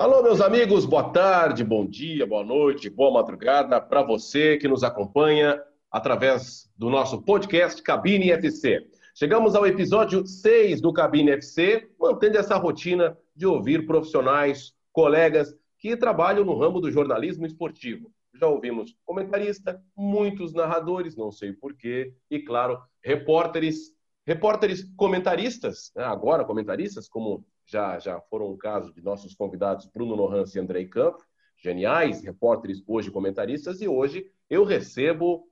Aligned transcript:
Alô, 0.00 0.22
meus 0.22 0.40
amigos, 0.40 0.86
boa 0.86 1.10
tarde, 1.10 1.62
bom 1.62 1.84
dia, 1.84 2.26
boa 2.26 2.42
noite, 2.42 2.88
boa 2.88 3.12
madrugada 3.12 3.78
para 3.78 4.02
você 4.02 4.56
que 4.56 4.66
nos 4.66 4.82
acompanha 4.82 5.62
através 5.90 6.72
do 6.74 6.88
nosso 6.88 7.20
podcast 7.20 7.82
Cabine 7.82 8.30
FC. 8.30 8.88
Chegamos 9.14 9.54
ao 9.54 9.66
episódio 9.66 10.26
6 10.26 10.80
do 10.80 10.90
Cabine 10.90 11.32
FC, 11.32 11.90
mantendo 12.00 12.38
essa 12.38 12.56
rotina 12.56 13.14
de 13.36 13.44
ouvir 13.44 13.84
profissionais, 13.84 14.72
colegas 14.90 15.54
que 15.78 15.94
trabalham 15.94 16.46
no 16.46 16.58
ramo 16.58 16.80
do 16.80 16.90
jornalismo 16.90 17.44
esportivo. 17.44 18.10
Já 18.34 18.46
ouvimos 18.46 18.96
comentarista, 19.04 19.82
muitos 19.94 20.54
narradores, 20.54 21.14
não 21.14 21.30
sei 21.30 21.52
porquê, 21.52 22.14
e 22.30 22.38
claro, 22.38 22.80
repórteres, 23.04 23.94
repórteres 24.26 24.82
comentaristas, 24.96 25.92
né? 25.94 26.04
agora 26.04 26.42
comentaristas, 26.42 27.06
como 27.06 27.44
já, 27.70 27.98
já 27.98 28.20
foram 28.20 28.46
o 28.46 28.58
caso 28.58 28.92
de 28.92 29.00
nossos 29.00 29.34
convidados 29.34 29.86
Bruno 29.86 30.14
Lohans 30.14 30.54
e 30.54 30.58
Andrei 30.58 30.86
Campo, 30.86 31.24
geniais 31.56 32.22
repórteres, 32.22 32.82
hoje 32.86 33.10
comentaristas, 33.10 33.80
e 33.80 33.88
hoje 33.88 34.30
eu 34.48 34.64
recebo 34.64 35.48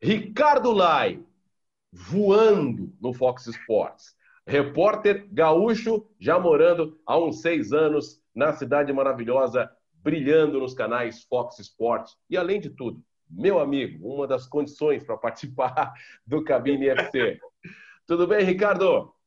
Ricardo 0.00 0.72
Lai, 0.72 1.22
voando 1.92 2.94
no 3.00 3.12
Fox 3.12 3.46
Sports. 3.46 4.16
Repórter 4.46 5.28
gaúcho, 5.30 6.08
já 6.18 6.38
morando 6.38 6.98
há 7.04 7.18
uns 7.18 7.42
seis 7.42 7.72
anos 7.72 8.22
na 8.34 8.52
cidade 8.52 8.92
maravilhosa, 8.92 9.70
brilhando 9.96 10.58
nos 10.58 10.72
canais 10.72 11.24
Fox 11.24 11.58
Sports. 11.58 12.16
E 12.30 12.36
além 12.36 12.58
de 12.60 12.70
tudo, 12.70 13.04
meu 13.28 13.58
amigo, 13.58 14.08
uma 14.08 14.26
das 14.26 14.46
condições 14.46 15.04
para 15.04 15.18
participar 15.18 15.92
do 16.26 16.42
Cabine 16.42 16.88
FC. 16.88 17.38
Tudo 18.06 18.26
bem, 18.26 18.42
Ricardo? 18.42 19.17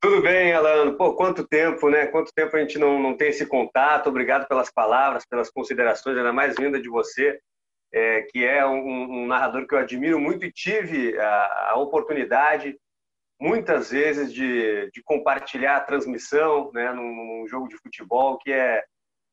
Tudo 0.00 0.22
bem, 0.22 0.54
Alano. 0.54 0.96
Pô, 0.96 1.14
quanto 1.14 1.46
tempo, 1.46 1.90
né? 1.90 2.06
Quanto 2.06 2.32
tempo 2.32 2.56
a 2.56 2.60
gente 2.60 2.78
não, 2.78 2.98
não 2.98 3.14
tem 3.14 3.28
esse 3.28 3.44
contato. 3.44 4.08
Obrigado 4.08 4.48
pelas 4.48 4.70
palavras, 4.72 5.26
pelas 5.26 5.50
considerações, 5.50 6.16
ainda 6.16 6.32
mais 6.32 6.56
vinda 6.56 6.80
de 6.80 6.88
você, 6.88 7.38
é, 7.92 8.22
que 8.22 8.42
é 8.42 8.64
um, 8.64 8.78
um, 8.78 9.26
narrador 9.26 9.66
que 9.66 9.74
eu 9.74 9.78
admiro 9.78 10.18
muito 10.18 10.46
e 10.46 10.52
tive 10.52 11.18
a, 11.18 11.70
a 11.72 11.74
oportunidade, 11.76 12.78
muitas 13.38 13.90
vezes, 13.90 14.32
de, 14.32 14.90
de, 14.90 15.02
compartilhar 15.02 15.76
a 15.76 15.84
transmissão 15.84 16.70
né, 16.72 16.90
num, 16.94 17.14
num, 17.14 17.46
jogo 17.46 17.68
de 17.68 17.76
futebol, 17.76 18.38
que 18.38 18.50
é, 18.50 18.82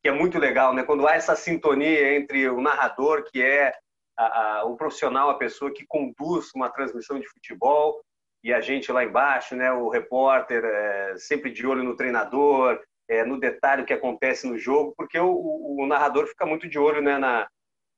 que 0.04 0.10
é 0.10 0.12
muito 0.12 0.38
legal, 0.38 0.74
né? 0.74 0.84
Quando 0.84 1.08
há 1.08 1.16
essa 1.16 1.36
sintonia 1.36 2.14
entre 2.18 2.50
o 2.50 2.60
narrador, 2.60 3.24
que 3.32 3.42
é 3.42 3.74
a, 4.18 4.60
a, 4.60 4.66
o 4.66 4.76
profissional, 4.76 5.30
a 5.30 5.38
pessoa 5.38 5.74
que 5.74 5.86
conduz 5.88 6.52
uma 6.54 6.70
transmissão 6.70 7.18
de 7.18 7.30
futebol, 7.30 8.02
e 8.48 8.54
a 8.54 8.62
gente 8.62 8.94
lá 8.94 9.04
embaixo, 9.04 9.58
né, 9.58 9.74
o 9.74 9.90
repórter 9.90 10.64
é, 10.64 11.18
sempre 11.18 11.52
de 11.52 11.68
olho 11.68 11.84
no 11.84 11.98
treinador, 11.98 12.82
é, 13.10 13.26
no 13.26 13.38
detalhe 13.38 13.84
que 13.84 13.92
acontece 13.92 14.48
no 14.48 14.58
jogo, 14.58 14.94
porque 14.96 15.20
o, 15.20 15.30
o, 15.30 15.84
o 15.84 15.86
narrador 15.86 16.28
fica 16.28 16.46
muito 16.46 16.66
de 16.66 16.80
olho 16.80 17.02
né, 17.02 17.18
na, 17.18 17.46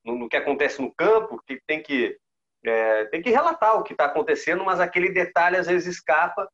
no, 0.04 0.18
no, 0.18 0.28
que 0.28 0.36
acontece 0.36 0.82
no 0.82 0.92
campo, 0.92 1.40
que 1.46 1.60
tem 1.68 1.80
que 1.80 2.18
é, 2.66 3.04
tem 3.04 3.22
que 3.22 3.30
relatar 3.30 3.78
o 3.78 3.84
que 3.84 3.92
está 3.92 4.06
acontecendo, 4.06 4.64
mas 4.64 4.80
aquele 4.80 5.12
detalhe 5.12 5.56
às 5.56 5.68
vezes 5.68 5.86
escapa. 5.94 6.48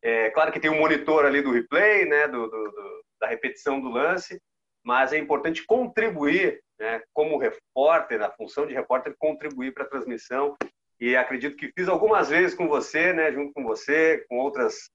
É, 0.00 0.30
claro 0.30 0.52
que 0.52 0.60
tem 0.60 0.70
um 0.70 0.78
monitor 0.78 1.26
ali 1.26 1.42
do 1.42 1.50
replay, 1.50 2.04
né, 2.04 2.28
do, 2.28 2.48
do, 2.48 2.70
do 2.70 3.04
da 3.20 3.26
repetição 3.26 3.80
do 3.80 3.88
lance, 3.88 4.40
mas 4.84 5.12
é 5.12 5.18
importante 5.18 5.66
contribuir, 5.66 6.62
né, 6.78 7.02
como 7.12 7.36
repórter, 7.36 8.20
na 8.20 8.30
função 8.30 8.64
de 8.64 8.74
repórter, 8.74 9.12
contribuir 9.18 9.74
para 9.74 9.82
a 9.82 9.88
transmissão 9.88 10.56
e 11.00 11.16
acredito 11.16 11.56
que 11.56 11.72
fiz 11.72 11.88
algumas 11.88 12.28
vezes 12.28 12.54
com 12.54 12.68
você, 12.68 13.12
né, 13.12 13.32
junto 13.32 13.52
com 13.54 13.64
você, 13.64 14.24
com 14.28 14.38
outras 14.38 14.90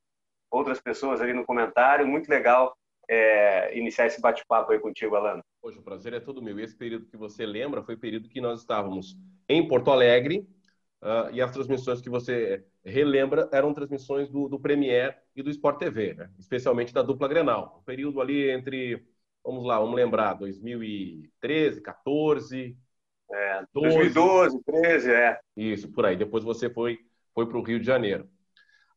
outras 0.51 0.79
pessoas 0.79 1.19
ali 1.19 1.33
no 1.33 1.45
comentário. 1.45 2.07
Muito 2.07 2.29
legal 2.29 2.77
é, 3.09 3.77
iniciar 3.77 4.07
esse 4.07 4.21
bate-papo 4.21 4.71
aí 4.71 4.79
contigo, 4.79 5.15
Alana. 5.15 5.43
Hoje 5.61 5.79
o 5.79 5.83
prazer 5.83 6.13
é 6.13 6.19
todo 6.19 6.41
meu. 6.41 6.59
Esse 6.59 6.75
período 6.75 7.07
que 7.07 7.17
você 7.17 7.45
lembra 7.45 7.83
foi 7.83 7.95
o 7.95 7.99
período 7.99 8.29
que 8.29 8.39
nós 8.39 8.59
estávamos 8.59 9.17
em 9.49 9.67
Porto 9.67 9.91
Alegre 9.91 10.47
uh, 11.01 11.33
e 11.33 11.41
as 11.41 11.51
transmissões 11.51 12.01
que 12.01 12.09
você 12.09 12.63
relembra 12.83 13.49
eram 13.51 13.73
transmissões 13.73 14.29
do, 14.29 14.47
do 14.47 14.59
Premier 14.59 15.17
e 15.35 15.41
do 15.41 15.49
Sport 15.49 15.79
TV, 15.79 16.13
né? 16.13 16.29
especialmente 16.37 16.93
da 16.93 17.01
dupla 17.01 17.27
Grenal. 17.27 17.79
O 17.81 17.83
período 17.83 18.21
ali 18.21 18.49
entre, 18.49 19.03
vamos 19.43 19.65
lá, 19.65 19.79
vamos 19.79 19.95
lembrar, 19.95 20.35
2013, 20.35 21.81
14, 21.81 22.77
é, 23.31 23.63
2012, 23.73 24.63
13, 24.63 25.11
é. 25.11 25.39
Isso, 25.55 25.91
por 25.91 26.05
aí. 26.05 26.15
Depois 26.15 26.43
você 26.43 26.69
foi, 26.69 26.99
foi 27.33 27.47
para 27.47 27.57
o 27.57 27.63
Rio 27.63 27.79
de 27.79 27.85
Janeiro. 27.85 28.29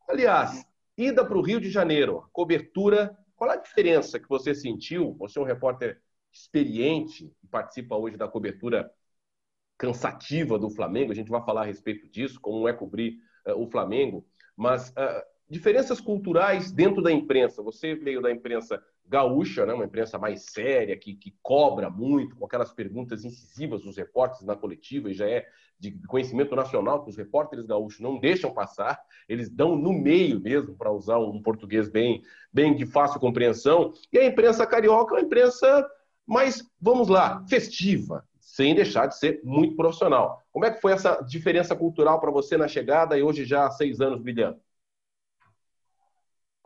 Aliás, 0.08 0.64
ida 0.96 1.24
para 1.24 1.38
o 1.38 1.42
Rio 1.42 1.60
de 1.60 1.70
Janeiro, 1.70 2.28
cobertura, 2.32 3.16
qual 3.36 3.50
a 3.50 3.56
diferença 3.56 4.18
que 4.18 4.28
você 4.28 4.54
sentiu? 4.54 5.14
Você 5.18 5.38
é 5.38 5.42
um 5.42 5.46
repórter 5.46 6.00
experiente, 6.32 7.32
participa 7.50 7.96
hoje 7.96 8.16
da 8.16 8.28
cobertura 8.28 8.90
cansativa 9.78 10.58
do 10.58 10.70
Flamengo, 10.70 11.12
a 11.12 11.14
gente 11.14 11.30
vai 11.30 11.42
falar 11.44 11.62
a 11.62 11.66
respeito 11.66 12.08
disso, 12.08 12.40
como 12.40 12.66
é 12.68 12.72
cobrir 12.72 13.18
uh, 13.46 13.52
o 13.52 13.70
Flamengo, 13.70 14.26
mas 14.56 14.90
uh, 14.90 15.22
diferenças 15.48 16.00
culturais 16.00 16.70
dentro 16.70 17.02
da 17.02 17.10
imprensa. 17.10 17.62
Você 17.62 17.94
veio 17.94 18.20
da 18.20 18.30
imprensa 18.30 18.82
gaúcha, 19.06 19.64
né, 19.64 19.72
uma 19.72 19.86
imprensa 19.86 20.18
mais 20.18 20.42
séria, 20.46 20.96
que, 20.96 21.14
que 21.14 21.34
cobra 21.42 21.88
muito, 21.88 22.36
com 22.36 22.44
aquelas 22.44 22.72
perguntas 22.72 23.24
incisivas 23.24 23.82
dos 23.82 23.96
repórteres 23.96 24.46
na 24.46 24.54
coletiva, 24.54 25.10
e 25.10 25.14
já 25.14 25.26
é 25.26 25.46
de 25.78 25.92
conhecimento 26.06 26.54
nacional 26.56 27.02
que 27.02 27.10
os 27.10 27.16
repórteres 27.16 27.64
gaúchos 27.64 28.00
não 28.00 28.18
deixam 28.18 28.52
passar, 28.52 29.00
eles 29.28 29.48
dão 29.48 29.76
no 29.76 29.92
meio 29.92 30.40
mesmo, 30.40 30.76
para 30.76 30.92
usar 30.92 31.18
um 31.18 31.40
português 31.40 31.88
bem, 31.88 32.22
bem 32.52 32.74
de 32.74 32.84
fácil 32.84 33.20
compreensão. 33.20 33.92
E 34.12 34.18
a 34.18 34.26
imprensa 34.26 34.66
carioca 34.66 35.14
é 35.14 35.18
uma 35.18 35.24
imprensa 35.24 35.88
mais, 36.26 36.62
vamos 36.80 37.08
lá, 37.08 37.44
festiva, 37.48 38.24
sem 38.40 38.74
deixar 38.74 39.06
de 39.06 39.16
ser 39.16 39.40
muito 39.44 39.76
profissional. 39.76 40.42
Como 40.52 40.64
é 40.64 40.70
que 40.70 40.80
foi 40.80 40.92
essa 40.92 41.22
diferença 41.22 41.76
cultural 41.76 42.20
para 42.20 42.30
você 42.30 42.56
na 42.56 42.66
chegada 42.66 43.16
e 43.16 43.22
hoje 43.22 43.44
já 43.44 43.66
há 43.66 43.70
seis 43.70 44.00
anos 44.00 44.20
brilhando? 44.20 44.58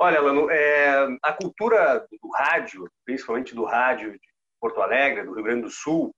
Olha, 0.05 0.21
Lano, 0.21 0.51
é, 0.51 1.17
a 1.23 1.33
cultura 1.33 2.05
do 2.21 2.29
rádio, 2.31 2.91
principalmente 3.05 3.55
do 3.55 3.65
rádio 3.65 4.11
de 4.15 4.29
Porto 4.61 4.83
Alegre, 4.83 5.23
do 5.23 5.33
Rio 5.33 5.45
Grande 5.45 5.63
do 5.63 5.71
Sul, 5.71 6.13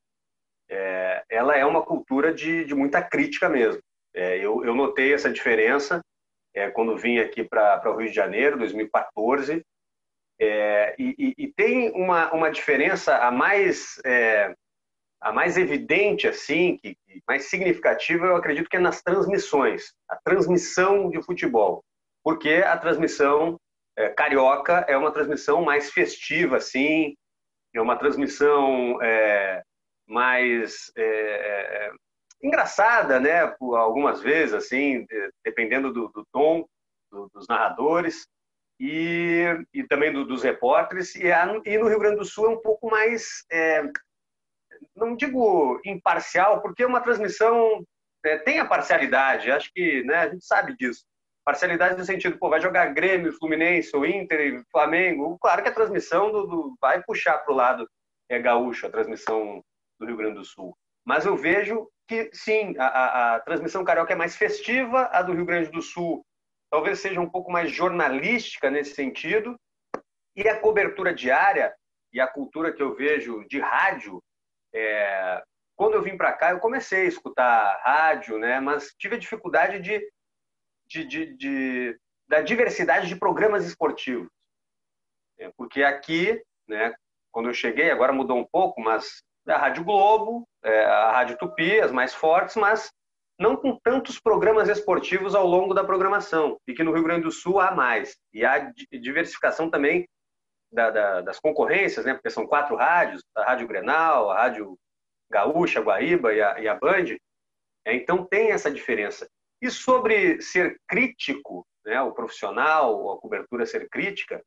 é, 0.70 1.22
ela 1.28 1.54
é 1.54 1.66
uma 1.66 1.82
cultura 1.82 2.32
de, 2.32 2.64
de 2.64 2.74
muita 2.74 3.02
crítica 3.02 3.46
mesmo. 3.46 3.82
É, 4.14 4.38
eu, 4.38 4.64
eu, 4.64 4.74
notei 4.74 5.12
essa 5.12 5.30
diferença 5.30 6.00
é, 6.54 6.70
quando 6.70 6.96
vim 6.96 7.18
aqui 7.18 7.44
para 7.44 7.90
o 7.90 7.98
Rio 7.98 8.08
de 8.08 8.14
Janeiro, 8.14 8.56
2014, 8.56 9.62
é, 10.40 10.96
e, 10.98 11.34
e, 11.36 11.52
tem 11.52 11.90
uma, 11.90 12.32
uma 12.32 12.50
diferença 12.50 13.18
a 13.18 13.30
mais 13.30 14.00
é, 14.02 14.54
a 15.20 15.30
mais 15.30 15.58
evidente 15.58 16.26
assim, 16.26 16.78
que, 16.78 16.94
que 16.94 17.22
mais 17.28 17.50
significativa, 17.50 18.24
eu 18.24 18.36
acredito 18.36 18.70
que 18.70 18.78
é 18.78 18.80
nas 18.80 19.02
transmissões, 19.02 19.92
a 20.08 20.16
transmissão 20.16 21.10
de 21.10 21.22
futebol, 21.22 21.84
porque 22.22 22.64
a 22.66 22.78
transmissão 22.78 23.60
é, 23.96 24.08
carioca 24.10 24.84
é 24.88 24.96
uma 24.96 25.12
transmissão 25.12 25.62
mais 25.62 25.90
festiva, 25.90 26.56
assim, 26.56 27.14
é 27.74 27.80
uma 27.80 27.96
transmissão 27.96 29.00
é, 29.02 29.62
mais 30.06 30.92
é, 30.96 31.02
é 31.02 31.92
engraçada, 32.42 33.18
né? 33.18 33.54
Algumas 33.60 34.20
vezes, 34.20 34.54
assim, 34.54 35.06
dependendo 35.44 35.92
do, 35.92 36.08
do 36.08 36.24
tom 36.32 36.66
do, 37.10 37.28
dos 37.32 37.46
narradores 37.48 38.26
e, 38.78 39.44
e 39.72 39.84
também 39.84 40.12
do, 40.12 40.24
dos 40.24 40.42
repórteres. 40.42 41.14
E, 41.14 41.30
a, 41.32 41.46
e, 41.64 41.78
no 41.78 41.88
Rio 41.88 41.98
Grande 41.98 42.16
do 42.16 42.24
Sul 42.24 42.46
é 42.46 42.50
um 42.50 42.60
pouco 42.60 42.90
mais, 42.90 43.44
é, 43.50 43.82
não 44.94 45.16
digo 45.16 45.80
imparcial, 45.84 46.60
porque 46.60 46.82
é 46.82 46.86
uma 46.86 47.00
transmissão 47.00 47.84
é, 48.24 48.38
tem 48.38 48.58
a 48.58 48.66
parcialidade. 48.66 49.50
Acho 49.50 49.72
que 49.72 50.02
né, 50.04 50.16
a 50.16 50.28
gente 50.28 50.44
sabe 50.44 50.76
disso 50.76 51.04
Parcialidade 51.44 51.98
no 51.98 52.04
sentido, 52.04 52.38
pô, 52.38 52.48
vai 52.48 52.60
jogar 52.60 52.94
Grêmio, 52.94 53.32
Fluminense, 53.32 53.94
ou 53.94 54.06
Inter, 54.06 54.62
Flamengo. 54.70 55.38
Claro 55.40 55.62
que 55.62 55.68
a 55.68 55.74
transmissão 55.74 56.32
do, 56.32 56.46
do 56.46 56.76
vai 56.80 57.02
puxar 57.02 57.38
para 57.38 57.52
o 57.52 57.56
lado 57.56 57.88
é 58.28 58.38
gaúcho, 58.38 58.86
a 58.86 58.90
transmissão 58.90 59.62
do 59.98 60.06
Rio 60.06 60.16
Grande 60.16 60.36
do 60.36 60.44
Sul. 60.44 60.76
Mas 61.04 61.26
eu 61.26 61.36
vejo 61.36 61.88
que, 62.08 62.30
sim, 62.32 62.74
a, 62.78 62.86
a, 62.86 63.34
a 63.34 63.40
transmissão 63.40 63.84
carioca 63.84 64.12
é 64.12 64.16
mais 64.16 64.36
festiva, 64.36 65.10
a 65.12 65.20
do 65.20 65.34
Rio 65.34 65.44
Grande 65.44 65.70
do 65.70 65.82
Sul 65.82 66.24
talvez 66.74 66.98
seja 66.98 67.20
um 67.20 67.30
pouco 67.30 67.52
mais 67.52 67.70
jornalística 67.70 68.68
nesse 68.68 68.96
sentido, 68.96 69.56
e 70.34 70.48
a 70.48 70.58
cobertura 70.58 71.14
diária 71.14 71.72
e 72.12 72.20
a 72.20 72.26
cultura 72.26 72.72
que 72.72 72.82
eu 72.82 72.96
vejo 72.96 73.46
de 73.48 73.60
rádio, 73.60 74.20
é... 74.74 75.40
quando 75.76 75.94
eu 75.94 76.02
vim 76.02 76.16
para 76.16 76.32
cá, 76.32 76.50
eu 76.50 76.58
comecei 76.58 77.02
a 77.02 77.08
escutar 77.08 77.80
rádio, 77.84 78.38
né? 78.38 78.58
mas 78.58 78.92
tive 78.98 79.14
a 79.14 79.18
dificuldade 79.18 79.78
de 79.78 80.04
de, 80.94 81.04
de, 81.04 81.36
de, 81.36 81.98
da 82.28 82.40
diversidade 82.40 83.08
de 83.08 83.16
programas 83.16 83.66
esportivos. 83.66 84.28
É, 85.38 85.50
porque 85.56 85.82
aqui, 85.82 86.40
né, 86.68 86.94
quando 87.32 87.48
eu 87.48 87.54
cheguei, 87.54 87.90
agora 87.90 88.12
mudou 88.12 88.38
um 88.38 88.46
pouco, 88.46 88.80
mas 88.80 89.22
a 89.48 89.58
Rádio 89.58 89.84
Globo, 89.84 90.46
é, 90.62 90.84
a 90.84 91.12
Rádio 91.12 91.36
Tupi, 91.36 91.80
as 91.80 91.90
mais 91.90 92.14
fortes, 92.14 92.54
mas 92.54 92.90
não 93.38 93.56
com 93.56 93.76
tantos 93.80 94.20
programas 94.20 94.68
esportivos 94.68 95.34
ao 95.34 95.46
longo 95.46 95.74
da 95.74 95.82
programação. 95.82 96.56
E 96.68 96.72
que 96.72 96.84
no 96.84 96.92
Rio 96.92 97.02
Grande 97.02 97.24
do 97.24 97.32
Sul 97.32 97.58
há 97.58 97.74
mais. 97.74 98.16
E 98.32 98.44
há 98.44 98.72
diversificação 98.92 99.68
também 99.68 100.08
da, 100.72 100.90
da, 100.90 101.20
das 101.20 101.40
concorrências, 101.40 102.06
né? 102.06 102.14
porque 102.14 102.30
são 102.30 102.46
quatro 102.46 102.76
rádios, 102.76 103.22
a 103.34 103.44
Rádio 103.44 103.66
Grenal, 103.66 104.30
a 104.30 104.42
Rádio 104.42 104.78
Gaúcha, 105.28 105.80
Guaíba 105.80 106.32
e 106.32 106.40
a, 106.40 106.60
e 106.60 106.68
a 106.68 106.74
Band, 106.76 107.16
é, 107.84 107.94
então 107.94 108.24
tem 108.24 108.50
essa 108.50 108.70
diferença. 108.70 109.28
E 109.64 109.70
sobre 109.70 110.42
ser 110.42 110.78
crítico, 110.86 111.66
né, 111.86 111.98
o 112.02 112.12
profissional, 112.12 113.12
a 113.12 113.18
cobertura 113.18 113.64
ser 113.64 113.88
crítica, 113.88 114.44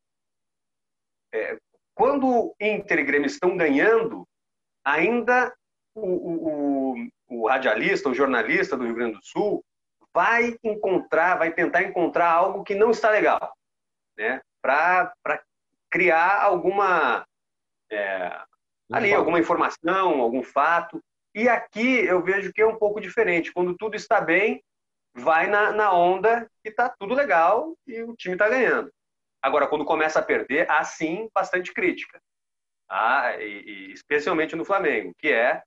é, 1.33 1.57
quando 1.95 2.53
Inter 2.61 2.99
e 2.99 3.03
Grêmio 3.03 3.25
estão 3.25 3.57
ganhando, 3.57 4.27
ainda 4.85 5.51
o, 5.95 6.93
o, 6.93 7.07
o, 7.27 7.47
radialista, 7.47 8.09
o 8.09 8.13
jornalista 8.13 8.77
do 8.77 8.85
Rio 8.85 8.93
Grande 8.93 9.17
do 9.17 9.25
Sul 9.25 9.65
vai 10.13 10.55
encontrar, 10.63 11.39
vai 11.39 11.51
tentar 11.51 11.81
encontrar 11.81 12.31
algo 12.31 12.63
que 12.63 12.75
não 12.75 12.91
está 12.91 13.09
legal, 13.09 13.51
né? 14.15 14.39
Para 14.61 15.11
criar 15.89 16.43
alguma 16.43 17.25
é, 17.91 18.39
ali 18.93 19.11
alguma 19.15 19.39
informação, 19.39 20.21
algum 20.21 20.43
fato. 20.43 21.03
E 21.33 21.49
aqui 21.49 22.05
eu 22.05 22.21
vejo 22.21 22.53
que 22.53 22.61
é 22.61 22.67
um 22.67 22.77
pouco 22.77 23.01
diferente. 23.01 23.51
Quando 23.51 23.75
tudo 23.75 23.95
está 23.95 24.21
bem, 24.21 24.63
vai 25.17 25.47
na, 25.47 25.71
na 25.71 25.91
onda 25.91 26.49
que 26.63 26.69
está 26.69 26.89
tudo 26.89 27.13
legal 27.13 27.75
e 27.85 28.03
o 28.03 28.15
time 28.15 28.35
está 28.35 28.47
ganhando. 28.47 28.91
Agora, 29.41 29.67
quando 29.67 29.85
começa 29.85 30.19
a 30.19 30.23
perder, 30.23 30.69
há 30.69 30.83
sim 30.83 31.29
bastante 31.33 31.73
crítica. 31.73 32.21
Ah, 32.89 33.35
e, 33.39 33.89
e 33.89 33.91
especialmente 33.91 34.55
no 34.55 34.63
Flamengo, 34.63 35.13
que 35.17 35.29
é 35.29 35.61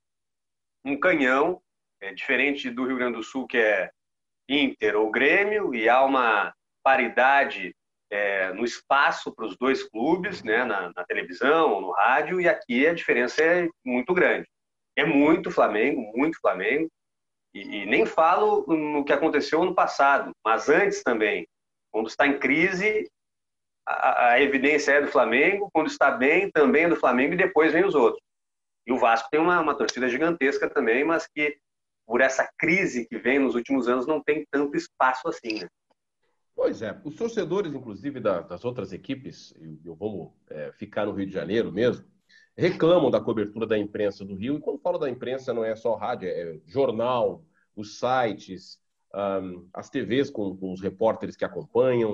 um 0.83 0.99
canhão, 0.99 1.61
é, 2.01 2.13
diferente 2.13 2.69
do 2.69 2.85
Rio 2.85 2.97
Grande 2.97 3.17
do 3.17 3.23
Sul, 3.23 3.45
que 3.45 3.57
é 3.57 3.91
Inter 4.49 4.95
ou 4.95 5.11
Grêmio, 5.11 5.73
e 5.75 5.87
há 5.87 6.03
uma 6.03 6.53
paridade 6.83 7.75
é, 8.09 8.51
no 8.53 8.65
espaço 8.65 9.33
para 9.33 9.45
os 9.45 9.55
dois 9.57 9.83
clubes, 9.83 10.43
né, 10.43 10.63
na, 10.65 10.91
na 10.95 11.03
televisão 11.05 11.79
no 11.79 11.91
rádio, 11.91 12.41
e 12.41 12.49
aqui 12.49 12.87
a 12.87 12.93
diferença 12.93 13.43
é 13.43 13.67
muito 13.85 14.13
grande. 14.13 14.47
É 14.95 15.05
muito 15.05 15.51
Flamengo, 15.51 16.01
muito 16.15 16.39
Flamengo, 16.41 16.89
e, 17.53 17.81
e, 17.81 17.85
nem 17.85 18.05
falo 18.05 18.65
no 18.67 19.03
que 19.03 19.13
aconteceu 19.13 19.63
no 19.65 19.75
passado, 19.75 20.31
mas 20.43 20.69
antes 20.69 21.03
também. 21.03 21.47
Quando 21.91 22.07
está 22.07 22.25
em 22.25 22.39
crise, 22.39 23.09
a, 23.85 24.29
a, 24.29 24.41
evidência 24.41 24.93
é 24.93 25.01
do 25.01 25.07
Flamengo, 25.07 25.69
quando 25.73 25.87
está 25.87 26.11
bem, 26.11 26.49
também 26.51 26.85
é 26.85 26.89
do 26.89 26.95
Flamengo, 26.95 27.33
e 27.33 27.37
depois 27.37 27.73
vem 27.73 27.85
os 27.85 27.95
outros. 27.95 28.23
E 28.87 28.91
o 28.91 28.97
Vasco 28.97 29.29
tem 29.29 29.39
uma, 29.39 29.59
uma 29.59 29.75
torcida 29.75 30.07
gigantesca 30.07 30.69
também, 30.69 31.03
mas 31.03 31.27
que, 31.27 31.57
por 32.05 32.21
essa 32.21 32.49
crise 32.57 33.05
que 33.07 33.17
vem 33.17 33.39
nos 33.39 33.55
últimos 33.55 33.87
anos, 33.87 34.07
não 34.07 34.21
tem 34.23 34.45
tanto 34.49 34.77
espaço 34.77 35.27
assim. 35.27 35.61
Né? 35.61 35.67
Pois 36.55 36.81
é, 36.81 36.99
os 37.03 37.15
torcedores, 37.15 37.73
inclusive, 37.73 38.19
das 38.19 38.63
outras 38.63 38.93
equipes, 38.93 39.53
eu 39.83 39.95
vou 39.95 40.35
é, 40.49 40.71
ficar 40.73 41.05
no 41.05 41.11
Rio 41.11 41.25
de 41.25 41.33
Janeiro 41.33 41.71
mesmo, 41.71 42.05
reclamam 42.57 43.09
da 43.09 43.19
cobertura 43.19 43.65
da 43.65 43.77
imprensa 43.77 44.25
do 44.25 44.35
Rio, 44.35 44.57
e 44.57 44.59
quando 44.59 44.79
falo 44.79 44.97
da 44.97 45.09
imprensa 45.09 45.53
não 45.53 45.63
é 45.63 45.75
só 45.75 45.95
rádio, 45.95 46.29
é 46.29 46.59
jornal, 46.65 47.43
os 47.75 47.99
sites, 47.99 48.79
um, 49.13 49.67
as 49.73 49.89
TVs 49.89 50.29
com, 50.29 50.55
com, 50.55 50.73
os 50.73 50.81
repórteres 50.81 51.35
que 51.35 51.45
acompanham. 51.45 52.13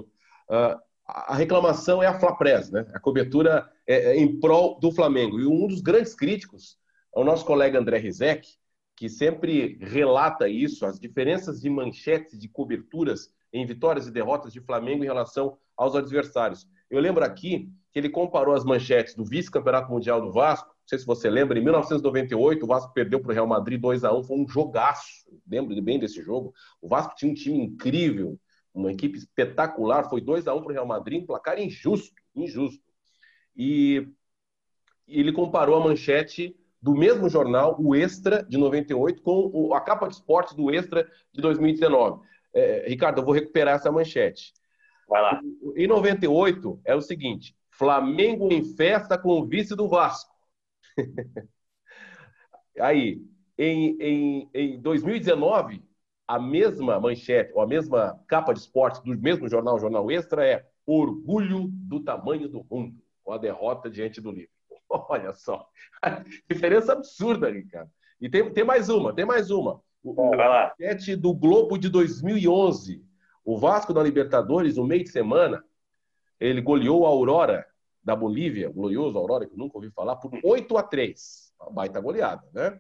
Uh, 0.50 0.80
a 1.06 1.36
reclamação 1.36 2.04
é 2.04 2.08
a 2.08 2.20
Flapress, 2.20 2.70
né? 2.70 2.86
A 2.94 3.00
cobertura 3.00 3.70
é, 3.88 4.12
é 4.12 4.18
em 4.18 4.40
prol 4.40 4.78
do 4.80 4.92
Flamengo. 4.92 5.40
E 5.40 5.46
um 5.46 5.68
dos 5.68 5.82
grandes 5.82 6.14
críticos 6.14 6.78
é 7.16 7.20
o 7.20 7.24
nosso 7.24 7.46
colega 7.46 7.80
André 7.80 7.98
Rizek, 7.98 8.48
que 8.96 9.08
sempre 9.08 9.78
relata 9.80 10.50
isso, 10.50 10.86
as 10.86 11.00
diferenças 11.00 11.62
de 11.62 11.70
manchetes, 11.70 12.38
de 12.38 12.50
coberturas 12.50 13.32
em 13.54 13.66
vitórias 13.66 14.08
e 14.08 14.12
derrotas 14.12 14.52
de 14.52 14.60
Flamengo 14.60 15.04
em 15.04 15.08
relação 15.08 15.58
aos 15.78 15.96
adversários. 15.96 16.68
Eu 16.90 17.00
lembro 17.00 17.24
aqui 17.24 17.72
que 17.98 18.02
ele 18.02 18.10
comparou 18.10 18.54
as 18.54 18.64
manchetes 18.64 19.16
do 19.16 19.26
vice-campeonato 19.26 19.92
mundial 19.92 20.22
do 20.22 20.32
Vasco, 20.32 20.68
não 20.68 20.88
sei 20.88 21.00
se 21.00 21.06
você 21.06 21.32
lembra, 21.32 21.58
em 21.58 21.64
1998 21.64 22.64
o 22.64 22.68
Vasco 22.68 22.94
perdeu 22.94 23.20
para 23.20 23.32
o 23.32 23.34
Real 23.34 23.48
Madrid 23.48 23.82
2 23.82 24.04
a 24.04 24.14
1 24.14 24.24
foi 24.24 24.38
um 24.38 24.48
jogaço, 24.48 25.26
lembro 25.50 25.82
bem 25.82 25.98
desse 25.98 26.22
jogo. 26.22 26.54
O 26.80 26.88
Vasco 26.88 27.16
tinha 27.16 27.32
um 27.32 27.34
time 27.34 27.58
incrível, 27.60 28.40
uma 28.72 28.92
equipe 28.92 29.18
espetacular, 29.18 30.08
foi 30.08 30.22
2 30.22 30.48
a 30.48 30.54
1 30.54 30.62
para 30.62 30.70
o 30.70 30.74
Real 30.74 30.86
Madrid, 30.86 31.24
um 31.24 31.26
placar 31.26 31.60
injusto, 31.60 32.22
injusto. 32.36 32.84
E 33.56 34.08
ele 35.08 35.32
comparou 35.32 35.76
a 35.76 35.84
manchete 35.84 36.56
do 36.80 36.94
mesmo 36.94 37.28
jornal, 37.28 37.76
o 37.80 37.96
Extra, 37.96 38.44
de 38.44 38.60
98, 38.60 39.24
com 39.24 39.74
a 39.74 39.82
capa 39.82 40.08
de 40.08 40.14
esporte 40.14 40.56
do 40.56 40.70
Extra 40.70 41.10
de 41.34 41.42
2019. 41.42 42.22
É, 42.54 42.86
Ricardo, 42.88 43.22
eu 43.22 43.26
vou 43.26 43.34
recuperar 43.34 43.76
essa 43.76 43.92
manchete. 43.92 44.54
Vai 45.10 45.20
lá. 45.20 45.42
Em 45.76 45.88
98, 45.88 46.80
é 46.86 46.94
o 46.94 47.02
seguinte: 47.02 47.58
Flamengo 47.78 48.52
em 48.52 48.64
festa 48.64 49.18
com 49.18 49.30
o 49.30 49.46
vice 49.46 49.76
do 49.76 49.88
Vasco. 49.88 50.34
Aí, 52.80 53.22
em, 53.58 53.98
em, 54.00 54.50
em 54.54 54.82
2019, 54.82 55.84
a 56.28 56.40
mesma 56.40 57.00
manchete, 57.00 57.54
ou 57.54 57.62
a 57.62 57.68
mesma 57.68 58.20
capa 58.28 58.54
de 58.54 58.60
esporte 58.60 59.04
do 59.04 59.18
mesmo 59.20 59.48
jornal, 59.48 59.80
Jornal 59.80 60.10
Extra, 60.12 60.46
é 60.46 60.66
Orgulho 60.86 61.68
do 61.68 62.00
tamanho 62.00 62.48
do 62.48 62.66
mundo, 62.70 62.96
com 63.24 63.32
a 63.34 63.38
derrota 63.38 63.90
diante 63.90 64.22
do 64.22 64.32
livro. 64.32 64.52
Olha 64.90 65.34
só, 65.34 65.68
diferença 66.50 66.94
absurda, 66.94 67.50
Ricardo. 67.50 67.92
E 68.20 68.30
tem, 68.30 68.52
tem 68.52 68.64
mais 68.64 68.90
uma, 68.90 69.14
tem 69.14 69.26
mais 69.26 69.52
uma. 69.52 69.82
O, 70.04 70.14
Vai 70.14 70.48
lá. 70.48 70.74
manchete 70.80 71.16
do 71.16 71.34
Globo 71.34 71.78
de 71.78 71.90
2011, 71.90 73.04
o 73.44 73.58
Vasco 73.58 73.94
da 73.94 74.02
Libertadores, 74.02 74.78
no 74.78 74.86
meio 74.86 75.04
de 75.04 75.10
semana, 75.10 75.64
ele 76.40 76.62
goleou 76.62 77.06
a 77.06 77.10
Aurora 77.10 77.66
da 78.04 78.16
Bolívia, 78.16 78.70
glorioso 78.70 79.18
Aurora, 79.18 79.46
que 79.46 79.54
eu 79.54 79.58
nunca 79.58 79.78
ouvi 79.78 79.90
falar, 79.92 80.16
por 80.16 80.32
8 80.44 80.78
a 80.78 80.84
3. 80.84 81.54
Uma 81.60 81.72
baita 81.72 82.00
goleada, 82.00 82.44
né? 82.54 82.80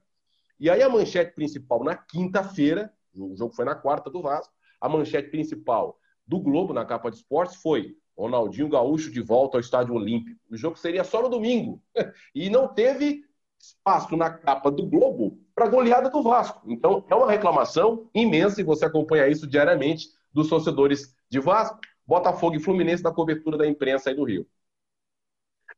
E 0.60 0.70
aí 0.70 0.82
a 0.82 0.90
manchete 0.90 1.36
principal 1.36 1.84
na 1.84 1.96
quinta-feira, 1.96 2.92
o 3.14 3.36
jogo 3.36 3.54
foi 3.54 3.66
na 3.66 3.76
quarta 3.76 4.10
do 4.10 4.22
Vasco, 4.22 4.54
a 4.80 4.88
manchete 4.88 5.30
principal 5.30 6.00
do 6.26 6.40
Globo, 6.40 6.74
na 6.74 6.86
capa 6.86 7.10
de 7.10 7.18
esportes, 7.18 7.58
foi 7.58 7.96
Ronaldinho 8.18 8.70
Gaúcho 8.70 9.12
de 9.12 9.22
volta 9.22 9.58
ao 9.58 9.62
Estádio 9.62 9.94
Olímpico. 9.94 10.40
O 10.50 10.58
jogo 10.58 10.78
seria 10.78 11.04
só 11.04 11.22
no 11.22 11.30
domingo. 11.30 11.82
E 12.34 12.50
não 12.50 12.68
teve 12.68 13.24
espaço 13.60 14.16
na 14.16 14.30
capa 14.30 14.70
do 14.70 14.86
Globo 14.86 15.40
para 15.54 15.68
goleada 15.68 16.10
do 16.10 16.22
Vasco. 16.22 16.62
Então, 16.68 17.04
é 17.10 17.16
uma 17.16 17.30
reclamação 17.30 18.10
imensa 18.14 18.62
e 18.62 18.64
você 18.64 18.86
acompanha 18.86 19.28
isso 19.28 19.48
diariamente 19.48 20.10
dos 20.32 20.50
torcedores 20.50 21.16
de 21.30 21.40
Vasco, 21.40 21.80
Botafogo 22.08 22.56
e 22.56 22.60
Fluminense 22.60 23.04
na 23.04 23.14
cobertura 23.14 23.58
da 23.58 23.68
imprensa 23.68 24.10
aí 24.10 24.16
do 24.16 24.24
Rio. 24.24 24.48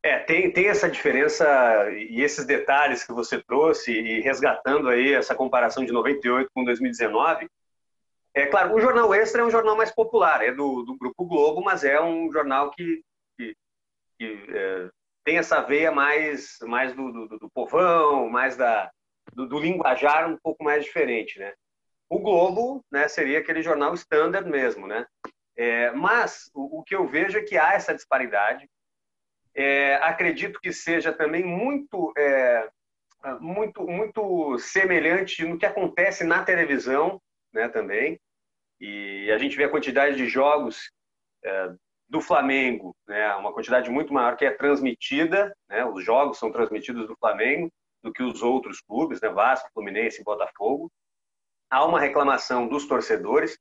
É, 0.01 0.19
tem, 0.19 0.51
tem 0.51 0.67
essa 0.67 0.89
diferença 0.89 1.45
e 1.91 2.21
esses 2.21 2.45
detalhes 2.45 3.03
que 3.03 3.11
você 3.11 3.41
trouxe 3.41 3.91
e 3.91 4.21
resgatando 4.21 4.87
aí 4.87 5.13
essa 5.13 5.35
comparação 5.35 5.83
de 5.83 5.91
98 5.91 6.49
com 6.53 6.63
2019. 6.63 7.49
É 8.33 8.45
claro, 8.45 8.75
o 8.75 8.79
Jornal 8.79 9.13
Extra 9.13 9.41
é 9.41 9.45
um 9.45 9.49
jornal 9.49 9.75
mais 9.75 9.91
popular, 9.91 10.41
é 10.41 10.53
do, 10.53 10.83
do 10.83 10.95
Grupo 10.95 11.25
Globo, 11.25 11.61
mas 11.61 11.83
é 11.83 11.99
um 12.01 12.31
jornal 12.31 12.71
que, 12.71 13.01
que, 13.37 13.55
que 14.17 14.45
é, 14.49 14.89
tem 15.25 15.37
essa 15.37 15.61
veia 15.61 15.91
mais, 15.91 16.57
mais 16.61 16.93
do, 16.93 17.11
do, 17.11 17.39
do 17.39 17.49
povão, 17.49 18.29
mais 18.29 18.55
da, 18.55 18.89
do, 19.33 19.47
do, 19.47 19.59
linguajar 19.59 20.29
um 20.29 20.37
pouco 20.37 20.63
mais 20.63 20.85
diferente, 20.85 21.39
né? 21.39 21.53
O 22.07 22.19
Globo, 22.19 22.83
né, 22.91 23.07
seria 23.07 23.39
aquele 23.39 23.61
jornal 23.61 23.93
standard 23.95 24.49
mesmo, 24.49 24.87
né? 24.87 25.05
É, 25.59 25.91
mas 25.91 26.49
o, 26.53 26.79
o, 26.79 26.83
que 26.83 26.95
eu 26.95 27.05
vejo 27.05 27.37
é 27.37 27.43
que 27.43 27.57
há 27.57 27.73
essa 27.73 27.93
disparidade. 27.93 28.65
É, 29.53 29.95
acredito 29.95 30.57
que 30.61 30.71
seja 30.71 31.11
também 31.11 31.43
muito, 31.43 32.13
é, 32.17 32.69
muito, 33.41 33.85
muito 33.85 34.57
semelhante 34.57 35.43
no 35.43 35.57
que 35.57 35.65
acontece 35.65 36.23
na 36.23 36.45
televisão, 36.45 37.21
né, 37.51 37.67
também. 37.67 38.17
E 38.79 39.29
a 39.33 39.37
gente 39.37 39.57
vê 39.57 39.65
a 39.65 39.69
quantidade 39.69 40.15
de 40.15 40.29
jogos 40.29 40.93
é, 41.43 41.73
do 42.07 42.21
Flamengo, 42.21 42.95
né, 43.05 43.35
uma 43.35 43.51
quantidade 43.51 43.89
muito 43.89 44.13
maior 44.13 44.37
que 44.37 44.45
é 44.45 44.51
transmitida, 44.51 45.53
né, 45.67 45.83
os 45.83 46.05
jogos 46.05 46.39
são 46.39 46.53
transmitidos 46.53 47.05
do 47.05 47.17
Flamengo 47.17 47.69
do 48.01 48.13
que 48.13 48.23
os 48.23 48.41
outros 48.41 48.79
clubes, 48.79 49.19
né, 49.19 49.27
Vasco, 49.27 49.69
Fluminense 49.73 50.23
Botafogo 50.23 50.89
há 51.69 51.85
uma 51.85 51.99
reclamação 51.99 52.67
dos 52.67 52.87
torcedores, 52.87 53.57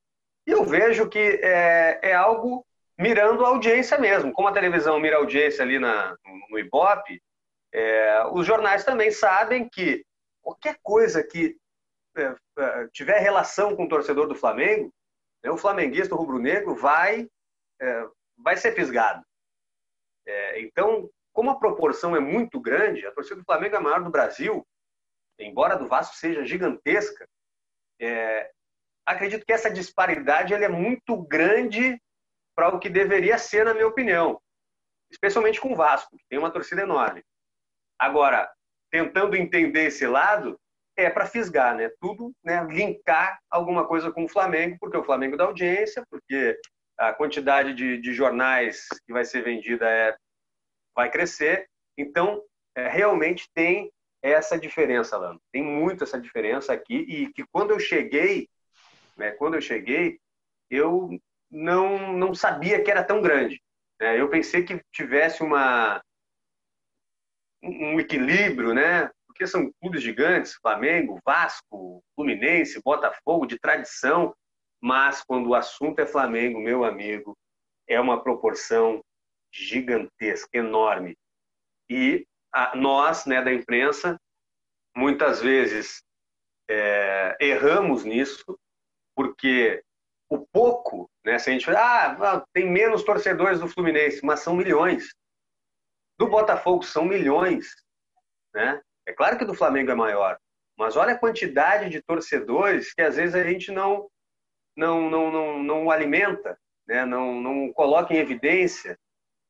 e 0.49 0.51
eu 0.51 0.65
vejo 0.65 1.11
que 1.11 1.19
é, 1.19 2.01
é 2.03 2.15
algo 2.15 2.67
mirando 2.99 3.45
a 3.45 3.49
audiência 3.49 3.99
mesmo. 3.99 4.33
Como 4.33 4.49
a 4.49 4.53
televisão 4.53 4.99
mira 4.99 5.17
a 5.17 5.19
audiência 5.19 5.63
ali 5.63 5.79
na, 5.79 6.17
no 6.49 6.59
Ibope, 6.59 7.23
é, 7.71 8.25
os 8.33 8.47
jornais 8.47 8.83
também 8.83 9.11
sabem 9.11 9.69
que 9.69 10.07
qualquer 10.41 10.79
coisa 10.83 11.23
que 11.23 11.55
é, 12.17 12.35
é 12.61 12.89
tiver 12.95 13.19
relação 13.19 13.77
com 13.77 13.85
o 13.85 13.89
torcedor 13.89 14.27
do 14.27 14.35
Flamengo, 14.35 14.91
né, 15.45 15.51
o 15.51 15.59
flamenguista 15.59 16.15
rubro-negro 16.15 16.75
vai, 16.75 17.29
é, 17.79 18.09
vai 18.39 18.57
ser 18.57 18.75
fisgado. 18.75 19.23
É, 20.27 20.63
então, 20.63 21.11
como 21.31 21.51
a 21.51 21.59
proporção 21.59 22.17
é 22.17 22.21
muito 22.21 22.59
grande, 22.59 23.07
a 23.07 23.13
torcida 23.13 23.37
do 23.37 23.45
Flamengo 23.45 23.75
é 23.75 23.79
a 23.79 23.83
maior 23.83 24.03
do 24.03 24.11
Brasil, 24.11 24.67
embora 25.39 25.77
do 25.77 25.87
Vasco 25.87 26.17
seja 26.17 26.47
gigantesca, 26.47 27.29
é, 28.01 28.51
acredito 29.09 29.45
que 29.47 29.53
essa 29.53 29.71
disparidade 29.71 30.53
é 30.53 30.69
muito 30.69 31.17
grande 31.23 32.01
para 32.55 32.69
o 32.75 32.79
que 32.79 32.91
deveria 32.91 33.39
ser, 33.39 33.65
na 33.65 33.73
minha 33.73 33.87
opinião. 33.87 34.41
especialmente 35.11 35.59
com 35.59 35.73
o 35.73 35.77
Vasco, 35.77 36.19
que 36.19 36.25
tem 36.29 36.39
uma 36.39 36.51
torcida 36.51 36.83
enorme. 36.83 37.23
Agora, 37.99 38.53
tentando 38.91 39.35
entender 39.35 39.87
esse 39.87 40.07
lado, 40.07 40.61
é 40.95 41.09
para 41.09 41.25
fisgar, 41.25 41.75
né? 41.75 41.91
Tudo, 41.99 42.31
né? 42.45 42.63
Linkar 42.65 43.39
alguma 43.51 43.87
coisa 43.87 44.13
com 44.13 44.25
o 44.25 44.29
Flamengo, 44.29 44.77
porque 44.79 44.99
o 44.99 45.05
Flamengo 45.05 45.35
dá 45.35 45.45
audiência, 45.45 46.05
porque 46.11 46.61
a 46.99 47.15
quantidade 47.15 47.73
de, 47.73 47.99
de 47.99 48.13
jornais 48.13 48.87
que 49.07 49.13
vai 49.15 49.25
ser 49.25 49.43
vendida 49.43 49.89
é, 49.89 50.15
vai 50.95 51.11
crescer. 51.11 51.67
Então, 51.97 52.43
é, 52.77 52.87
realmente 52.87 53.49
tem 53.55 53.91
essa 54.23 54.59
diferença, 54.59 55.17
Lando. 55.17 55.41
Tem 55.51 55.63
muito 55.63 56.05
essa 56.05 56.21
diferença 56.21 56.75
aqui 56.75 56.97
e 57.09 57.33
que 57.33 57.45
quando 57.51 57.71
eu 57.71 57.81
cheguei, 57.81 58.47
né? 59.19 59.33
Quando 59.33 59.55
eu 59.55 59.61
cheguei, 59.61 60.19
eu 60.71 61.11
não 61.51 62.13
não 62.13 62.35
sabia 62.35 62.83
que 62.83 62.91
era 62.91 63.05
tão 63.05 63.21
grande. 63.21 63.61
Né? 64.01 64.21
Eu 64.21 64.29
pensei 64.31 64.65
que 64.65 64.83
tivesse 64.93 65.43
uma 65.43 66.03
um 67.63 67.99
equilíbrio, 67.99 68.73
né? 68.73 69.11
porque 69.39 69.47
são 69.47 69.71
clubes 69.81 70.03
gigantes, 70.03 70.55
Flamengo, 70.55 71.21
Vasco, 71.25 72.03
Fluminense, 72.17 72.83
Botafogo, 72.83 73.47
de 73.47 73.57
tradição, 73.57 74.35
mas 74.83 75.23
quando 75.23 75.51
o 75.51 75.55
assunto 75.55 76.01
é 76.01 76.07
Flamengo, 76.07 76.59
meu 76.59 76.85
amigo, 76.85 77.39
é 77.87 78.01
uma 78.01 78.21
proporção 78.21 79.01
gigantesca, 79.53 80.49
enorme. 80.53 81.17
E 81.89 82.27
a, 82.53 82.75
nós, 82.75 83.27
né, 83.27 83.41
da 83.41 83.53
imprensa, 83.53 84.19
muitas 84.97 85.41
vezes 85.41 86.03
é, 86.69 87.37
erramos 87.41 88.05
nisso, 88.05 88.59
porque 89.19 89.83
o 90.31 90.47
pouco, 90.47 91.11
né, 91.25 91.41
se 91.41 91.51
a 91.51 91.53
gente 91.53 91.69
ah, 91.71 92.47
tem 92.55 92.71
menos 92.71 93.03
torcedores 93.03 93.59
do 93.59 93.67
Fluminense, 93.67 94.25
mas 94.25 94.39
são 94.39 94.55
milhões. 94.55 95.13
Do 96.17 96.29
Botafogo 96.29 96.85
são 96.85 97.05
milhões, 97.05 97.67
né? 98.55 98.81
É 99.09 99.13
claro 99.13 99.37
que 99.37 99.45
do 99.45 99.55
Flamengo 99.55 99.91
é 99.91 99.95
maior, 99.97 100.39
mas 100.79 100.95
olha 100.95 101.15
a 101.15 101.19
quantidade 101.19 101.91
de 101.91 102.01
torcedores 102.01 102.95
que 102.95 103.03
às 103.03 103.17
vezes 103.17 103.35
a 103.35 103.43
gente 103.43 103.73
não 103.73 104.09
não 104.77 105.11
não 105.11 105.33
não, 105.33 105.63
não 105.65 105.91
alimenta, 105.91 106.57
né? 106.87 107.05
não 107.05 107.41
não 107.41 107.73
coloca 107.73 108.15
em 108.15 108.19
evidência. 108.19 108.97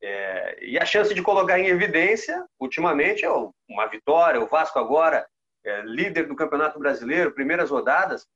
É, 0.02 0.64
e 0.64 0.78
a 0.78 0.86
chance 0.86 1.12
de 1.12 1.22
colocar 1.22 1.58
em 1.58 1.66
evidência, 1.66 2.42
ultimamente, 2.58 3.22
é 3.22 3.30
uma 3.68 3.86
vitória. 3.86 4.40
O 4.40 4.46
Vasco 4.46 4.78
agora, 4.78 5.28
é, 5.62 5.82
líder 5.82 6.26
do 6.26 6.36
Campeonato 6.36 6.78
Brasileiro, 6.78 7.34
primeiras 7.34 7.70
rodadas, 7.70 8.26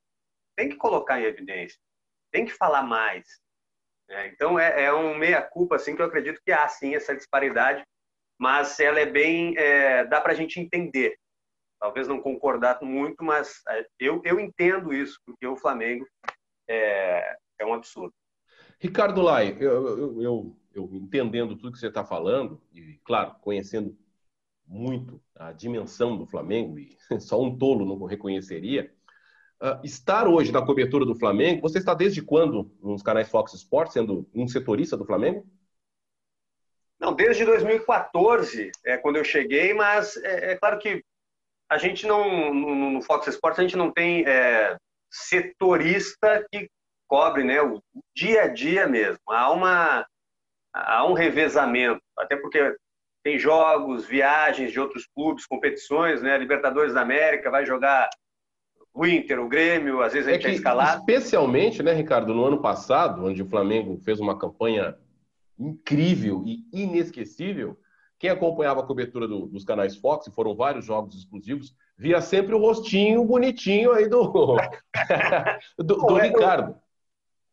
tem 0.57 0.69
que 0.69 0.77
colocar 0.77 1.21
em 1.21 1.25
evidência, 1.25 1.79
tem 2.31 2.45
que 2.45 2.53
falar 2.53 2.83
mais. 2.83 3.27
É, 4.09 4.29
então 4.29 4.59
é, 4.59 4.85
é 4.85 4.93
um 4.93 5.17
meia 5.17 5.41
culpa 5.41 5.77
assim 5.77 5.97
que 5.97 6.03
eu 6.03 6.07
acredito 6.07 6.41
que 6.45 6.53
há 6.53 6.69
sim 6.69 6.95
essa 6.95 7.17
disparidade 7.17 7.83
mas 8.43 8.81
ela 8.81 8.99
é 8.99 9.07
bem, 9.07 9.57
é, 9.57 10.05
dá 10.05 10.21
para 10.21 10.33
a 10.33 10.35
gente 10.35 10.59
entender. 10.59 11.17
Talvez 11.79 12.09
não 12.09 12.21
concordar 12.21 12.83
muito, 12.83 13.23
mas 13.23 13.63
é, 13.69 13.87
eu, 14.01 14.21
eu 14.25 14.41
entendo 14.41 14.93
isso, 14.93 15.17
porque 15.25 15.47
o 15.47 15.57
Flamengo 15.57 16.05
é, 16.69 17.37
é 17.61 17.65
um 17.65 17.73
absurdo. 17.73 18.13
Ricardo 18.81 19.23
Lai, 19.23 19.57
eu, 19.61 19.87
eu, 19.87 20.23
eu, 20.23 20.57
eu 20.75 20.91
entendendo 20.95 21.57
tudo 21.57 21.71
que 21.71 21.79
você 21.79 21.87
está 21.87 22.05
falando, 22.05 22.61
e 22.73 22.99
claro, 23.05 23.37
conhecendo 23.41 23.97
muito 24.67 25.23
a 25.37 25.53
dimensão 25.53 26.19
do 26.19 26.27
Flamengo, 26.27 26.81
e 26.81 26.97
só 27.21 27.41
um 27.41 27.57
tolo 27.57 27.87
não 27.87 28.07
reconheceria, 28.07 28.93
Uh, 29.63 29.79
estar 29.85 30.27
hoje 30.27 30.51
na 30.51 30.67
cobertura 30.67 31.05
do 31.07 31.15
Flamengo, 31.15 31.61
você 31.61 31.79
está 31.79 31.95
desde 31.95 32.21
quando 32.21 32.69
nos 32.83 33.01
canais 33.01 33.29
Fox 33.29 33.55
Sports, 33.55 33.93
sendo 33.93 34.29
um 34.35 34.49
setorista 34.49 34.97
do 34.97 35.05
Flamengo? 35.05 35.47
Não, 36.99 37.13
desde 37.15 37.45
2014 37.45 38.73
é 38.85 38.97
quando 38.97 39.19
eu 39.19 39.25
cheguei, 39.25 39.73
mas 39.73 40.17
é, 40.17 40.53
é 40.53 40.57
claro 40.57 40.81
que 40.81 41.05
a 41.71 41.79
gente 41.79 42.09
não, 42.09 42.53
no, 42.53 42.91
no, 42.91 43.03
Fox 43.03 43.29
Sports, 43.29 43.61
a 43.61 43.63
gente 43.63 43.77
não 43.77 43.93
tem 43.93 44.27
é, 44.27 44.77
setorista 45.09 46.45
que 46.51 46.69
cobre 47.09 47.45
né, 47.45 47.63
o, 47.63 47.81
dia 48.17 48.43
a 48.43 48.49
dia 48.49 48.89
mesmo. 48.89 49.21
Há, 49.29 49.51
uma, 49.53 50.07
há 50.75 51.07
um 51.07 51.13
revezamento, 51.13 52.03
até 52.19 52.37
porque 52.37 52.77
tem 53.23 53.39
jogos, 53.39 54.07
viagens 54.07 54.73
de 54.73 54.81
outros 54.81 55.07
clubes, 55.15 55.47
competições, 55.47 56.21
né? 56.21 56.37
Libertadores 56.37 56.95
da 56.95 57.03
América 57.03 57.51
vai 57.51 57.65
jogar 57.65 58.11
o 58.95 59.07
Inter, 59.07 59.41
o 59.41 59.49
Grêmio, 59.49 60.03
às 60.03 60.13
vezes 60.13 60.29
a 60.29 60.33
é 60.33 60.35
gente 60.35 60.43
é, 60.43 60.49
que, 60.49 60.55
é 60.55 60.57
escalado. 60.57 60.99
Especialmente, 61.01 61.83
né, 61.83 61.93
Ricardo, 61.93 62.35
no 62.35 62.45
ano 62.45 62.61
passado, 62.61 63.25
onde 63.25 63.43
o 63.43 63.49
Flamengo 63.49 63.99
fez 64.05 64.21
uma 64.21 64.39
campanha 64.39 64.97
incrível 65.59 66.43
e 66.45 66.65
inesquecível. 66.73 67.79
Quem 68.19 68.31
acompanhava 68.31 68.81
a 68.81 68.87
cobertura 68.87 69.27
do, 69.27 69.47
dos 69.47 69.65
canais 69.65 69.97
Fox, 69.97 70.27
e 70.27 70.31
foram 70.33 70.55
vários 70.55 70.85
jogos 70.85 71.17
exclusivos, 71.17 71.75
via 71.97 72.21
sempre 72.21 72.55
o 72.55 72.59
rostinho 72.59 73.25
bonitinho 73.25 73.93
aí 73.93 74.09
do, 74.09 74.57
do, 75.79 75.97
do 75.97 76.19
é, 76.19 76.29
Ricardo. 76.29 76.77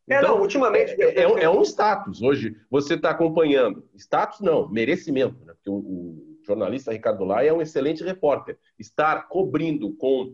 É, 0.09 0.17
então, 0.17 0.35
não, 0.35 0.41
ultimamente. 0.41 0.91
É, 1.01 1.21
é, 1.21 1.43
é, 1.43 1.49
um 1.49 1.61
status. 1.61 2.21
Hoje 2.21 2.57
você 2.69 2.95
está 2.95 3.11
acompanhando. 3.11 3.87
Status 3.95 4.41
não, 4.41 4.67
merecimento. 4.67 5.45
Né? 5.45 5.53
Porque 5.53 5.69
o, 5.69 5.75
o, 5.75 6.39
jornalista 6.45 6.91
Ricardo 6.91 7.23
Lai 7.23 7.47
é 7.47 7.53
um 7.53 7.61
excelente 7.61 8.03
repórter. 8.03 8.57
Estar 8.77 9.27
cobrindo 9.27 9.95
com, 9.95 10.33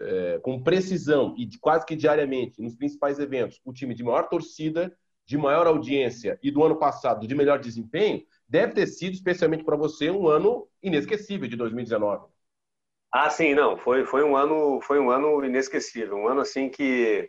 é, 0.00 0.38
com 0.42 0.62
precisão 0.62 1.34
e 1.36 1.48
quase 1.58 1.86
que 1.86 1.96
diariamente 1.96 2.60
nos 2.60 2.74
principais 2.74 3.18
eventos 3.18 3.60
o 3.64 3.72
time 3.72 3.94
de 3.94 4.04
maior 4.04 4.28
torcida 4.28 4.96
de 5.26 5.36
maior 5.36 5.66
audiência 5.66 6.38
e 6.40 6.50
do 6.52 6.62
ano 6.62 6.76
passado 6.76 7.26
de 7.26 7.34
melhor 7.34 7.58
desempenho, 7.58 8.24
deve 8.48 8.72
ter 8.72 8.86
sido, 8.86 9.14
especialmente 9.14 9.64
para 9.64 9.76
você, 9.76 10.08
um 10.08 10.28
ano 10.28 10.68
inesquecível 10.80 11.48
de 11.48 11.56
2019. 11.56 12.26
Ah, 13.12 13.28
sim, 13.28 13.52
não, 13.52 13.76
foi, 13.76 14.04
foi 14.04 14.22
um 14.22 14.36
ano 14.36 14.80
foi 14.82 15.00
um 15.00 15.10
ano 15.10 15.44
inesquecível, 15.44 16.16
um 16.16 16.28
ano 16.28 16.42
assim 16.42 16.68
que 16.68 17.28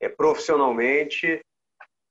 é, 0.00 0.08
profissionalmente, 0.08 1.40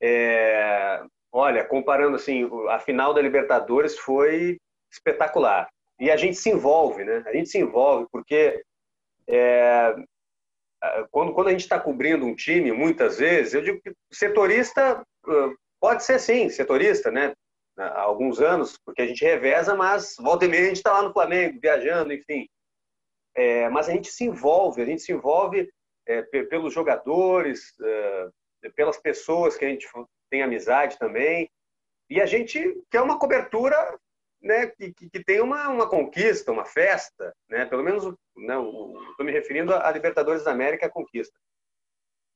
é, 0.01 1.03
olha, 1.31 1.65
comparando 1.65 2.15
assim, 2.15 2.49
a 2.69 2.79
final 2.79 3.13
da 3.13 3.21
Libertadores 3.21 3.97
foi 3.97 4.57
espetacular 4.91 5.67
e 5.99 6.09
a 6.09 6.15
gente 6.15 6.37
se 6.37 6.49
envolve, 6.49 7.03
né? 7.03 7.23
A 7.25 7.33
gente 7.33 7.49
se 7.49 7.57
envolve 7.57 8.07
porque 8.11 8.63
é, 9.27 9.95
quando, 11.11 11.33
quando 11.33 11.47
a 11.47 11.51
gente 11.51 11.61
está 11.61 11.79
cobrindo 11.79 12.25
um 12.25 12.35
time, 12.35 12.71
muitas 12.71 13.17
vezes, 13.17 13.53
eu 13.53 13.61
digo 13.61 13.81
que 13.81 13.93
setorista 14.11 15.03
pode 15.79 16.03
ser 16.03 16.19
sim, 16.19 16.49
setorista, 16.49 17.11
né? 17.11 17.33
Há 17.77 18.01
alguns 18.01 18.39
anos, 18.39 18.77
porque 18.85 19.01
a 19.01 19.07
gente 19.07 19.23
reveza, 19.23 19.75
mas 19.75 20.15
volta 20.17 20.45
e 20.45 20.47
meia 20.47 20.63
a 20.63 20.67
gente 20.67 20.77
está 20.77 20.93
lá 20.93 21.01
no 21.01 21.11
Flamengo, 21.11 21.59
viajando, 21.61 22.13
enfim. 22.13 22.47
É, 23.35 23.67
mas 23.69 23.89
a 23.89 23.91
gente 23.91 24.09
se 24.09 24.23
envolve, 24.23 24.81
a 24.81 24.85
gente 24.85 25.01
se 25.01 25.11
envolve 25.11 25.69
é, 26.07 26.21
pelos 26.21 26.73
jogadores, 26.73 27.73
é, 27.81 28.29
pelas 28.75 28.97
pessoas 28.97 29.57
que 29.57 29.65
a 29.65 29.69
gente 29.69 29.87
tem 30.29 30.41
amizade 30.41 30.97
também. 30.97 31.49
E 32.09 32.21
a 32.21 32.25
gente 32.25 32.81
quer 32.89 33.01
uma 33.01 33.19
cobertura 33.19 33.75
né, 34.41 34.67
que, 34.67 34.93
que, 34.93 35.23
tem 35.23 35.41
uma, 35.41 35.67
uma 35.69 35.89
conquista, 35.89 36.51
uma 36.51 36.65
festa, 36.65 37.35
né, 37.49 37.65
pelo 37.65 37.83
menos 37.83 38.15
estou 38.37 39.25
me 39.25 39.31
referindo 39.31 39.73
à 39.73 39.89
Libertadores 39.91 40.43
da 40.43 40.51
América, 40.51 40.85
a 40.85 40.89
conquista. 40.89 41.37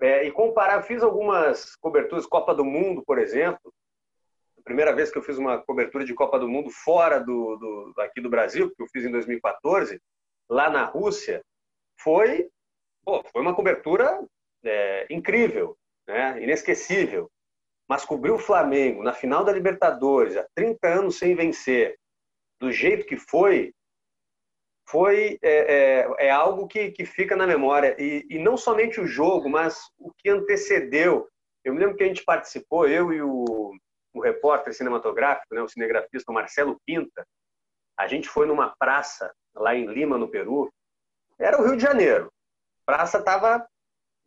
É, 0.02 0.24
e 0.26 0.32
comparar, 0.32 0.82
fiz 0.84 1.04
algumas 1.04 1.76
coberturas, 1.76 2.26
Copa 2.26 2.56
do 2.56 2.64
Mundo, 2.64 3.04
por 3.06 3.20
exemplo. 3.20 3.74
A 4.58 4.62
primeira 4.64 4.96
vez 4.96 5.12
que 5.12 5.18
eu 5.18 5.24
fiz 5.24 5.38
uma 5.38 5.58
cobertura 5.58 6.06
de 6.06 6.14
Copa 6.14 6.40
do 6.40 6.48
Mundo 6.48 6.70
fora 6.70 7.20
do, 7.20 7.58
do 7.58 7.94
aqui 8.02 8.22
do 8.22 8.30
Brasil, 8.30 8.74
que 8.74 8.82
eu 8.82 8.88
fiz 8.88 9.04
em 9.04 9.12
2014, 9.12 10.02
lá 10.50 10.70
na 10.70 10.86
Rússia, 10.86 11.44
foi, 11.98 12.50
pô, 13.04 13.22
foi 13.24 13.42
uma 13.42 13.54
cobertura 13.54 14.26
é, 14.64 15.06
incrível, 15.10 15.78
né? 16.08 16.42
inesquecível. 16.42 17.30
Mas 17.88 18.06
cobrir 18.06 18.32
o 18.32 18.40
Flamengo 18.40 19.04
na 19.04 19.12
final 19.12 19.44
da 19.44 19.52
Libertadores, 19.52 20.38
há 20.38 20.48
30 20.56 20.88
anos 20.88 21.18
sem 21.18 21.36
vencer, 21.36 21.98
do 22.60 22.72
jeito 22.72 23.06
que 23.06 23.18
foi, 23.18 23.74
foi 24.90 25.38
é, 25.42 26.02
é, 26.02 26.28
é, 26.28 26.32
algo 26.32 26.68
que, 26.68 26.92
que 26.92 27.06
fica 27.06 27.36
na 27.36 27.46
memória. 27.46 27.96
E, 28.00 28.26
e 28.30 28.40
não 28.40 28.58
somente 28.58 29.00
o 29.00 29.06
jogo, 29.06 29.50
mas 29.50 29.80
o 29.98 30.12
que 30.18 30.30
antecedeu. 30.30 31.30
Eu 31.64 31.74
me 31.74 31.80
lembro 31.80 31.96
que 31.96 32.04
a 32.04 32.08
gente 32.08 32.24
participou, 32.24 32.88
eu 32.88 33.14
e 33.14 33.22
o, 33.22 33.72
o 34.14 34.22
repórter 34.22 34.74
cinematográfico, 34.74 35.54
né, 35.54 35.62
o 35.62 35.68
cinegrafista 35.68 36.32
Marcelo 36.32 36.80
Pinta, 36.86 37.26
a 37.98 38.08
gente 38.08 38.28
foi 38.28 38.48
numa 38.48 38.74
praça 38.80 39.32
lá 39.54 39.76
em 39.76 39.86
Lima, 39.86 40.18
no 40.18 40.30
Peru. 40.30 40.72
Era 41.38 41.62
o 41.62 41.66
Rio 41.66 41.76
de 41.76 41.84
Janeiro. 41.84 42.32
A 42.88 42.92
praça 42.94 43.20
estava 43.20 43.68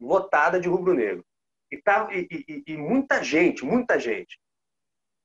lotada 0.00 0.60
de 0.60 0.68
rubro-negro. 0.68 1.24
E, 1.72 1.80
e, 2.12 2.62
e 2.66 2.76
muita 2.76 3.22
gente, 3.22 3.64
muita 3.64 3.98
gente 3.98 4.38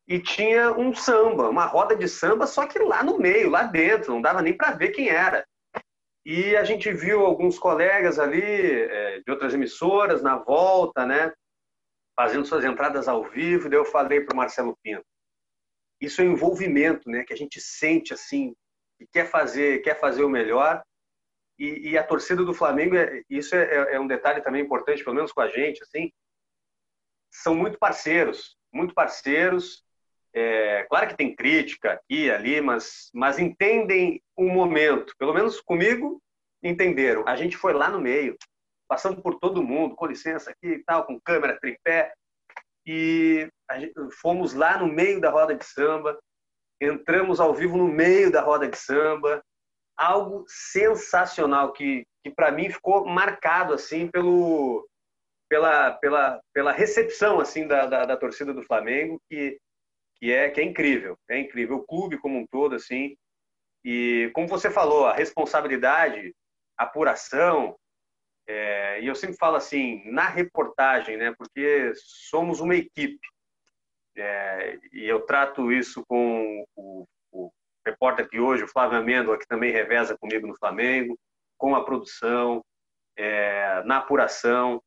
e 0.07 0.19
tinha 0.19 0.71
um 0.71 0.95
samba, 0.95 1.49
uma 1.49 1.65
roda 1.65 1.95
de 1.95 2.07
samba, 2.07 2.47
só 2.47 2.65
que 2.65 2.79
lá 2.79 3.03
no 3.03 3.17
meio, 3.17 3.49
lá 3.49 3.63
dentro, 3.63 4.13
não 4.13 4.21
dava 4.21 4.41
nem 4.41 4.55
para 4.55 4.71
ver 4.71 4.89
quem 4.89 5.09
era. 5.09 5.45
E 6.25 6.55
a 6.55 6.63
gente 6.63 6.91
viu 6.91 7.25
alguns 7.25 7.59
colegas 7.59 8.19
ali 8.19 8.41
é, 8.41 9.21
de 9.21 9.31
outras 9.31 9.53
emissoras 9.53 10.21
na 10.21 10.37
volta, 10.37 11.05
né, 11.05 11.31
fazendo 12.15 12.45
suas 12.45 12.65
entradas 12.65 13.07
ao 13.07 13.23
vivo. 13.23 13.69
Daí 13.69 13.79
eu 13.79 13.85
falei 13.85 14.21
para 14.21 14.33
o 14.33 14.37
Marcelo 14.37 14.77
Pinto: 14.81 15.05
isso 16.01 16.21
é 16.21 16.25
envolvimento, 16.25 17.09
né? 17.09 17.23
Que 17.23 17.33
a 17.33 17.37
gente 17.37 17.59
sente 17.61 18.13
assim, 18.13 18.53
que 18.97 19.07
quer 19.07 19.29
fazer, 19.29 19.81
quer 19.81 19.99
fazer 19.99 20.23
o 20.23 20.29
melhor. 20.29 20.83
E, 21.59 21.91
e 21.91 21.97
a 21.97 22.03
torcida 22.03 22.43
do 22.43 22.53
Flamengo, 22.53 22.95
é, 22.95 23.23
isso 23.29 23.55
é, 23.55 23.63
é, 23.63 23.95
é, 23.95 23.99
um 23.99 24.07
detalhe 24.07 24.41
também 24.41 24.61
importante, 24.61 25.03
pelo 25.03 25.15
menos 25.15 25.31
com 25.31 25.41
a 25.41 25.49
gente, 25.49 25.81
assim, 25.81 26.11
são 27.31 27.55
muito 27.55 27.79
parceiros, 27.79 28.55
muito 28.71 28.93
parceiros. 28.93 29.83
É, 30.39 30.84
claro 30.84 31.08
que 31.08 31.17
tem 31.17 31.36
crítica 31.36 31.94
aqui 31.94 32.25
e 32.25 32.32
ali, 32.32 32.62
mas, 32.62 33.10
mas 33.12 33.39
entendem 33.39 34.22
o 34.36 34.48
momento. 34.48 35.15
Pelo 35.17 35.34
menos 35.34 35.60
comigo, 35.60 36.22
entenderam. 36.62 37.27
A 37.27 37.36
gente 37.36 37.58
foi 37.58 37.74
lá 37.74 37.89
no 37.89 38.00
meio, 38.00 38.38
passando 38.88 39.20
por 39.20 39.39
todo 39.39 39.63
mundo, 39.63 39.96
com 39.96 40.06
licença 40.06 40.51
aqui 40.51 40.67
e 40.67 40.84
tal, 40.84 41.08
com 41.08 41.20
câmera, 41.20 41.60
tripé, 41.60 42.13
e 42.86 43.50
gente, 43.79 43.94
fomos 44.22 44.53
lá 44.53 44.77
no 44.77 44.86
meio 44.86 45.20
da 45.20 45.32
roda 45.32 45.56
de 45.56 45.65
samba, 45.65 46.20
entramos 46.79 47.39
ao 47.39 47.56
vivo 47.56 47.75
no 47.75 47.88
meio 47.88 48.32
da 48.32 48.41
roda 48.41 48.67
de 48.67 48.77
samba, 48.77 49.41
algo 49.98 50.46
sensacional 50.48 51.74
que, 51.74 52.06
que 52.24 52.29
para 52.29 52.51
mim 52.51 52.70
ficou 52.70 53.08
marcado 53.08 53.74
assim 53.74 54.08
pelo 54.08 54.88
pela, 55.50 55.94
pela, 55.94 56.39
pela 56.53 56.72
recepção 56.72 57.39
assim 57.39 57.65
da, 57.65 57.88
da, 57.88 58.06
da, 58.06 58.17
torcida 58.17 58.53
do 58.53 58.62
Flamengo 58.62 59.20
que, 59.29 59.58
que 60.19 60.31
é 60.31 60.50
que 60.50 60.62
é 60.62 60.63
incrível 60.63 61.17
é 61.29 61.39
incrível 61.39 61.77
o 61.77 61.86
clube 61.86 62.17
como 62.17 62.38
um 62.38 62.47
todo 62.47 62.75
assim 62.75 63.15
e 63.83 64.31
como 64.33 64.47
você 64.47 64.69
falou 64.69 65.05
a 65.05 65.13
responsabilidade 65.13 66.33
a 66.77 66.83
apuração 66.83 67.75
é, 68.47 69.01
e 69.01 69.07
eu 69.07 69.13
sempre 69.13 69.36
falo 69.36 69.57
assim, 69.57 70.09
na 70.09 70.29
reportagem, 70.29 71.17
né, 71.17 71.36
porque 71.38 71.91
somos 71.95 72.62
uma 72.62 72.75
equipe, 72.75 73.19
é, 74.15 74.79
e 74.93 75.05
eu 75.05 75.19
trato 75.21 75.71
isso 75.71 76.01
com 76.07 76.65
o, 76.74 77.05
o 77.31 77.51
repórter 77.86 78.27
de 78.29 78.39
hoje, 78.39 78.63
o 78.63 78.67
Flávio 78.67 78.97
Amêndola, 78.97 79.38
que 79.38 79.47
também 79.47 79.71
reveza 79.71 80.17
comigo 80.17 80.47
no 80.47 80.57
Flamengo, 80.57 81.19
com 81.57 81.75
a 81.75 81.83
produção, 81.83 82.63
é, 83.17 83.83
na 83.83 83.97
apuração. 83.97 84.81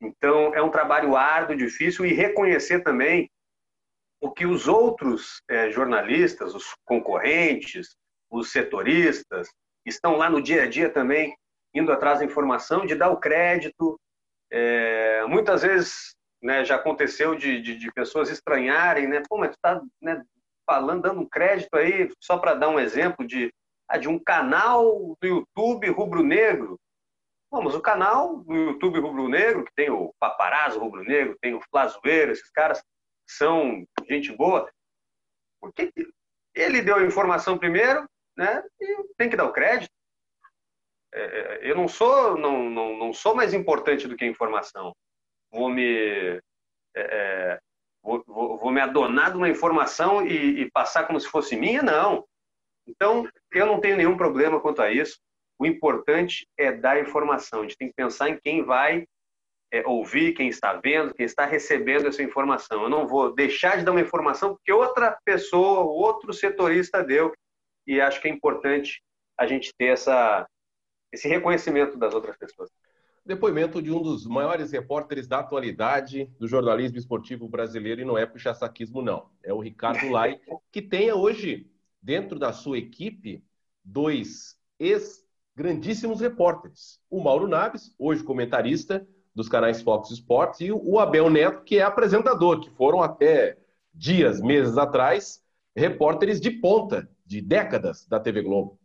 Então, 0.00 0.54
é 0.54 0.62
um 0.62 0.70
trabalho 0.70 1.16
árduo, 1.16 1.56
difícil, 1.56 2.04
e 2.04 2.12
reconhecer 2.12 2.82
também 2.82 3.30
o 4.20 4.30
que 4.30 4.44
os 4.46 4.68
outros 4.68 5.42
é, 5.48 5.70
jornalistas, 5.70 6.54
os 6.54 6.74
concorrentes, 6.84 7.96
os 8.30 8.52
setoristas, 8.52 9.48
estão 9.84 10.16
lá 10.16 10.28
no 10.28 10.42
dia 10.42 10.64
a 10.64 10.68
dia 10.68 10.90
também 10.90 11.34
indo 11.74 11.92
atrás 11.92 12.18
da 12.18 12.24
informação, 12.24 12.84
de 12.84 12.94
dar 12.94 13.10
o 13.10 13.16
crédito. 13.16 13.98
É, 14.50 15.24
muitas 15.26 15.62
vezes 15.62 16.14
né, 16.42 16.64
já 16.64 16.76
aconteceu 16.76 17.34
de, 17.34 17.60
de, 17.60 17.76
de, 17.76 17.92
pessoas 17.92 18.28
estranharem, 18.28 19.06
né? 19.06 19.22
Pô, 19.28 19.38
mas 19.38 19.52
tu 19.52 19.58
tá 19.62 19.80
né, 20.02 20.22
falando, 20.66 21.02
dando 21.02 21.20
um 21.20 21.28
crédito 21.28 21.74
aí, 21.76 22.10
só 22.20 22.38
para 22.38 22.54
dar 22.54 22.68
um 22.68 22.80
exemplo 22.80 23.26
de, 23.26 23.52
ah, 23.88 23.98
de 23.98 24.08
um 24.08 24.18
canal 24.18 25.16
do 25.20 25.26
YouTube 25.26 25.88
rubro-negro. 25.90 26.78
Vamos, 27.50 27.74
o 27.74 27.80
canal 27.80 28.38
do 28.38 28.54
YouTube 28.54 29.00
rubro-negro, 29.00 29.64
que 29.64 29.72
tem 29.74 29.90
o 29.90 30.12
Paparazzo 30.18 30.78
rubro-negro, 30.78 31.36
tem 31.40 31.54
o 31.54 31.60
Flazoeiro, 31.70 32.32
esses 32.32 32.50
caras 32.50 32.82
são 33.30 33.84
gente 34.08 34.32
boa. 34.36 34.70
Porque 35.60 35.92
ele 36.54 36.82
deu 36.82 36.96
a 36.96 37.04
informação 37.04 37.58
primeiro, 37.58 38.08
né? 38.36 38.62
E 38.80 39.04
tem 39.16 39.28
que 39.28 39.36
dar 39.36 39.44
o 39.44 39.52
crédito. 39.52 39.90
É, 41.12 41.20
é, 41.22 41.70
eu 41.70 41.74
não 41.74 41.88
sou 41.88 42.36
não, 42.36 42.70
não, 42.70 42.96
não 42.96 43.12
sou 43.12 43.34
mais 43.34 43.52
importante 43.52 44.06
do 44.06 44.16
que 44.16 44.24
a 44.24 44.28
informação. 44.28 44.94
Vou 45.50 45.68
me 45.68 46.40
é, 46.94 47.00
é, 47.00 47.60
vou, 48.02 48.22
vou, 48.26 48.58
vou, 48.58 48.72
me 48.72 48.80
adonar 48.80 49.30
de 49.30 49.36
uma 49.36 49.48
informação 49.48 50.26
e, 50.26 50.62
e, 50.62 50.70
passar 50.70 51.06
como 51.06 51.20
se 51.20 51.28
fosse 51.28 51.56
minha? 51.56 51.82
Não. 51.82 52.24
Então, 52.86 53.28
eu 53.52 53.66
não 53.66 53.80
tenho 53.80 53.96
nenhum 53.96 54.16
problema 54.16 54.60
quanto 54.60 54.82
a 54.82 54.90
isso. 54.90 55.18
O 55.58 55.66
importante 55.66 56.48
é 56.58 56.72
dar 56.72 57.00
informação. 57.00 57.60
A 57.60 57.62
gente 57.62 57.76
tem 57.76 57.88
que 57.88 57.94
pensar 57.94 58.28
em 58.28 58.40
quem 58.40 58.64
vai 58.64 59.06
é, 59.72 59.86
ouvir, 59.86 60.32
quem 60.32 60.48
está 60.48 60.74
vendo, 60.74 61.14
quem 61.14 61.24
está 61.24 61.46
recebendo 61.46 62.08
essa 62.08 62.22
informação. 62.22 62.82
Eu 62.82 62.90
não 62.90 63.06
vou 63.06 63.34
deixar 63.34 63.78
de 63.78 63.84
dar 63.84 63.92
uma 63.92 64.00
informação 64.00 64.54
porque 64.54 64.72
outra 64.72 65.16
pessoa, 65.24 65.80
outro 65.80 66.32
setorista 66.32 67.02
deu. 67.02 67.32
E 67.86 68.00
acho 68.00 68.20
que 68.20 68.28
é 68.28 68.30
importante 68.30 69.02
a 69.38 69.46
gente 69.46 69.72
ter 69.76 69.86
essa, 69.86 70.46
esse 71.12 71.28
reconhecimento 71.28 71.96
das 71.96 72.14
outras 72.14 72.36
pessoas. 72.36 72.70
Depoimento 73.24 73.80
de 73.80 73.92
um 73.92 74.02
dos 74.02 74.26
maiores 74.26 74.72
repórteres 74.72 75.28
da 75.28 75.38
atualidade 75.38 76.26
do 76.38 76.48
jornalismo 76.48 76.98
esportivo 76.98 77.48
brasileiro, 77.48 78.00
e 78.00 78.04
não 78.04 78.18
é 78.18 78.26
puxa-saquismo, 78.26 79.02
não. 79.02 79.30
É 79.42 79.52
o 79.52 79.60
Ricardo 79.60 80.08
Lai, 80.10 80.40
que 80.72 80.82
tem 80.82 81.12
hoje, 81.12 81.70
dentro 82.02 82.38
da 82.38 82.52
sua 82.52 82.78
equipe, 82.78 83.44
dois 83.84 84.58
ex-grandíssimos 84.78 86.20
repórteres. 86.20 87.00
O 87.08 87.22
Mauro 87.22 87.46
Naves, 87.46 87.94
hoje 87.98 88.24
comentarista 88.24 89.06
dos 89.34 89.48
canais 89.48 89.80
Fox 89.82 90.10
Sports, 90.10 90.60
e 90.60 90.72
o 90.72 90.98
Abel 90.98 91.30
Neto, 91.30 91.62
que 91.62 91.78
é 91.78 91.82
apresentador, 91.82 92.60
que 92.60 92.70
foram 92.70 93.02
até 93.02 93.56
dias, 93.92 94.40
meses 94.40 94.76
atrás, 94.76 95.42
repórteres 95.74 96.40
de 96.40 96.50
ponta, 96.50 97.08
de 97.24 97.40
décadas 97.40 98.06
da 98.06 98.18
TV 98.18 98.42
Globo. 98.42 98.78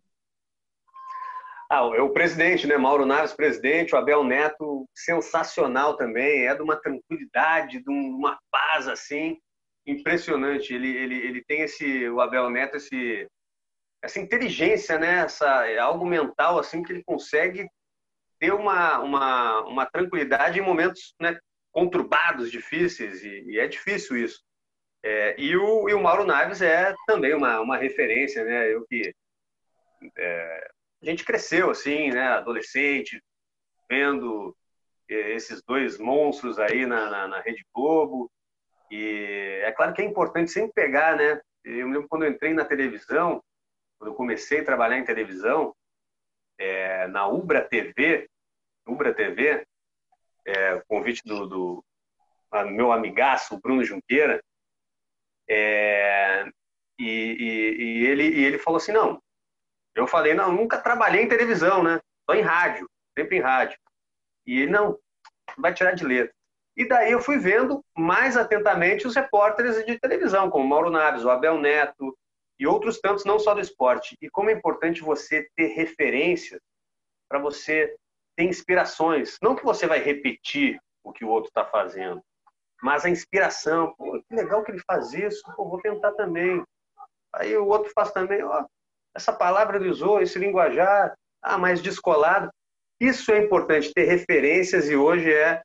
Ah, 1.70 1.90
é 1.96 2.02
o 2.02 2.12
presidente, 2.12 2.68
né? 2.68 2.78
Mauro 2.78 3.06
Naves, 3.06 3.34
presidente, 3.34 3.96
o 3.96 3.98
Abel 3.98 4.24
Neto, 4.24 4.88
sensacional 4.94 5.98
também, 5.98 6.46
é 6.46 6.54
de 6.54 6.62
uma 6.62 6.76
tranquilidade, 6.76 7.84
de 7.84 7.90
uma 7.90 8.38
paz 8.52 8.88
assim, 8.88 9.40
impressionante. 9.86 10.74
Ele, 10.74 10.96
ele, 10.96 11.16
ele 11.16 11.44
tem 11.44 11.62
esse, 11.62 12.08
o 12.10 12.22
Abel 12.22 12.52
Neto, 12.52 12.78
esse, 12.78 13.28
essa 14.04 14.20
inteligência, 14.20 15.00
né? 15.00 15.24
Essa, 15.26 15.68
é 15.68 15.80
algo 15.80 16.06
mental 16.06 16.60
assim 16.60 16.84
que 16.84 16.94
ele 16.94 17.04
consegue 17.04 17.68
ter 18.40 18.54
uma, 18.54 19.00
uma, 19.00 19.62
uma 19.62 19.86
tranquilidade 19.86 20.60
em 20.60 20.62
momentos 20.62 21.14
né, 21.20 21.38
conturbados, 21.72 22.52
difíceis, 22.52 23.24
e, 23.24 23.52
e 23.52 23.60
é 23.60 23.68
difícil 23.68 24.18
isso. 24.18 24.42
É, 25.04 25.36
e, 25.40 25.56
o, 25.56 25.88
e 25.88 25.94
o 25.94 26.02
Mauro 26.02 26.26
Naves 26.26 26.62
é 26.62 26.94
também 27.06 27.34
uma, 27.34 27.60
uma 27.60 27.78
referência, 27.78 28.44
né? 28.44 28.74
Eu 28.74 28.86
que 28.88 29.14
é, 30.18 30.68
a 31.02 31.06
gente 31.06 31.24
cresceu 31.24 31.70
assim, 31.70 32.10
né, 32.10 32.28
adolescente, 32.30 33.22
vendo 33.90 34.56
eh, 35.10 35.34
esses 35.34 35.62
dois 35.64 35.98
monstros 36.00 36.58
aí 36.58 36.86
na, 36.86 37.10
na, 37.10 37.28
na, 37.28 37.42
Rede 37.42 37.64
Globo. 37.74 38.32
E 38.90 39.62
é 39.64 39.72
claro 39.72 39.94
que 39.94 40.02
é 40.02 40.06
importante 40.06 40.52
sempre 40.52 40.74
pegar, 40.74 41.16
né? 41.16 41.40
Eu 41.64 41.88
me 41.88 41.94
lembro 41.94 42.08
quando 42.10 42.24
eu 42.24 42.32
entrei 42.32 42.54
na 42.54 42.66
televisão, 42.66 43.44
quando 43.98 44.12
eu 44.12 44.16
comecei 44.16 44.62
a 44.62 44.66
trabalhar 44.66 44.98
em 44.98 45.06
televisão, 45.06 45.76
é, 46.58 47.08
na 47.08 47.28
Ubra 47.28 47.62
TV, 47.62 48.30
Ubra 48.88 49.14
TV, 49.14 49.66
é, 50.46 50.82
convite 50.88 51.22
do, 51.26 51.48
do 51.48 51.86
meu 52.72 52.92
amigaço, 52.92 53.60
Bruno 53.60 53.84
Junqueira, 53.84 54.42
é, 55.50 56.46
e, 56.98 57.04
e, 57.06 57.84
e, 57.84 58.06
ele, 58.06 58.24
e 58.24 58.44
ele 58.46 58.58
falou 58.58 58.78
assim, 58.78 58.92
não, 58.92 59.22
eu 59.96 60.08
falei, 60.08 60.34
não, 60.34 60.52
nunca 60.52 60.78
trabalhei 60.78 61.24
em 61.24 61.30
televisão, 61.30 61.84
né? 61.84 62.00
Só 62.30 62.36
em 62.36 62.42
rádio, 62.42 62.90
sempre 63.18 63.38
em 63.38 63.42
rádio. 63.42 63.78
E 64.46 64.62
ele, 64.62 64.72
não, 64.72 64.98
vai 65.58 65.74
tirar 65.74 65.94
de 65.94 66.06
letra. 66.06 66.34
E 66.76 66.86
daí 66.86 67.12
eu 67.12 67.22
fui 67.22 67.38
vendo 67.38 67.84
mais 67.98 68.36
atentamente 68.36 69.08
os 69.08 69.16
repórteres 69.16 69.86
de 69.86 69.98
televisão, 69.98 70.50
como 70.50 70.68
Mauro 70.68 70.90
Naves, 70.90 71.24
o 71.24 71.30
Abel 71.30 71.58
Neto 71.58 72.16
e 72.60 72.66
outros 72.66 73.00
tantos, 73.00 73.26
não 73.26 73.38
só 73.38 73.54
do 73.54 73.60
esporte. 73.60 74.16
E 74.22 74.30
como 74.30 74.50
é 74.50 74.54
importante 74.54 75.02
você 75.02 75.48
ter 75.56 75.68
referência 75.68 76.60
para 77.30 77.40
você 77.40 77.96
ter 78.36 78.44
inspirações. 78.44 79.38
Não 79.42 79.56
que 79.56 79.64
você 79.64 79.88
vai 79.88 80.00
repetir 80.00 80.80
o 81.04 81.12
que 81.12 81.26
o 81.26 81.30
outro 81.30 81.50
está 81.50 81.66
fazendo, 81.66 82.22
mas 82.82 83.06
a 83.06 83.10
inspiração. 83.10 83.94
Pô, 83.98 84.22
que 84.22 84.36
legal 84.36 84.64
que 84.64 84.72
ele 84.72 84.82
faz 84.86 85.14
isso, 85.14 85.42
pô, 85.56 85.70
vou 85.70 85.82
tentar 85.82 86.12
também. 86.14 86.64
Aí 87.34 87.56
o 87.58 87.68
outro 87.68 87.92
faz 87.94 88.12
também, 88.12 88.44
ó, 88.44 88.66
essa 89.16 89.34
palavra 89.34 89.78
ele 89.78 89.90
usou, 89.90 90.22
esse 90.22 90.40
linguajar, 90.40 91.14
ah, 91.42 91.58
mais 91.58 91.82
descolado. 91.82 92.50
Isso 93.00 93.32
é 93.32 93.44
importante, 93.44 93.94
ter 93.94 94.06
referências 94.06 94.90
e 94.90 94.96
hoje 94.96 95.32
é, 95.32 95.62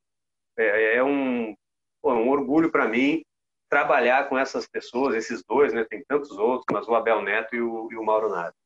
é, 0.59 0.97
é 0.97 1.05
um, 1.05 1.55
pô, 2.03 2.13
um 2.13 2.29
orgulho 2.29 2.71
para 2.71 2.89
mim 2.89 3.23
trabalhar 3.71 4.29
com 4.29 4.37
essas 4.37 4.67
pessoas, 4.67 5.15
esses 5.15 5.43
dois, 5.45 5.73
né? 5.73 5.85
Tem 5.89 6.05
tantos 6.05 6.33
outros, 6.33 6.67
mas 6.73 6.87
o 6.89 6.95
Abel 6.95 7.23
Neto 7.23 7.55
e 7.55 7.63
o, 7.63 7.89
e 7.91 7.97
o 7.97 8.05
Mauro 8.05 8.29
Nato. 8.29 8.57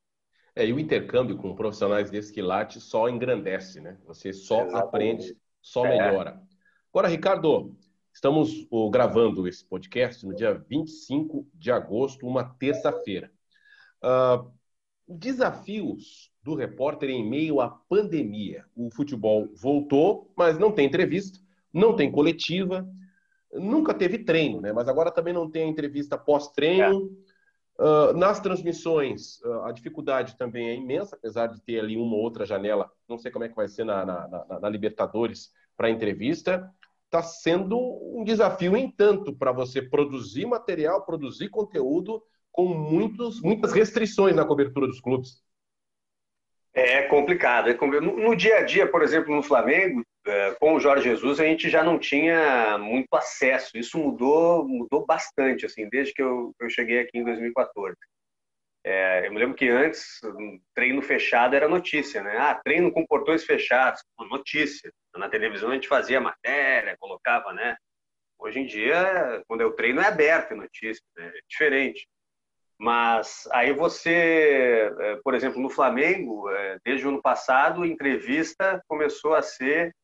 É, 0.57 0.67
e 0.67 0.73
o 0.73 0.81
intercâmbio 0.81 1.37
com 1.37 1.55
profissionais 1.55 2.11
desse 2.11 2.33
quilate 2.33 2.81
só 2.81 3.09
engrandece, 3.09 3.81
né? 3.81 3.99
Você 4.07 4.33
só 4.33 4.62
Exatamente. 4.62 4.87
aprende, 4.87 5.38
só 5.61 5.85
é. 5.85 5.90
melhora. 5.90 6.40
Agora, 6.90 7.09
Ricardo, 7.09 7.77
estamos 8.12 8.67
gravando 8.90 9.47
esse 9.47 9.64
podcast 9.64 10.25
no 10.25 10.35
dia 10.35 10.55
25 10.55 11.47
de 11.53 11.71
agosto, 11.71 12.27
uma 12.27 12.45
terça-feira. 12.45 13.31
Uh, 14.03 14.51
Desafios 15.07 16.33
do 16.43 16.55
repórter 16.55 17.11
em 17.11 17.29
meio 17.29 17.61
à 17.61 17.69
pandemia. 17.69 18.64
O 18.75 18.90
futebol 18.90 19.51
voltou, 19.55 20.33
mas 20.37 20.59
não 20.59 20.73
tem 20.73 20.87
entrevista, 20.87 21.38
não 21.73 21.95
tem 21.95 22.11
coletiva. 22.11 22.88
Nunca 23.55 23.95
teve 23.95 24.19
treino, 24.19 24.61
né? 24.61 24.73
Mas 24.73 24.88
agora 24.88 25.11
também 25.11 25.33
não 25.33 25.51
tem 25.51 25.64
a 25.64 25.69
entrevista 25.69 26.19
pós-treino. 26.19 27.11
É. 27.31 27.35
Uh, 27.77 28.12
nas 28.17 28.38
transmissões, 28.38 29.40
uh, 29.43 29.64
a 29.64 29.73
dificuldade 29.73 30.37
também 30.37 30.69
é 30.69 30.77
imensa, 30.77 31.17
apesar 31.17 31.49
de 31.49 31.61
ter 31.61 31.81
ali 31.81 31.97
uma 31.97 32.14
ou 32.14 32.23
outra 32.23 32.47
janela. 32.47 32.88
Não 33.09 33.19
sei 33.19 33.33
como 33.33 33.45
é 33.45 33.49
que 33.49 33.57
vai 33.57 33.67
ser 33.67 33.85
na, 33.85 34.07
na, 34.07 34.29
na, 34.29 34.61
na 34.61 34.69
Libertadores 34.69 35.51
para 35.77 35.90
entrevista. 35.90 36.71
Está 37.07 37.23
sendo 37.23 37.77
um 38.17 38.23
desafio, 38.23 38.77
em 38.77 38.90
tanto, 38.90 39.35
para 39.35 39.51
você 39.51 39.83
produzir 39.83 40.47
material, 40.47 41.05
produzir 41.05 41.49
conteúdo 41.49 42.23
com 42.53 42.69
muitos, 42.69 43.40
muitas 43.40 43.73
restrições 43.73 44.37
na 44.37 44.45
cobertura 44.45 44.87
dos 44.87 45.01
clubes. 45.01 45.43
É 46.73 47.03
complicado. 47.03 47.69
É 47.69 47.75
no, 47.75 48.17
no, 48.17 48.37
dia 48.37 48.59
a 48.59 48.62
dia, 48.62 48.88
por 48.88 49.03
exemplo, 49.03 49.35
no 49.35 49.43
Flamengo, 49.43 50.05
com 50.58 50.74
o 50.74 50.80
Jorge 50.80 51.04
Jesus, 51.04 51.38
a 51.38 51.44
gente 51.44 51.68
já 51.68 51.82
não 51.84 51.98
tinha 51.98 52.78
muito 52.78 53.14
acesso. 53.14 53.76
Isso 53.76 53.98
mudou, 53.98 54.66
mudou 54.66 55.04
bastante, 55.04 55.66
assim, 55.66 55.88
desde 55.88 56.14
que 56.14 56.22
eu, 56.22 56.54
eu 56.58 56.70
cheguei 56.70 57.00
aqui 57.00 57.18
em 57.18 57.24
2014. 57.24 57.96
É, 58.87 59.26
eu 59.26 59.32
me 59.32 59.38
lembro 59.38 59.54
que 59.56 59.68
antes, 59.68 60.20
um 60.24 60.60
treino 60.74 61.00
fechado 61.00 61.56
era 61.56 61.66
notícia, 61.66 62.22
né? 62.22 62.37
Ah, 62.37 62.54
treino 62.54 62.92
com 62.92 63.06
portões 63.06 63.42
fechados, 63.44 64.02
notícia. 64.30 64.92
Na 65.16 65.28
televisão 65.28 65.70
a 65.70 65.74
gente 65.74 65.88
fazia 65.88 66.20
matéria, 66.20 66.96
colocava, 66.98 67.52
né? 67.54 67.76
Hoje 68.38 68.60
em 68.60 68.66
dia, 68.66 69.42
quando 69.48 69.62
é 69.62 69.64
o 69.64 69.72
treino, 69.72 70.00
é 70.02 70.06
aberto 70.06 70.52
é 70.52 70.56
notícia, 70.56 71.02
né? 71.16 71.28
é 71.34 71.40
diferente. 71.48 72.06
Mas 72.78 73.48
aí 73.52 73.72
você, 73.72 74.92
é, 75.00 75.16
por 75.24 75.34
exemplo, 75.34 75.62
no 75.62 75.70
Flamengo, 75.70 76.50
é, 76.50 76.78
desde 76.84 77.06
o 77.06 77.08
ano 77.08 77.22
passado, 77.22 77.87
entrevista 77.87 78.82
começou 78.87 79.34
a 79.34 79.40
ser 79.40 79.94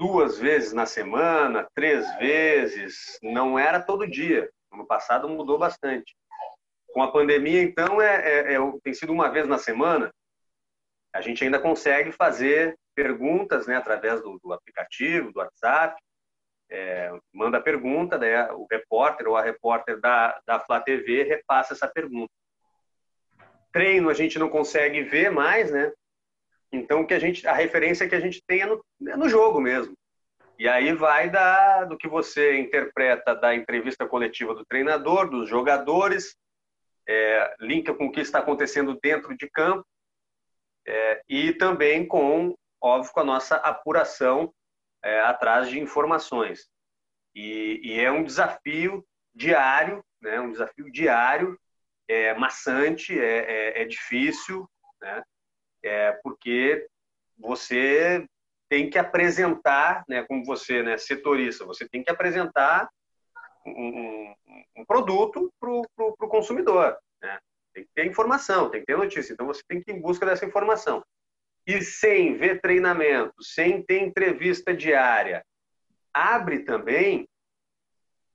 duas 0.00 0.38
vezes 0.38 0.72
na 0.72 0.86
semana, 0.86 1.68
três 1.74 2.10
vezes, 2.16 3.18
não 3.22 3.58
era 3.58 3.78
todo 3.78 4.08
dia. 4.08 4.50
No 4.72 4.86
passado 4.86 5.28
mudou 5.28 5.58
bastante. 5.58 6.16
Com 6.94 7.02
a 7.02 7.12
pandemia, 7.12 7.62
então, 7.62 8.00
é, 8.00 8.16
é, 8.16 8.54
é, 8.54 8.58
tem 8.82 8.94
sido 8.94 9.12
uma 9.12 9.28
vez 9.28 9.46
na 9.46 9.58
semana. 9.58 10.10
A 11.14 11.20
gente 11.20 11.44
ainda 11.44 11.60
consegue 11.60 12.12
fazer 12.12 12.78
perguntas 12.94 13.66
né, 13.66 13.76
através 13.76 14.22
do, 14.22 14.40
do 14.42 14.54
aplicativo, 14.54 15.32
do 15.32 15.38
WhatsApp, 15.38 16.00
é, 16.70 17.12
manda 17.32 17.58
a 17.58 17.62
pergunta, 17.62 18.16
né, 18.16 18.50
o 18.52 18.66
repórter 18.70 19.28
ou 19.28 19.36
a 19.36 19.42
repórter 19.42 20.00
da, 20.00 20.40
da 20.46 20.60
Flá 20.60 20.80
TV 20.80 21.24
repassa 21.24 21.74
essa 21.74 21.88
pergunta. 21.88 22.32
Treino 23.70 24.08
a 24.08 24.14
gente 24.14 24.38
não 24.38 24.48
consegue 24.48 25.02
ver 25.02 25.30
mais, 25.30 25.70
né? 25.70 25.92
Então 26.72 27.04
que 27.04 27.14
a 27.14 27.18
gente, 27.18 27.46
a 27.46 27.52
referência 27.52 28.08
que 28.08 28.14
a 28.14 28.20
gente 28.20 28.42
tem 28.46 28.62
é 28.62 28.66
no, 28.66 28.84
é 29.08 29.16
no 29.16 29.28
jogo 29.28 29.60
mesmo. 29.60 29.94
E 30.58 30.68
aí 30.68 30.92
vai 30.92 31.30
da, 31.30 31.84
do 31.84 31.96
que 31.96 32.06
você 32.06 32.58
interpreta 32.58 33.34
da 33.34 33.54
entrevista 33.54 34.06
coletiva 34.06 34.54
do 34.54 34.64
treinador, 34.64 35.28
dos 35.30 35.48
jogadores, 35.48 36.36
é, 37.08 37.56
linka 37.60 37.94
com 37.94 38.06
o 38.06 38.12
que 38.12 38.20
está 38.20 38.40
acontecendo 38.40 38.98
dentro 39.02 39.36
de 39.36 39.48
campo 39.48 39.86
é, 40.86 41.22
e 41.28 41.52
também 41.54 42.06
com, 42.06 42.54
óbvio, 42.80 43.12
com 43.12 43.20
a 43.20 43.24
nossa 43.24 43.56
apuração 43.56 44.52
é, 45.02 45.20
atrás 45.20 45.68
de 45.68 45.80
informações. 45.80 46.68
E, 47.34 47.80
e, 47.82 48.00
é 48.00 48.10
um 48.10 48.22
desafio 48.22 49.04
diário, 49.34 50.04
né? 50.20 50.40
um 50.40 50.52
desafio 50.52 50.90
diário, 50.90 51.58
é 52.08 52.34
maçante, 52.34 53.18
é, 53.18 53.78
é, 53.78 53.82
é 53.82 53.84
difícil, 53.84 54.68
né? 55.00 55.22
É 55.82 56.12
porque 56.22 56.86
você 57.38 58.26
tem 58.68 58.88
que 58.88 58.98
apresentar, 58.98 60.04
né, 60.08 60.24
como 60.24 60.44
você, 60.44 60.82
né, 60.82 60.96
setorista, 60.96 61.64
você 61.64 61.88
tem 61.88 62.02
que 62.02 62.10
apresentar 62.10 62.88
um, 63.66 63.70
um, 63.70 64.34
um 64.78 64.84
produto 64.84 65.52
para 65.58 65.70
o 65.70 66.28
consumidor. 66.28 66.96
Né? 67.20 67.38
Tem 67.74 67.84
que 67.84 67.90
ter 67.94 68.06
informação, 68.06 68.70
tem 68.70 68.80
que 68.80 68.86
ter 68.86 68.96
notícia. 68.96 69.32
Então 69.32 69.46
você 69.46 69.62
tem 69.66 69.82
que 69.82 69.90
ir 69.90 69.94
em 69.94 70.00
busca 70.00 70.24
dessa 70.24 70.46
informação 70.46 71.02
e 71.66 71.82
sem 71.82 72.34
ver 72.34 72.60
treinamento, 72.60 73.42
sem 73.42 73.82
ter 73.82 74.00
entrevista 74.02 74.74
diária, 74.74 75.44
abre 76.12 76.60
também 76.60 77.28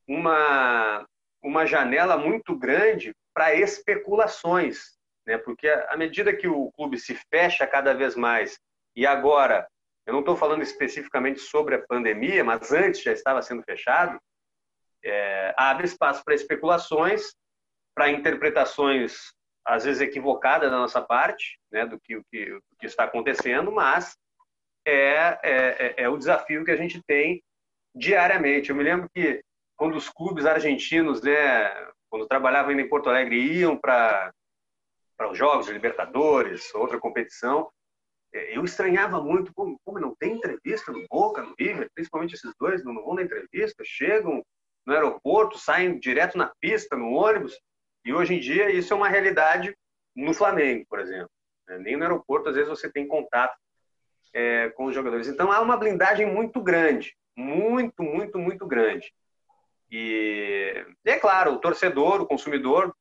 uma, 0.08 1.05
uma 1.41 1.65
janela 1.65 2.17
muito 2.17 2.58
grande 2.58 3.13
para 3.34 3.55
especulações, 3.55 4.94
né? 5.25 5.38
Porque 5.38 5.67
à 5.67 5.95
medida 5.97 6.35
que 6.35 6.47
o 6.47 6.71
clube 6.73 6.97
se 6.97 7.15
fecha 7.29 7.65
cada 7.65 7.93
vez 7.93 8.15
mais 8.15 8.59
e 8.95 9.05
agora, 9.05 9.67
eu 10.05 10.13
não 10.13 10.21
estou 10.21 10.35
falando 10.35 10.61
especificamente 10.61 11.39
sobre 11.39 11.75
a 11.75 11.85
pandemia, 11.85 12.43
mas 12.43 12.71
antes 12.71 13.01
já 13.01 13.11
estava 13.11 13.41
sendo 13.41 13.63
fechado, 13.63 14.19
é, 15.03 15.53
abre 15.57 15.85
espaço 15.85 16.23
para 16.23 16.35
especulações, 16.35 17.33
para 17.93 18.09
interpretações 18.09 19.33
às 19.65 19.83
vezes 19.83 20.01
equivocada 20.01 20.69
da 20.69 20.77
nossa 20.77 21.01
parte, 21.01 21.59
né, 21.71 21.85
do 21.85 21.99
que, 21.99 22.15
o 22.15 22.23
que, 22.31 22.59
que 22.79 22.85
está 22.85 23.05
acontecendo, 23.05 23.71
mas 23.71 24.15
é, 24.85 24.93
é, 24.93 25.39
é, 25.43 25.93
é, 26.03 26.09
o 26.09 26.17
desafio 26.17 26.63
que 26.63 26.69
a 26.69 26.75
gente 26.75 27.01
tem 27.03 27.43
diariamente. 27.95 28.69
Eu 28.69 28.75
me 28.75 28.83
lembro 28.83 29.09
que 29.09 29.43
quando 29.75 29.95
os 29.95 30.07
clubes 30.07 30.45
argentinos, 30.45 31.21
né, 31.23 31.33
quando 32.09 32.27
trabalhavam 32.27 32.69
ainda 32.69 32.83
em 32.83 32.88
Porto 32.89 33.09
Alegre, 33.09 33.59
iam 33.59 33.75
para 33.75 34.31
para 35.17 35.32
os 35.32 35.38
jogos 35.38 35.65
de 35.65 35.73
Libertadores, 35.73 36.73
outra 36.75 36.99
competição, 36.99 37.69
é, 38.34 38.58
eu 38.58 38.63
estranhava 38.63 39.21
muito 39.21 39.54
como, 39.54 39.80
como 39.84 39.99
não 39.99 40.15
tem 40.15 40.34
entrevista 40.34 40.91
no 40.91 41.06
Boca, 41.10 41.41
no 41.41 41.56
River, 41.58 41.89
principalmente 41.93 42.36
esses 42.36 42.54
dois 42.60 42.84
não 42.84 42.93
vão 42.95 43.15
na 43.15 43.23
entrevista, 43.23 43.84
chegam 43.86 44.43
no 44.86 44.93
aeroporto, 44.93 45.58
saem 45.58 45.97
direto 45.97 46.38
na 46.38 46.51
pista, 46.60 46.95
no 46.95 47.12
ônibus, 47.12 47.58
e 48.04 48.13
hoje 48.13 48.36
em 48.36 48.39
dia 48.39 48.69
isso 48.69 48.93
é 48.93 48.97
uma 48.97 49.08
realidade 49.08 49.75
no 50.15 50.34
Flamengo, 50.34 50.86
por 50.88 50.99
exemplo. 50.99 51.30
Né? 51.67 51.78
Nem 51.80 51.97
no 51.97 52.04
aeroporto, 52.04 52.49
às 52.49 52.56
vezes, 52.56 52.69
você 52.69 52.91
tem 52.91 53.08
contato 53.08 53.58
é, 54.34 54.69
com 54.71 54.86
os 54.86 54.93
jogadores. 54.93 55.28
Então 55.28 55.51
há 55.51 55.62
uma 55.62 55.78
blindagem 55.78 56.25
muito 56.25 56.62
grande, 56.62 57.15
muito, 57.36 58.04
muito, 58.04 58.38
muito 58.38 58.67
grande. 58.67 59.12
E, 59.89 60.86
e 61.04 61.10
é 61.10 61.17
claro, 61.17 61.54
o 61.54 61.60
torcedor, 61.60 62.21
o 62.21 62.28
consumidor, 62.28 62.95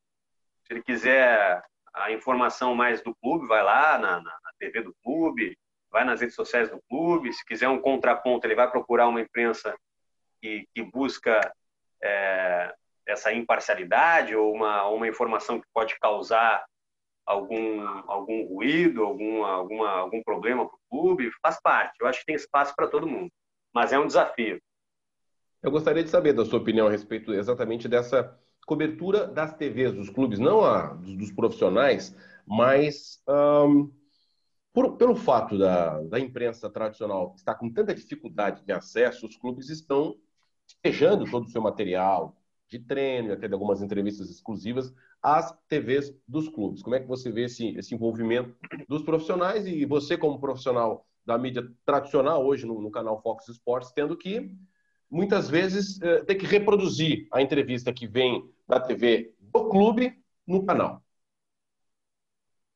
se 0.64 0.72
ele 0.72 0.82
quiser 0.82 1.62
a 1.94 2.10
informação 2.12 2.74
mais 2.74 3.02
do 3.02 3.14
clube, 3.14 3.46
vai 3.46 3.62
lá 3.62 3.98
na, 3.98 4.16
na, 4.16 4.22
na 4.22 4.52
TV 4.58 4.82
do 4.82 4.94
clube, 5.02 5.56
vai 5.90 6.04
nas 6.04 6.20
redes 6.20 6.34
sociais 6.34 6.68
do 6.68 6.80
clube. 6.88 7.32
Se 7.32 7.44
quiser 7.44 7.68
um 7.68 7.80
contraponto, 7.80 8.46
ele 8.46 8.56
vai 8.56 8.68
procurar 8.70 9.06
uma 9.06 9.20
imprensa 9.20 9.74
que, 10.40 10.66
que 10.74 10.82
busca 10.82 11.40
é, 12.02 12.74
essa 13.06 13.32
imparcialidade 13.32 14.34
ou 14.34 14.52
uma, 14.52 14.88
uma 14.88 15.06
informação 15.06 15.60
que 15.60 15.66
pode 15.72 15.98
causar 16.00 16.64
algum, 17.24 17.80
algum 18.08 18.44
ruído, 18.46 19.04
alguma, 19.04 19.52
alguma, 19.52 19.90
algum 19.90 20.22
problema 20.22 20.66
para 20.66 20.74
o 20.74 20.80
clube, 20.90 21.30
faz 21.40 21.60
parte. 21.62 21.94
Eu 22.00 22.06
acho 22.06 22.20
que 22.20 22.26
tem 22.26 22.34
espaço 22.34 22.74
para 22.74 22.88
todo 22.88 23.06
mundo, 23.06 23.30
mas 23.72 23.92
é 23.92 23.98
um 23.98 24.06
desafio. 24.06 24.60
Eu 25.62 25.70
gostaria 25.70 26.04
de 26.04 26.10
saber 26.10 26.34
da 26.34 26.44
sua 26.44 26.58
opinião 26.58 26.86
a 26.86 26.90
respeito 26.90 27.32
exatamente 27.32 27.88
dessa 27.88 28.38
cobertura 28.64 29.26
das 29.26 29.54
TVs 29.54 29.92
dos 29.92 30.10
clubes, 30.10 30.38
não 30.38 30.64
a 30.64 30.94
dos, 30.94 31.16
dos 31.16 31.32
profissionais, 31.32 32.14
mas 32.46 33.22
um, 33.28 33.90
por, 34.72 34.96
pelo 34.96 35.14
fato 35.14 35.56
da, 35.56 36.00
da 36.02 36.18
imprensa 36.18 36.68
tradicional 36.68 37.34
estar 37.36 37.54
com 37.54 37.70
tanta 37.70 37.94
dificuldade 37.94 38.64
de 38.64 38.72
acesso, 38.72 39.26
os 39.26 39.36
clubes 39.36 39.68
estão 39.68 40.16
despejando 40.66 41.30
todo 41.30 41.44
o 41.44 41.50
seu 41.50 41.62
material, 41.62 42.36
de 42.68 42.78
treino, 42.78 43.32
até 43.32 43.46
de 43.46 43.54
algumas 43.54 43.82
entrevistas 43.82 44.30
exclusivas 44.30 44.92
às 45.22 45.56
TVs 45.68 46.14
dos 46.26 46.48
clubes. 46.48 46.82
Como 46.82 46.96
é 46.96 47.00
que 47.00 47.06
você 47.06 47.30
vê 47.30 47.44
esse, 47.44 47.68
esse 47.76 47.94
envolvimento 47.94 48.54
dos 48.88 49.02
profissionais 49.02 49.66
e 49.66 49.84
você, 49.84 50.16
como 50.16 50.40
profissional 50.40 51.06
da 51.24 51.38
mídia 51.38 51.66
tradicional, 51.84 52.44
hoje 52.44 52.66
no, 52.66 52.80
no 52.80 52.90
canal 52.90 53.22
Fox 53.22 53.48
Sports, 53.48 53.92
tendo 53.92 54.16
que 54.16 54.50
muitas 55.10 55.48
vezes 55.48 56.00
eh, 56.02 56.24
ter 56.24 56.34
que 56.34 56.46
reproduzir 56.46 57.28
a 57.32 57.40
entrevista 57.40 57.92
que 57.92 58.06
vem 58.06 58.50
da 58.66 58.80
TV 58.80 59.32
do 59.38 59.68
clube 59.68 60.18
no 60.46 60.64
canal? 60.64 61.02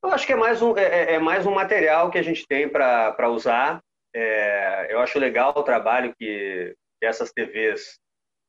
Eu 0.03 0.11
acho 0.11 0.27
que 0.27 0.33
é 0.33 0.37
mais 0.37 0.63
um, 0.63 0.77
é, 0.77 0.85
é, 0.85 1.15
é 1.15 1.19
mais 1.19 1.45
um 1.47 1.55
material 1.55 2.11
que 2.11 2.19
a 2.19 2.23
gente 2.23 2.47
tem 2.47 2.69
para 2.69 3.29
usar. 3.31 3.83
É, 4.15 4.93
eu 4.93 5.01
acho 5.01 5.19
legal 5.19 5.53
o 5.57 5.63
trabalho 5.63 6.15
que, 6.17 6.75
essas 7.01 7.31
TVs 7.33 7.99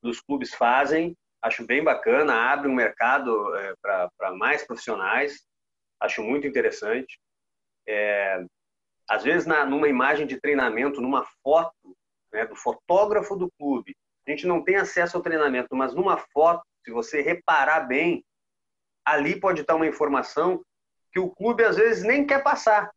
dos 0.02 0.20
clubes 0.22 0.54
fazem 0.54 1.16
acho 1.42 1.66
bem 1.66 1.84
bacana, 1.84 2.52
abre 2.52 2.68
um 2.68 2.76
mercado 2.76 3.56
é, 3.56 3.74
para 3.82 4.36
mais 4.36 4.66
profissionais, 4.66 5.42
acho 6.00 6.22
muito 6.22 6.48
interessante. 6.48 7.20
É, 7.88 8.44
às 9.10 9.24
vezes, 9.24 9.46
na, 9.48 9.66
numa 9.66 9.88
imagem 9.88 10.28
de 10.28 10.40
treinamento, 10.40 11.02
numa 11.02 11.26
foto 11.44 11.96
né, 12.32 12.46
do 12.46 12.56
fotógrafo 12.56 13.36
do 13.36 13.50
clube, 13.58 13.96
a 14.28 14.32
gente 14.32 14.46
não 14.46 14.64
tem 14.64 14.76
acesso 14.76 15.18
ao 15.18 15.24
treinamento, 15.24 15.76
mas 15.76 15.96
numa 15.96 16.18
foto, 16.18 16.64
se 16.90 16.92
você 16.92 17.22
reparar 17.22 17.82
bem, 17.82 18.26
ali 19.06 19.40
pode 19.40 19.62
estar 19.62 19.76
uma 19.76 19.86
informação 19.86 20.66
que 21.12 21.20
o 21.20 21.30
clube 21.30 21.64
às 21.64 21.78
vezes 21.78 22.04
nem 22.04 22.26
quer 22.26 22.44
passar, 22.44 22.92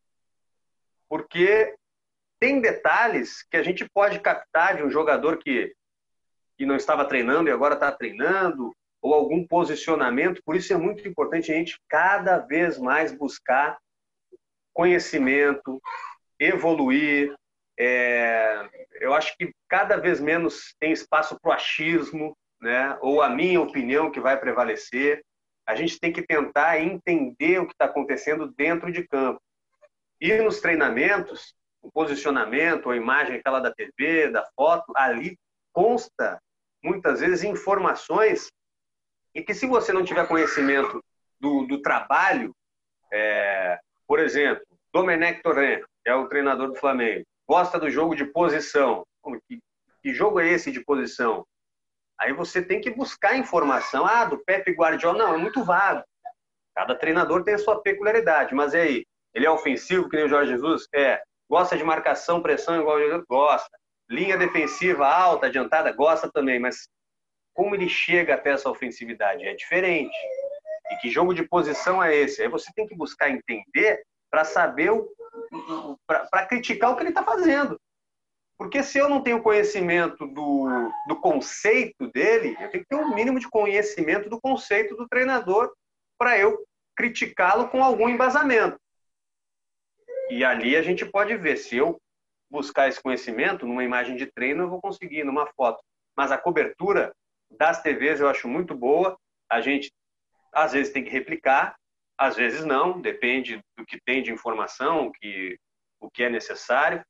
porque 1.09 1.74
tem 2.40 2.61
detalhes 2.61 3.42
que 3.50 3.57
a 3.57 3.62
gente 3.62 3.88
pode 3.92 4.18
captar 4.20 4.76
de 4.76 4.83
um 4.83 4.90
jogador 4.90 5.37
que 5.37 5.74
que 6.57 6.66
não 6.66 6.76
estava 6.76 7.05
treinando 7.05 7.48
e 7.48 7.52
agora 7.52 7.74
está 7.74 7.90
treinando, 7.90 8.74
ou 9.00 9.14
algum 9.14 9.46
posicionamento. 9.46 10.42
Por 10.44 10.55
isso 10.55 10.72
é 10.72 10.76
muito 10.76 11.07
importante 11.09 11.50
a 11.50 11.55
gente 11.55 11.81
cada 11.88 12.38
vez 12.38 12.78
mais 12.78 13.11
buscar 13.11 13.78
conhecimento, 14.72 15.83
evoluir. 16.38 17.35
É, 17.78 18.68
eu 19.00 19.12
acho 19.14 19.37
que 19.37 19.52
cada 19.66 19.96
vez 19.96 20.20
menos 20.20 20.74
tem 20.78 20.92
espaço 20.92 21.38
para 21.40 21.50
o 21.50 21.52
achismo, 21.52 22.37
né? 22.62 22.96
ou 23.01 23.20
a 23.20 23.29
minha 23.29 23.61
opinião 23.61 24.11
que 24.11 24.20
vai 24.20 24.38
prevalecer. 24.38 25.22
A 25.66 25.75
gente 25.75 25.98
tem 25.98 26.12
que 26.12 26.22
tentar 26.22 26.81
entender 26.81 27.59
o 27.59 27.66
que 27.66 27.72
está 27.72 27.87
acontecendo 27.87 28.53
dentro 28.57 28.90
de 28.90 29.07
campo. 29.07 29.40
E 30.20 30.33
nos 30.38 30.61
treinamentos, 30.61 31.55
o 31.83 31.90
posicionamento, 31.90 32.88
a 32.88 32.96
imagem 32.96 33.37
aquela 33.37 33.61
da 33.61 33.72
TV, 33.72 34.31
da 34.31 34.46
foto, 34.57 34.92
ali 34.96 35.37
consta 35.72 36.40
muitas 36.83 37.20
vezes 37.20 37.42
informações 37.42 38.48
e 39.35 39.42
que 39.42 39.55
se 39.55 39.66
você 39.66 39.92
não 39.92 40.05
tiver 40.05 40.29
conhecimento 40.29 41.03
do, 41.40 41.66
do 41.66 41.81
trabalho, 41.81 42.55
é, 43.12 43.79
por 44.07 44.20
exemplo, 44.20 44.64
Domenech 44.92 45.42
Torrent, 45.42 45.83
que 46.05 46.11
é 46.11 46.14
o 46.14 46.29
treinador 46.29 46.68
do 46.68 46.77
Flamengo, 46.77 47.25
gosta 47.48 47.79
do 47.79 47.90
jogo 47.90 48.14
de 48.14 48.25
posição. 48.27 49.05
Que, 49.48 49.59
que 50.03 50.12
jogo 50.12 50.38
é 50.38 50.48
esse 50.48 50.70
de 50.70 50.85
posição? 50.85 51.46
Aí 52.22 52.32
você 52.32 52.62
tem 52.62 52.80
que 52.80 52.88
buscar 52.88 53.37
informação. 53.37 54.06
Ah, 54.06 54.24
do 54.24 54.38
Pepe 54.38 54.72
Guardiola. 54.72 55.18
Não, 55.18 55.35
é 55.35 55.37
muito 55.37 55.64
vago. 55.64 56.04
Cada 56.74 56.94
treinador 56.94 57.42
tem 57.42 57.54
a 57.54 57.58
sua 57.58 57.82
peculiaridade. 57.82 58.54
Mas 58.54 58.74
e 58.74 58.78
aí? 58.78 59.06
Ele 59.35 59.46
é 59.46 59.50
ofensivo, 59.50 60.08
que 60.08 60.14
nem 60.14 60.26
o 60.26 60.28
Jorge 60.28 60.52
Jesus? 60.52 60.87
É. 60.94 61.20
Gosta 61.50 61.76
de 61.76 61.82
marcação, 61.82 62.40
pressão, 62.40 62.80
igual 62.80 62.96
o 62.96 63.00
Jesus? 63.00 63.24
Gosta. 63.28 63.76
Linha 64.08 64.38
defensiva 64.38 65.06
alta, 65.06 65.46
adiantada? 65.46 65.90
Gosta 65.90 66.30
também. 66.30 66.61
Mas 66.61 66.88
como 67.52 67.74
ele 67.74 67.88
chega 67.88 68.35
até 68.35 68.50
essa 68.50 68.70
ofensividade? 68.70 69.44
É 69.44 69.54
diferente. 69.54 70.16
E 70.92 70.96
que 70.98 71.11
jogo 71.11 71.35
de 71.35 71.42
posição 71.42 72.00
é 72.00 72.14
esse? 72.14 72.40
Aí 72.40 72.48
você 72.48 72.70
tem 72.76 72.87
que 72.87 72.94
buscar 72.94 73.30
entender 73.30 74.00
para 74.30 74.44
saber, 74.44 74.92
para 76.06 76.46
criticar 76.46 76.92
o 76.92 76.96
que 76.96 77.02
ele 77.02 77.08
está 77.08 77.24
fazendo. 77.24 77.80
Porque 78.62 78.81
se 78.81 78.96
eu 78.96 79.09
não 79.09 79.20
tenho 79.20 79.42
conhecimento 79.42 80.25
do, 80.25 80.88
do 81.09 81.16
conceito 81.20 82.07
dele, 82.12 82.57
eu 82.61 82.70
tenho 82.70 82.85
que 82.85 82.88
ter 82.88 82.94
um 82.94 83.12
mínimo 83.12 83.40
de 83.40 83.48
conhecimento 83.48 84.31
do 84.31 84.40
conceito 84.40 84.94
do 84.94 85.09
treinador 85.09 85.75
para 86.16 86.38
eu 86.38 86.64
criticá-lo 86.96 87.68
com 87.70 87.83
algum 87.83 88.09
embasamento. 88.09 88.79
E 90.31 90.44
ali 90.44 90.77
a 90.77 90.83
gente 90.83 91.05
pode 91.05 91.37
ver, 91.37 91.57
se 91.57 91.77
eu 91.77 92.01
buscar 92.48 92.87
esse 92.87 93.03
conhecimento 93.03 93.66
numa 93.66 93.83
imagem 93.83 94.14
de 94.14 94.27
treino, 94.27 94.62
eu 94.62 94.70
vou 94.70 94.81
conseguir, 94.81 95.25
numa 95.25 95.48
foto. 95.57 95.83
Mas 96.16 96.31
a 96.31 96.38
cobertura 96.38 97.12
das 97.51 97.83
TVs 97.83 98.20
eu 98.20 98.29
acho 98.29 98.46
muito 98.46 98.77
boa. 98.77 99.18
A 99.51 99.61
gente, 99.61 99.92
às 100.53 100.70
vezes, 100.70 100.92
tem 100.92 101.03
que 101.03 101.11
replicar, 101.11 101.75
às 102.16 102.37
vezes 102.37 102.64
não, 102.64 103.01
depende 103.01 103.61
do 103.77 103.85
que 103.85 104.01
tem 104.01 104.22
de 104.22 104.31
informação, 104.31 105.11
que, 105.11 105.59
o 106.02 106.10
que 106.10 106.24
é 106.24 106.28
necessário, 106.30 107.02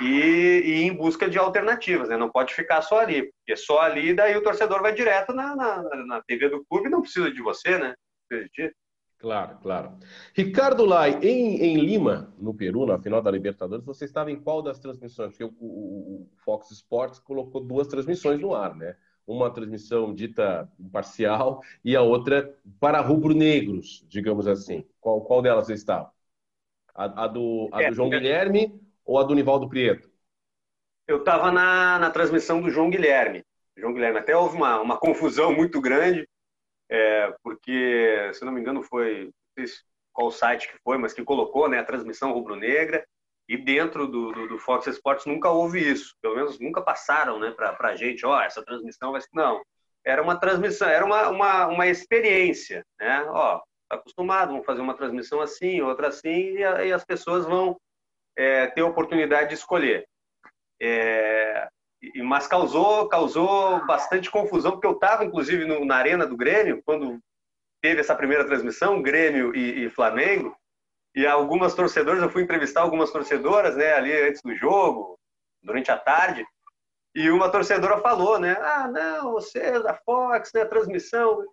e, 0.00 0.62
e 0.64 0.82
em 0.82 0.92
busca 0.92 1.28
de 1.28 1.38
alternativas, 1.38 2.08
né? 2.08 2.16
não 2.16 2.30
pode 2.30 2.54
ficar 2.54 2.82
só 2.82 3.00
ali, 3.00 3.30
porque 3.32 3.56
só 3.56 3.80
ali, 3.80 4.12
daí 4.12 4.36
o 4.36 4.42
torcedor 4.42 4.82
vai 4.82 4.92
direto 4.92 5.32
na, 5.32 5.54
na, 5.54 5.82
na 6.06 6.22
TV 6.22 6.48
do 6.48 6.64
clube 6.64 6.88
e 6.88 6.90
não 6.90 7.00
precisa 7.00 7.30
de 7.30 7.40
você, 7.40 7.78
né? 7.78 7.94
Claro, 9.18 9.58
claro. 9.62 9.98
Ricardo 10.34 10.84
Lai, 10.84 11.18
em, 11.22 11.56
em 11.56 11.76
Lima, 11.76 12.34
no 12.36 12.52
Peru, 12.52 12.84
na 12.84 12.98
final 12.98 13.22
da 13.22 13.30
Libertadores, 13.30 13.84
você 13.84 14.04
estava 14.04 14.30
em 14.30 14.36
qual 14.38 14.60
das 14.60 14.78
transmissões? 14.78 15.30
Porque 15.30 15.44
o, 15.44 15.54
o, 15.58 16.22
o 16.22 16.28
Fox 16.44 16.70
Sports 16.72 17.18
colocou 17.20 17.62
duas 17.62 17.86
transmissões 17.86 18.38
no 18.40 18.54
ar, 18.54 18.74
né? 18.74 18.96
uma 19.26 19.50
transmissão 19.50 20.14
dita 20.14 20.70
parcial 20.92 21.62
e 21.84 21.96
a 21.96 22.02
outra 22.02 22.54
para 22.78 23.00
rubro-negros, 23.00 24.04
digamos 24.08 24.46
assim. 24.46 24.84
Qual, 25.00 25.22
qual 25.22 25.40
delas 25.40 25.66
você 25.66 25.74
estava? 25.74 26.13
A, 26.94 27.24
a, 27.24 27.26
do, 27.26 27.68
a 27.72 27.82
é, 27.82 27.88
do 27.88 27.94
João 27.94 28.08
é... 28.08 28.18
Guilherme 28.18 28.80
ou 29.04 29.18
a 29.18 29.24
do 29.24 29.34
Nivaldo 29.34 29.68
Prieto? 29.68 30.08
Eu 31.06 31.18
estava 31.18 31.50
na, 31.50 31.98
na 31.98 32.10
transmissão 32.10 32.62
do 32.62 32.70
João 32.70 32.88
Guilherme. 32.88 33.44
João 33.76 33.92
Guilherme, 33.92 34.18
até 34.18 34.36
houve 34.36 34.56
uma, 34.56 34.80
uma 34.80 34.96
confusão 34.96 35.52
muito 35.52 35.80
grande, 35.80 36.26
é, 36.88 37.34
porque, 37.42 38.30
se 38.32 38.44
não 38.44 38.52
me 38.52 38.60
engano, 38.60 38.82
foi, 38.82 39.24
não 39.56 39.66
sei 39.66 39.76
qual 40.12 40.30
site 40.30 40.68
que 40.68 40.78
foi, 40.82 40.96
mas 40.96 41.12
que 41.12 41.24
colocou 41.24 41.68
né, 41.68 41.78
a 41.78 41.84
transmissão 41.84 42.32
rubro-negra, 42.32 43.04
e 43.48 43.56
dentro 43.56 44.06
do, 44.06 44.32
do, 44.32 44.48
do, 44.48 44.58
Fox 44.58 44.86
Sports 44.86 45.26
nunca 45.26 45.50
houve 45.50 45.78
isso. 45.80 46.14
Pelo 46.22 46.36
menos 46.36 46.58
nunca 46.58 46.80
passaram 46.80 47.38
né, 47.38 47.50
para 47.50 47.76
a 47.88 47.96
gente, 47.96 48.24
ó, 48.24 48.38
oh, 48.38 48.40
essa 48.40 48.64
transmissão 48.64 49.12
vai 49.12 49.20
ser. 49.20 49.28
Não. 49.34 49.62
Era 50.02 50.22
uma 50.22 50.36
transmissão, 50.38 50.88
era 50.88 51.04
uma, 51.04 51.28
uma, 51.28 51.66
uma 51.66 51.86
experiência. 51.86 52.84
Né? 52.98 53.22
Ó, 53.28 53.58
tá 53.58 53.64
acostumado, 53.94 54.52
vamos 54.52 54.66
fazer 54.66 54.80
uma 54.80 54.96
transmissão 54.96 55.40
assim, 55.40 55.80
outra 55.80 56.08
assim, 56.08 56.56
e, 56.56 56.64
a, 56.64 56.84
e 56.84 56.92
as 56.92 57.04
pessoas 57.04 57.44
vão 57.44 57.76
é, 58.36 58.66
ter 58.68 58.82
a 58.82 58.86
oportunidade 58.86 59.48
de 59.48 59.54
escolher. 59.54 60.06
É, 60.80 61.68
mas 62.22 62.46
causou, 62.46 63.08
causou 63.08 63.84
bastante 63.86 64.30
confusão, 64.30 64.72
porque 64.72 64.86
eu 64.86 64.92
estava, 64.92 65.24
inclusive, 65.24 65.64
no, 65.64 65.84
na 65.84 65.96
arena 65.96 66.26
do 66.26 66.36
Grêmio, 66.36 66.82
quando 66.84 67.18
teve 67.82 68.00
essa 68.00 68.14
primeira 68.14 68.46
transmissão, 68.46 69.02
Grêmio 69.02 69.54
e, 69.54 69.84
e 69.84 69.90
Flamengo, 69.90 70.56
e 71.14 71.26
algumas 71.26 71.74
torcedoras, 71.74 72.22
eu 72.22 72.30
fui 72.30 72.42
entrevistar 72.42 72.82
algumas 72.82 73.10
torcedoras, 73.10 73.76
né, 73.76 73.92
ali 73.94 74.12
antes 74.12 74.42
do 74.42 74.54
jogo, 74.54 75.18
durante 75.62 75.90
a 75.90 75.96
tarde, 75.96 76.44
e 77.14 77.30
uma 77.30 77.48
torcedora 77.48 78.00
falou, 78.00 78.38
né, 78.38 78.56
ah, 78.60 78.88
não, 78.88 79.32
você 79.32 79.60
é 79.60 79.80
da 79.80 79.94
Fox, 79.94 80.50
né, 80.52 80.62
a 80.62 80.68
transmissão, 80.68 81.44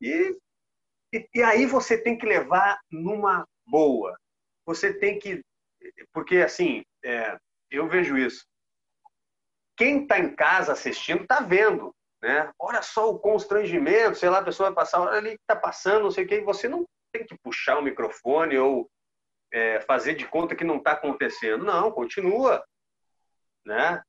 e, 0.00 0.36
e, 1.12 1.28
e 1.34 1.42
aí 1.42 1.66
você 1.66 1.96
tem 1.96 2.16
que 2.16 2.26
levar 2.26 2.78
numa 2.90 3.46
boa, 3.66 4.16
você 4.64 4.92
tem 4.92 5.18
que, 5.18 5.42
porque 6.12 6.38
assim, 6.38 6.82
é, 7.04 7.36
eu 7.70 7.88
vejo 7.88 8.16
isso, 8.16 8.44
quem 9.76 10.02
está 10.02 10.18
em 10.18 10.34
casa 10.34 10.72
assistindo 10.72 11.22
está 11.22 11.40
vendo, 11.40 11.94
né? 12.22 12.50
Olha 12.58 12.82
só 12.82 13.10
o 13.10 13.18
constrangimento, 13.18 14.16
sei 14.16 14.30
lá, 14.30 14.38
a 14.38 14.44
pessoa 14.44 14.70
vai 14.70 14.74
passar, 14.74 15.00
olha 15.00 15.18
ali 15.18 15.32
está 15.32 15.54
passando, 15.54 16.04
não 16.04 16.10
sei 16.10 16.24
o 16.24 16.28
que, 16.28 16.40
você 16.40 16.68
não 16.68 16.84
tem 17.12 17.26
que 17.26 17.36
puxar 17.38 17.78
o 17.78 17.82
microfone 17.82 18.56
ou 18.58 18.90
é, 19.52 19.80
fazer 19.80 20.14
de 20.14 20.26
conta 20.26 20.56
que 20.56 20.64
não 20.64 20.78
está 20.78 20.92
acontecendo. 20.92 21.64
Não, 21.64 21.90
continua. 21.90 22.64
Né? 23.64 24.02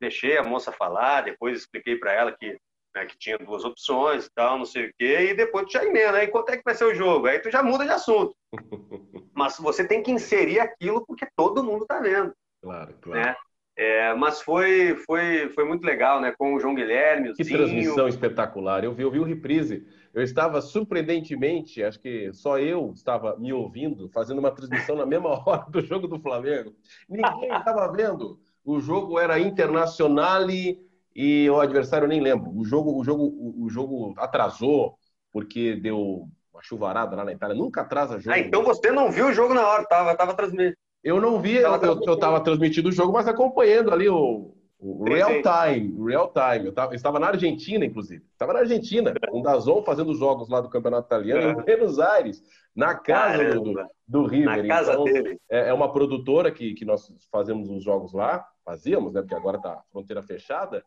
Deixei 0.00 0.36
a 0.36 0.42
moça 0.42 0.72
falar, 0.72 1.22
depois 1.22 1.58
expliquei 1.58 1.96
para 1.96 2.12
ela 2.12 2.36
que, 2.36 2.58
né, 2.96 3.04
que 3.04 3.18
tinha 3.18 3.36
duas 3.36 3.62
opções 3.62 4.24
e 4.24 4.30
tal, 4.34 4.58
não 4.58 4.64
sei 4.64 4.86
o 4.86 4.94
quê, 4.98 5.28
e 5.30 5.34
depois 5.34 5.66
tu 5.66 5.72
já 5.72 5.84
emenda. 5.84 6.16
Aí 6.16 6.28
quanto 6.28 6.50
é 6.50 6.56
que 6.56 6.64
vai 6.64 6.74
ser 6.74 6.86
o 6.86 6.94
jogo? 6.94 7.26
Aí 7.26 7.38
tu 7.38 7.50
já 7.50 7.62
muda 7.62 7.84
de 7.84 7.90
assunto. 7.90 8.34
Mas 9.34 9.58
você 9.58 9.86
tem 9.86 10.02
que 10.02 10.10
inserir 10.10 10.58
aquilo 10.60 11.04
porque 11.06 11.28
todo 11.36 11.62
mundo 11.62 11.82
está 11.82 12.00
vendo. 12.00 12.32
Claro, 12.62 12.94
claro. 13.02 13.20
Né? 13.20 13.36
É, 13.78 14.14
mas 14.14 14.40
foi, 14.40 14.96
foi, 15.06 15.50
foi 15.50 15.66
muito 15.66 15.84
legal, 15.84 16.18
né? 16.18 16.32
Com 16.32 16.54
o 16.54 16.58
João 16.58 16.74
Guilherme, 16.74 17.28
o 17.28 17.34
Que 17.34 17.44
Zinho. 17.44 17.58
transmissão 17.58 18.08
espetacular. 18.08 18.82
Eu 18.82 18.94
vi, 18.94 19.02
eu 19.02 19.10
vi 19.10 19.18
o 19.18 19.22
reprise. 19.22 19.86
Eu 20.14 20.22
estava 20.22 20.62
surpreendentemente, 20.62 21.84
acho 21.84 22.00
que 22.00 22.32
só 22.32 22.58
eu 22.58 22.90
estava 22.94 23.36
me 23.36 23.52
ouvindo, 23.52 24.08
fazendo 24.08 24.38
uma 24.38 24.50
transmissão 24.50 24.96
na 24.96 25.04
mesma 25.04 25.28
hora 25.46 25.66
do 25.68 25.82
jogo 25.82 26.08
do 26.08 26.18
Flamengo. 26.18 26.74
Ninguém 27.06 27.54
estava 27.54 27.92
vendo. 27.92 28.40
O 28.64 28.80
jogo 28.80 29.18
era 29.18 29.38
internacional 29.38 30.48
e, 30.48 30.80
e 31.18 31.48
o 31.48 31.58
adversário 31.58 32.04
eu 32.04 32.08
nem 32.10 32.20
lembro. 32.20 32.54
O 32.54 32.62
jogo, 32.62 32.94
o 32.94 33.02
jogo, 33.02 33.54
o 33.58 33.70
jogo 33.70 34.14
atrasou 34.18 34.98
porque 35.32 35.74
deu 35.74 36.28
uma 36.52 36.62
chuvarada 36.62 37.16
lá 37.16 37.24
na 37.24 37.32
Itália. 37.32 37.56
Nunca 37.56 37.80
atrasa 37.80 38.18
jogo. 38.18 38.36
Ah, 38.36 38.38
então 38.38 38.62
você 38.62 38.90
não 38.90 39.10
viu 39.10 39.28
o 39.28 39.32
jogo 39.32 39.54
na 39.54 39.66
hora, 39.66 39.84
tava, 39.86 40.14
tava 40.14 40.34
transmitindo. 40.34 40.76
Eu 41.02 41.18
não 41.18 41.40
vi, 41.40 41.56
eu 41.56 41.74
estava 42.12 42.40
transmitindo 42.40 42.90
o 42.90 42.92
jogo, 42.92 43.14
mas 43.14 43.26
acompanhando 43.26 43.92
ali 43.92 44.08
o, 44.10 44.54
o 44.78 45.04
real 45.04 45.30
time, 45.30 46.04
real 46.06 46.30
time. 46.32 46.66
Eu, 46.66 46.72
tava, 46.72 46.92
eu, 46.92 46.96
estava 46.96 47.18
na 47.18 47.28
Argentina, 47.28 47.84
inclusive. 47.84 48.22
Estava 48.32 48.52
na 48.52 48.58
Argentina, 48.58 49.14
com 49.30 49.40
o 49.40 49.42
Dazon 49.42 49.82
fazendo 49.82 50.10
os 50.10 50.18
jogos 50.18 50.50
lá 50.50 50.60
do 50.60 50.68
Campeonato 50.68 51.06
Italiano, 51.06 51.60
em 51.60 51.64
Buenos 51.64 51.98
Aires, 51.98 52.42
na 52.74 52.94
casa 52.94 53.54
do, 53.54 53.62
do, 53.62 53.86
do, 54.06 54.26
River. 54.26 54.64
Na 54.64 54.68
casa 54.68 54.92
então, 54.92 55.04
dele. 55.04 55.40
É, 55.48 55.68
é, 55.68 55.72
uma 55.72 55.90
produtora 55.90 56.50
que, 56.50 56.74
que 56.74 56.84
nós 56.84 57.10
fazemos 57.32 57.70
os 57.70 57.82
jogos 57.82 58.12
lá, 58.12 58.46
fazíamos, 58.64 59.14
né? 59.14 59.22
Porque 59.22 59.34
agora 59.34 59.56
está 59.56 59.82
fronteira 59.90 60.22
fechada. 60.22 60.84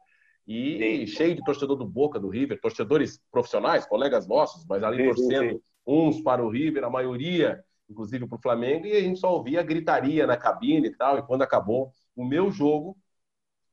E 0.52 1.06
sim. 1.06 1.08
cheio 1.08 1.36
de 1.36 1.44
torcedor 1.44 1.78
do 1.78 1.86
Boca, 1.86 2.20
do 2.20 2.28
River, 2.28 2.60
torcedores 2.60 3.22
profissionais, 3.32 3.86
colegas 3.86 4.28
nossos, 4.28 4.66
mas 4.68 4.84
ali 4.84 4.98
sim, 4.98 5.06
torcendo 5.06 5.52
sim, 5.52 5.62
uns 5.86 6.22
para 6.22 6.44
o 6.44 6.50
River, 6.50 6.84
a 6.84 6.90
maioria 6.90 7.64
inclusive 7.90 8.28
para 8.28 8.38
o 8.38 8.42
Flamengo, 8.42 8.86
e 8.86 8.92
a 8.92 9.02
gente 9.02 9.20
só 9.20 9.34
ouvia 9.34 9.64
gritaria 9.64 10.28
na 10.28 10.38
cabine 10.38 10.88
e 10.88 10.96
tal. 10.96 11.18
E 11.18 11.24
quando 11.24 11.42
acabou 11.42 11.92
o 12.16 12.24
meu 12.24 12.52
jogo, 12.52 12.96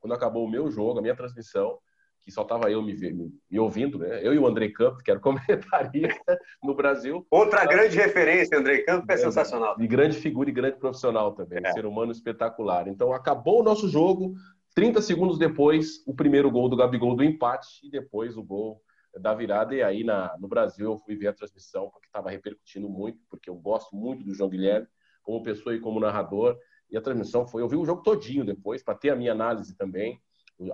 quando 0.00 0.14
acabou 0.14 0.46
o 0.46 0.50
meu 0.50 0.70
jogo, 0.70 0.98
a 0.98 1.02
minha 1.02 1.14
transmissão, 1.14 1.78
que 2.22 2.32
só 2.32 2.42
estava 2.42 2.70
eu 2.70 2.82
me, 2.82 2.94
me, 2.94 3.32
me, 3.48 3.58
ouvindo, 3.58 3.98
né? 3.98 4.20
Eu 4.26 4.34
e 4.34 4.38
o 4.38 4.46
André 4.46 4.68
Campos, 4.70 5.00
que 5.02 5.10
era 5.10 5.20
comentarista 5.20 6.38
no 6.62 6.74
Brasil. 6.74 7.24
Outra 7.30 7.64
grande 7.64 7.96
referência, 7.96 8.58
André 8.58 8.78
Campos, 8.82 9.08
é, 9.08 9.14
é 9.14 9.16
sensacional. 9.16 9.76
E 9.78 9.86
grande 9.86 10.16
figura 10.16 10.50
e 10.50 10.52
grande 10.52 10.76
profissional 10.76 11.32
também, 11.32 11.60
é. 11.62 11.72
ser 11.72 11.86
humano 11.86 12.10
espetacular. 12.10 12.88
Então, 12.88 13.12
acabou 13.12 13.60
o 13.60 13.62
nosso 13.62 13.88
jogo, 13.88 14.34
30 14.76 15.00
segundos 15.00 15.38
depois, 15.38 16.02
o 16.06 16.14
primeiro 16.14 16.50
gol 16.50 16.68
do 16.68 16.76
Gabigol 16.76 17.16
do 17.16 17.24
empate 17.24 17.80
e 17.82 17.90
depois 17.90 18.36
o 18.36 18.42
gol 18.42 18.82
da 19.18 19.34
virada. 19.34 19.74
E 19.74 19.82
aí 19.82 20.04
na, 20.04 20.36
no 20.38 20.46
Brasil 20.46 20.92
eu 20.92 20.98
fui 20.98 21.16
ver 21.16 21.28
a 21.28 21.32
transmissão 21.32 21.88
porque 21.88 22.06
estava 22.06 22.28
repercutindo 22.28 22.86
muito, 22.86 23.18
porque 23.30 23.48
eu 23.48 23.54
gosto 23.54 23.96
muito 23.96 24.22
do 24.22 24.34
João 24.34 24.50
Guilherme 24.50 24.86
como 25.22 25.42
pessoa 25.42 25.74
e 25.74 25.80
como 25.80 25.98
narrador. 25.98 26.58
E 26.90 26.96
a 26.96 27.00
transmissão 27.00 27.46
foi, 27.46 27.62
eu 27.62 27.68
vi 27.68 27.76
o 27.76 27.86
jogo 27.86 28.02
todinho 28.02 28.44
depois 28.44 28.82
para 28.82 28.94
ter 28.94 29.08
a 29.08 29.16
minha 29.16 29.32
análise 29.32 29.74
também. 29.74 30.20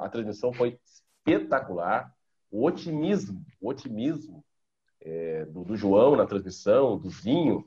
A 0.00 0.08
transmissão 0.08 0.52
foi 0.52 0.80
espetacular. 0.84 2.12
O 2.50 2.66
otimismo, 2.66 3.40
o 3.60 3.70
otimismo 3.70 4.44
é, 5.00 5.44
do, 5.44 5.62
do, 5.62 5.76
João 5.76 6.16
na 6.16 6.26
transmissão, 6.26 6.98
do 6.98 7.08
Zinho, 7.08 7.64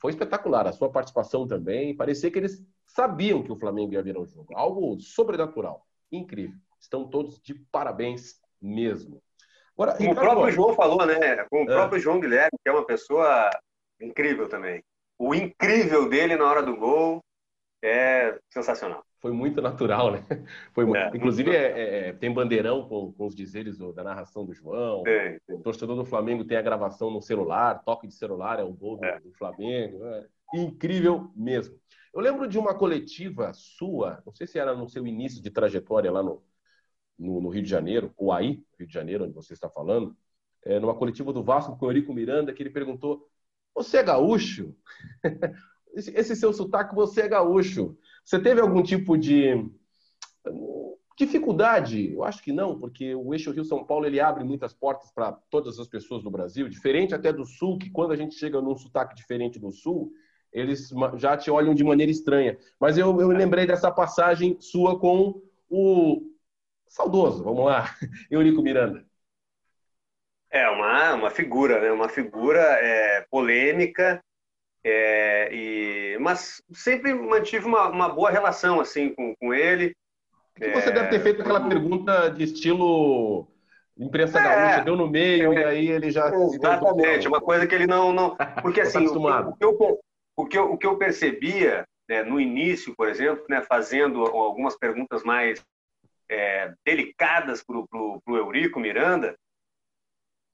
foi 0.00 0.12
espetacular. 0.12 0.68
A 0.68 0.72
sua 0.72 0.92
participação 0.92 1.44
também. 1.44 1.96
Parecia 1.96 2.30
que 2.30 2.38
eles 2.38 2.64
sabiam 2.96 3.42
que 3.42 3.52
o 3.52 3.58
Flamengo 3.58 3.92
ia 3.92 4.02
virar 4.02 4.20
o 4.20 4.26
jogo. 4.26 4.56
Algo 4.56 4.98
sobrenatural. 4.98 5.86
Incrível. 6.10 6.58
Estão 6.80 7.06
todos 7.06 7.38
de 7.40 7.54
parabéns 7.70 8.40
mesmo. 8.60 9.22
Agora, 9.74 9.96
Como 9.96 10.12
o 10.12 10.14
próprio 10.14 10.50
João 10.50 10.74
falou, 10.74 11.04
né? 11.04 11.44
Com 11.50 11.64
o 11.64 11.70
é. 11.70 11.74
próprio 11.74 12.00
João 12.00 12.18
Guilherme, 12.18 12.58
que 12.62 12.68
é 12.68 12.72
uma 12.72 12.86
pessoa 12.86 13.50
incrível 14.00 14.48
também. 14.48 14.82
O 15.18 15.34
incrível 15.34 16.08
dele 16.08 16.36
na 16.36 16.48
hora 16.48 16.62
do 16.62 16.74
gol 16.74 17.22
é 17.84 18.38
sensacional. 18.50 19.04
Foi 19.20 19.32
muito 19.32 19.60
natural, 19.60 20.12
né? 20.12 20.24
Foi 20.72 20.86
muito... 20.86 20.98
É, 20.98 21.08
Inclusive, 21.14 21.50
muito 21.50 21.62
é, 21.62 22.08
é, 22.08 22.12
tem 22.14 22.32
bandeirão 22.32 22.88
com, 22.88 23.12
com 23.12 23.26
os 23.26 23.34
dizeres 23.34 23.76
da 23.78 24.02
narração 24.02 24.46
do 24.46 24.54
João. 24.54 25.02
Sim, 25.04 25.38
sim. 25.46 25.54
O 25.54 25.62
torcedor 25.62 25.96
do 25.96 26.04
Flamengo 26.04 26.44
tem 26.44 26.56
a 26.56 26.62
gravação 26.62 27.10
no 27.10 27.20
celular, 27.20 27.82
toque 27.84 28.06
de 28.06 28.14
celular 28.14 28.58
é 28.58 28.62
o 28.62 28.72
gol 28.72 28.96
do, 28.96 29.04
é. 29.04 29.20
do 29.20 29.32
Flamengo. 29.32 30.04
É 30.06 30.26
incrível 30.54 31.30
mesmo. 31.34 31.76
Eu 32.16 32.22
lembro 32.22 32.48
de 32.48 32.58
uma 32.58 32.74
coletiva 32.74 33.52
sua, 33.52 34.22
não 34.24 34.32
sei 34.32 34.46
se 34.46 34.58
era 34.58 34.74
no 34.74 34.88
seu 34.88 35.06
início 35.06 35.42
de 35.42 35.50
trajetória 35.50 36.10
lá 36.10 36.22
no, 36.22 36.42
no, 37.18 37.42
no 37.42 37.50
Rio 37.50 37.62
de 37.62 37.68
Janeiro, 37.68 38.10
ou 38.16 38.32
aí, 38.32 38.64
Rio 38.78 38.88
de 38.88 38.94
Janeiro, 38.94 39.24
onde 39.24 39.34
você 39.34 39.52
está 39.52 39.68
falando, 39.68 40.16
é, 40.64 40.80
numa 40.80 40.94
coletiva 40.94 41.30
do 41.30 41.44
Vasco 41.44 41.76
com 41.76 41.84
o 41.84 41.88
Eurico 41.90 42.14
Miranda, 42.14 42.54
que 42.54 42.62
ele 42.62 42.70
perguntou: 42.70 43.28
Você 43.74 43.98
é 43.98 44.02
gaúcho? 44.02 44.74
esse, 45.92 46.10
esse 46.12 46.34
seu 46.34 46.54
sotaque, 46.54 46.94
você 46.94 47.20
é 47.20 47.28
gaúcho. 47.28 47.98
Você 48.24 48.40
teve 48.40 48.62
algum 48.62 48.82
tipo 48.82 49.18
de 49.18 49.70
dificuldade? 51.18 52.14
Eu 52.14 52.24
acho 52.24 52.42
que 52.42 52.50
não, 52.50 52.80
porque 52.80 53.14
o 53.14 53.34
eixo 53.34 53.50
Rio-São 53.50 53.84
Paulo 53.84 54.06
ele 54.06 54.20
abre 54.20 54.42
muitas 54.42 54.72
portas 54.72 55.12
para 55.12 55.32
todas 55.50 55.78
as 55.78 55.86
pessoas 55.86 56.22
do 56.22 56.30
Brasil, 56.30 56.66
diferente 56.66 57.14
até 57.14 57.30
do 57.30 57.44
Sul, 57.44 57.76
que 57.76 57.90
quando 57.90 58.12
a 58.12 58.16
gente 58.16 58.36
chega 58.36 58.58
num 58.62 58.74
sotaque 58.74 59.14
diferente 59.14 59.58
do 59.58 59.70
Sul, 59.70 60.14
eles 60.52 60.90
já 61.16 61.36
te 61.36 61.50
olham 61.50 61.74
de 61.74 61.84
maneira 61.84 62.10
estranha. 62.10 62.56
Mas 62.80 62.96
eu, 62.96 63.20
eu 63.20 63.28
lembrei 63.28 63.66
dessa 63.66 63.90
passagem 63.90 64.56
sua 64.60 64.98
com 64.98 65.42
o 65.68 66.22
saudoso, 66.88 67.42
vamos 67.42 67.64
lá, 67.64 67.94
Eurico 68.30 68.62
Miranda. 68.62 69.04
É 70.50 70.68
uma, 70.68 71.14
uma 71.14 71.30
figura, 71.30 71.80
né? 71.80 71.90
Uma 71.92 72.08
figura 72.08 72.60
é, 72.60 73.26
polêmica, 73.30 74.22
é, 74.82 75.48
e, 75.52 76.18
mas 76.20 76.62
sempre 76.72 77.12
mantive 77.12 77.66
uma, 77.66 77.88
uma 77.88 78.08
boa 78.08 78.30
relação 78.30 78.80
assim 78.80 79.12
com, 79.12 79.34
com 79.36 79.52
ele. 79.52 79.94
Que 80.54 80.70
você 80.70 80.88
é, 80.88 80.92
deve 80.92 81.08
ter 81.08 81.20
feito 81.20 81.42
aquela 81.42 81.68
pergunta 81.68 82.30
de 82.30 82.44
estilo 82.44 83.48
imprensa 83.98 84.38
é, 84.38 84.42
gaúcha, 84.42 84.84
deu 84.84 84.96
no 84.96 85.08
meio 85.08 85.52
e 85.52 85.64
aí 85.64 85.88
ele 85.88 86.10
já. 86.10 86.28
Exatamente, 86.28 87.26
uma 87.26 87.40
coisa 87.40 87.66
que 87.66 87.74
ele 87.74 87.86
não. 87.86 88.12
não 88.12 88.36
porque 88.62 88.80
tá 88.82 88.86
assim, 88.86 89.06
o, 89.06 89.18
o, 89.18 89.56
que 89.56 89.64
eu, 89.64 90.00
o 90.36 90.46
que 90.46 90.58
eu, 90.58 90.70
o 90.72 90.78
que 90.78 90.86
eu 90.86 90.98
percebia 90.98 91.86
né, 92.08 92.22
no 92.22 92.40
início, 92.40 92.94
por 92.94 93.08
exemplo, 93.08 93.44
né, 93.48 93.62
fazendo 93.62 94.22
algumas 94.22 94.76
perguntas 94.76 95.24
mais 95.24 95.64
é, 96.28 96.74
delicadas 96.84 97.64
para 97.64 97.76
o 97.76 98.20
Eurico 98.28 98.78
Miranda, 98.78 99.36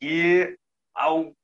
que 0.01 0.57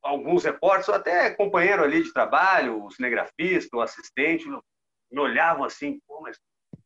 alguns 0.02 0.44
repórteres, 0.44 0.88
ou 0.88 0.94
até 0.94 1.30
companheiro 1.34 1.82
ali 1.82 2.02
de 2.02 2.12
trabalho, 2.12 2.84
o 2.84 2.90
cinegrafista, 2.90 3.76
o 3.76 3.80
assistente, 3.80 4.46
me 5.10 5.20
olhavam 5.20 5.64
assim, 5.64 5.98
pô, 6.06 6.20
mas 6.20 6.38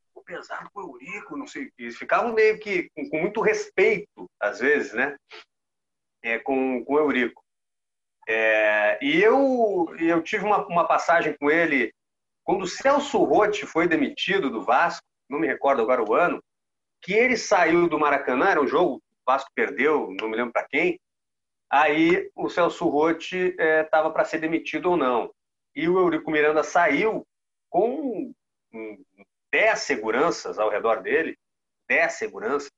ficou 0.07 0.23
pesado 0.23 0.71
com 0.73 0.81
o 0.81 1.01
Eurico, 1.01 1.37
não 1.37 1.47
sei 1.47 1.65
o 1.65 1.73
que. 1.73 1.83
Eles 1.83 1.97
ficavam 1.97 2.33
meio 2.33 2.59
que 2.61 2.89
com, 2.95 3.09
com, 3.11 3.19
muito 3.19 3.41
respeito, 3.41 4.31
às 4.41 4.61
vezes, 4.61 4.93
né? 4.93 5.17
É, 6.23 6.39
com, 6.39 6.85
com 6.85 6.95
o 6.95 6.99
Eurico. 6.99 7.42
É, 8.35 8.99
e 9.03 9.23
eu, 9.23 9.95
eu 9.99 10.23
tive 10.23 10.47
uma, 10.47 10.67
uma 10.67 10.87
passagem 10.87 11.37
com 11.39 11.51
ele 11.51 11.93
quando 12.43 12.63
o 12.63 12.67
Celso 12.67 13.23
Rotti 13.23 13.67
foi 13.67 13.87
demitido 13.87 14.49
do 14.49 14.65
Vasco, 14.65 15.07
não 15.29 15.39
me 15.39 15.47
recordo 15.47 15.83
agora 15.83 16.03
o 16.03 16.15
ano, 16.15 16.43
que 17.03 17.13
ele 17.13 17.37
saiu 17.37 17.87
do 17.87 17.99
Maracanã, 17.99 18.49
era 18.49 18.63
um 18.63 18.67
jogo, 18.67 18.97
o 18.97 19.03
Vasco 19.27 19.51
perdeu, 19.55 20.09
não 20.19 20.31
me 20.31 20.37
lembro 20.37 20.51
para 20.51 20.67
quem, 20.67 20.99
aí 21.71 22.31
o 22.35 22.49
Celso 22.49 22.89
Rotti 22.89 23.55
estava 23.59 24.09
é, 24.09 24.13
para 24.13 24.25
ser 24.25 24.39
demitido 24.39 24.93
ou 24.93 24.97
não. 24.97 25.31
E 25.77 25.87
o 25.87 25.99
Eurico 25.99 26.31
Miranda 26.31 26.63
saiu 26.63 27.27
com 27.69 28.33
10 29.53 29.79
seguranças 29.79 30.59
ao 30.59 30.71
redor 30.71 31.03
dele, 31.03 31.37
10 31.87 32.15
seguranças, 32.15 32.71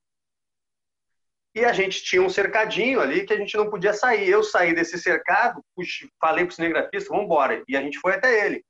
e 1.55 1.63
a 1.63 1.71
gente 1.71 2.03
tinha 2.03 2.21
um 2.21 2.29
cercadinho 2.29 2.99
ali 2.99 3.25
que 3.25 3.31
a 3.33 3.37
gente 3.37 3.55
não 3.55 3.69
podia 3.69 3.93
sair. 3.93 4.29
Eu 4.29 4.43
saí 4.43 4.75
desse 4.75 4.99
cercado, 4.99 5.63
puxa, 5.73 6.05
falei 6.19 6.43
para 6.43 6.51
o 6.51 6.55
cinegrafista, 6.55 7.09
vamos 7.09 7.25
embora. 7.25 7.63
E 7.65 7.77
a 7.77 7.81
gente 7.81 7.97
foi 7.97 8.13
até 8.13 8.45
ele. 8.45 8.61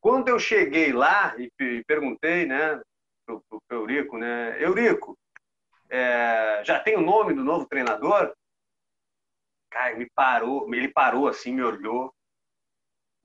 Quando 0.00 0.28
eu 0.28 0.38
cheguei 0.38 0.90
lá 0.90 1.36
e 1.38 1.50
perguntei, 1.86 2.46
né, 2.46 2.80
pro, 3.26 3.42
pro 3.46 3.62
Eurico, 3.70 4.16
né, 4.16 4.56
Eurico, 4.58 5.14
é, 5.90 6.62
já 6.64 6.80
tem 6.80 6.96
o 6.96 7.02
nome 7.02 7.34
do 7.34 7.44
novo 7.44 7.66
treinador? 7.66 8.34
Cara, 9.70 9.94
me 9.94 10.08
parou, 10.14 10.74
ele 10.74 10.88
parou 10.88 11.28
assim, 11.28 11.52
me 11.52 11.62
olhou. 11.62 12.10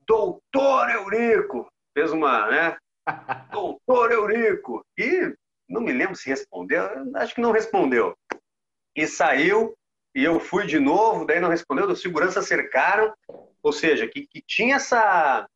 Doutor 0.06 0.90
Eurico! 0.90 1.66
Fez 1.96 2.12
uma, 2.12 2.50
né? 2.50 2.76
Doutor 3.50 4.12
Eurico! 4.12 4.84
E 4.98 5.34
não 5.66 5.80
me 5.80 5.92
lembro 5.92 6.16
se 6.16 6.28
respondeu, 6.28 6.82
acho 7.16 7.34
que 7.34 7.40
não 7.40 7.52
respondeu 7.52 8.14
e 9.00 9.06
saiu, 9.06 9.74
e 10.14 10.22
eu 10.22 10.38
fui 10.38 10.66
de 10.66 10.78
novo, 10.78 11.24
daí 11.24 11.40
não 11.40 11.48
respondeu, 11.48 11.88
os 11.88 12.02
segurança 12.02 12.42
cercaram, 12.42 13.14
ou 13.62 13.72
seja, 13.72 14.06
que, 14.06 14.26
que 14.26 14.42
tinha 14.42 14.76
essa, 14.76 15.48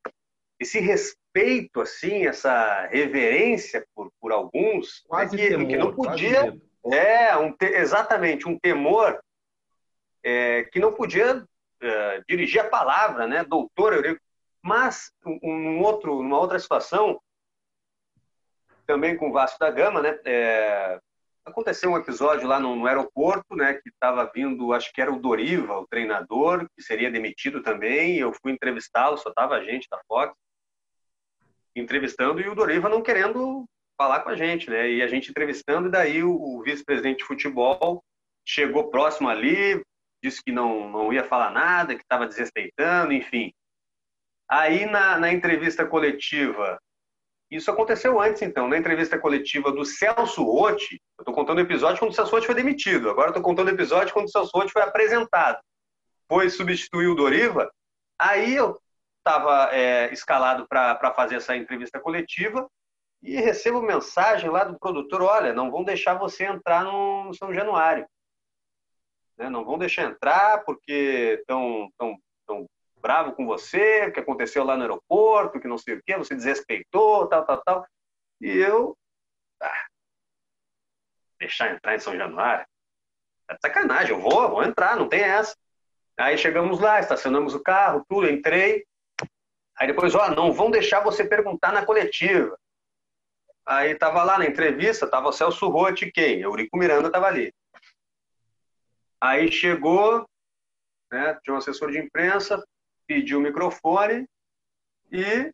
esse 0.58 0.80
respeito, 0.80 1.80
assim, 1.80 2.26
essa 2.26 2.86
reverência 2.86 3.86
por, 3.94 4.10
por 4.20 4.32
alguns, 4.32 5.02
né, 5.02 5.08
quase 5.08 5.36
que, 5.36 5.48
temor, 5.48 5.66
que 5.66 5.76
não 5.76 5.94
podia, 5.94 6.56
é, 6.90 7.36
um 7.36 7.52
te, 7.52 7.66
exatamente, 7.66 8.48
um 8.48 8.58
temor 8.58 9.20
é, 10.22 10.64
que 10.64 10.80
não 10.80 10.92
podia 10.92 11.44
é, 11.82 12.22
dirigir 12.26 12.62
a 12.62 12.68
palavra, 12.68 13.26
né, 13.26 13.44
doutor 13.44 13.92
Eurico, 13.92 14.20
mas 14.62 15.12
um, 15.26 15.38
um 15.42 15.82
outro, 15.82 16.22
numa 16.22 16.38
outra 16.38 16.58
situação, 16.58 17.20
também 18.86 19.16
com 19.16 19.28
o 19.28 19.32
Vasco 19.32 19.58
da 19.58 19.70
Gama, 19.70 20.00
né, 20.00 20.18
é, 20.24 21.00
aconteceu 21.44 21.90
um 21.90 21.96
episódio 21.96 22.48
lá 22.48 22.58
no, 22.58 22.74
no 22.74 22.86
aeroporto, 22.86 23.54
né, 23.54 23.74
que 23.74 23.88
estava 23.88 24.30
vindo, 24.34 24.72
acho 24.72 24.92
que 24.92 25.00
era 25.00 25.12
o 25.12 25.20
Doriva, 25.20 25.78
o 25.78 25.86
treinador, 25.86 26.66
que 26.74 26.82
seria 26.82 27.10
demitido 27.10 27.62
também, 27.62 28.16
eu 28.16 28.32
fui 28.32 28.52
entrevistá-lo, 28.52 29.18
só 29.18 29.32
tava 29.32 29.54
a 29.54 29.62
gente 29.62 29.86
da 29.90 30.00
Fox, 30.08 30.34
entrevistando, 31.76 32.40
e 32.40 32.48
o 32.48 32.54
Doriva 32.54 32.88
não 32.88 33.02
querendo 33.02 33.64
falar 33.96 34.20
com 34.20 34.30
a 34.30 34.36
gente, 34.36 34.70
né, 34.70 34.90
e 34.90 35.02
a 35.02 35.06
gente 35.06 35.30
entrevistando, 35.30 35.88
e 35.88 35.90
daí 35.90 36.22
o, 36.22 36.32
o 36.32 36.62
vice-presidente 36.62 37.18
de 37.18 37.24
futebol 37.24 38.02
chegou 38.46 38.90
próximo 38.90 39.28
ali, 39.28 39.82
disse 40.22 40.42
que 40.42 40.52
não, 40.52 40.88
não 40.90 41.12
ia 41.12 41.24
falar 41.24 41.50
nada, 41.50 41.94
que 41.94 42.02
estava 42.02 42.26
desrespeitando, 42.26 43.12
enfim. 43.12 43.52
Aí, 44.48 44.86
na, 44.86 45.18
na 45.18 45.32
entrevista 45.32 45.86
coletiva, 45.86 46.78
isso 47.56 47.70
aconteceu 47.70 48.20
antes, 48.20 48.42
então, 48.42 48.68
na 48.68 48.76
entrevista 48.76 49.18
coletiva 49.18 49.70
do 49.70 49.84
Celso 49.84 50.42
Rotti. 50.42 51.00
Eu 51.18 51.22
estou 51.22 51.34
contando 51.34 51.58
o 51.58 51.60
episódio 51.60 51.98
quando 51.98 52.10
o 52.10 52.14
Celso 52.14 52.32
Rotti 52.32 52.46
foi 52.46 52.54
demitido. 52.54 53.08
Agora 53.10 53.28
estou 53.28 53.42
contando 53.42 53.68
o 53.68 53.72
episódio 53.72 54.12
quando 54.12 54.26
o 54.26 54.30
Celso 54.30 54.50
Rotti 54.54 54.72
foi 54.72 54.82
apresentado. 54.82 55.58
Foi 56.28 56.50
substituir 56.50 57.06
o 57.06 57.14
Doriva. 57.14 57.70
Aí 58.18 58.56
eu 58.56 58.76
estava 59.18 59.74
é, 59.74 60.12
escalado 60.12 60.66
para 60.68 61.14
fazer 61.14 61.36
essa 61.36 61.56
entrevista 61.56 62.00
coletiva 62.00 62.68
e 63.22 63.36
recebo 63.36 63.80
mensagem 63.80 64.50
lá 64.50 64.64
do 64.64 64.78
produtor: 64.78 65.22
olha, 65.22 65.52
não 65.52 65.70
vão 65.70 65.84
deixar 65.84 66.14
você 66.14 66.44
entrar 66.44 66.84
no 66.84 67.32
São 67.34 67.52
Januário. 67.52 68.06
Né? 69.38 69.48
Não 69.48 69.64
vão 69.64 69.78
deixar 69.78 70.04
entrar 70.04 70.64
porque 70.64 71.38
estão 71.40 71.88
bravo 73.04 73.34
com 73.34 73.44
você, 73.44 74.10
que 74.10 74.18
aconteceu 74.18 74.64
lá 74.64 74.76
no 74.76 74.82
aeroporto, 74.82 75.60
que 75.60 75.68
não 75.68 75.76
sei 75.76 75.96
o 75.96 76.02
que, 76.02 76.16
você 76.16 76.34
desrespeitou, 76.34 77.28
tal, 77.28 77.44
tal, 77.44 77.62
tal. 77.62 77.86
E 78.40 78.48
eu. 78.48 78.96
Ah, 79.60 79.86
deixar 81.38 81.74
entrar 81.74 81.94
em 81.94 81.98
São 81.98 82.16
Januário? 82.16 82.66
É 83.50 83.58
sacanagem, 83.60 84.16
eu 84.16 84.20
vou, 84.22 84.48
vou 84.48 84.64
entrar, 84.64 84.96
não 84.96 85.06
tem 85.06 85.20
essa. 85.20 85.54
Aí 86.18 86.38
chegamos 86.38 86.80
lá, 86.80 86.98
estacionamos 86.98 87.54
o 87.54 87.62
carro, 87.62 88.06
tudo, 88.08 88.30
entrei. 88.30 88.86
Aí 89.76 89.86
depois, 89.86 90.14
ó, 90.14 90.30
não 90.30 90.50
vão 90.50 90.70
deixar 90.70 91.00
você 91.00 91.28
perguntar 91.28 91.72
na 91.72 91.84
coletiva. 91.84 92.58
Aí 93.66 93.94
tava 93.96 94.24
lá 94.24 94.38
na 94.38 94.46
entrevista, 94.46 95.06
tava 95.06 95.28
o 95.28 95.32
Celso 95.32 95.68
Rotti, 95.68 96.10
quem? 96.10 96.40
Eurico 96.40 96.78
Miranda 96.78 97.10
tava 97.10 97.26
ali. 97.26 97.52
Aí 99.20 99.52
chegou, 99.52 100.26
né, 101.12 101.38
tinha 101.42 101.52
um 101.52 101.58
assessor 101.58 101.90
de 101.90 101.98
imprensa, 101.98 102.64
pediu 103.06 103.38
o 103.38 103.42
microfone 103.42 104.26
e 105.10 105.52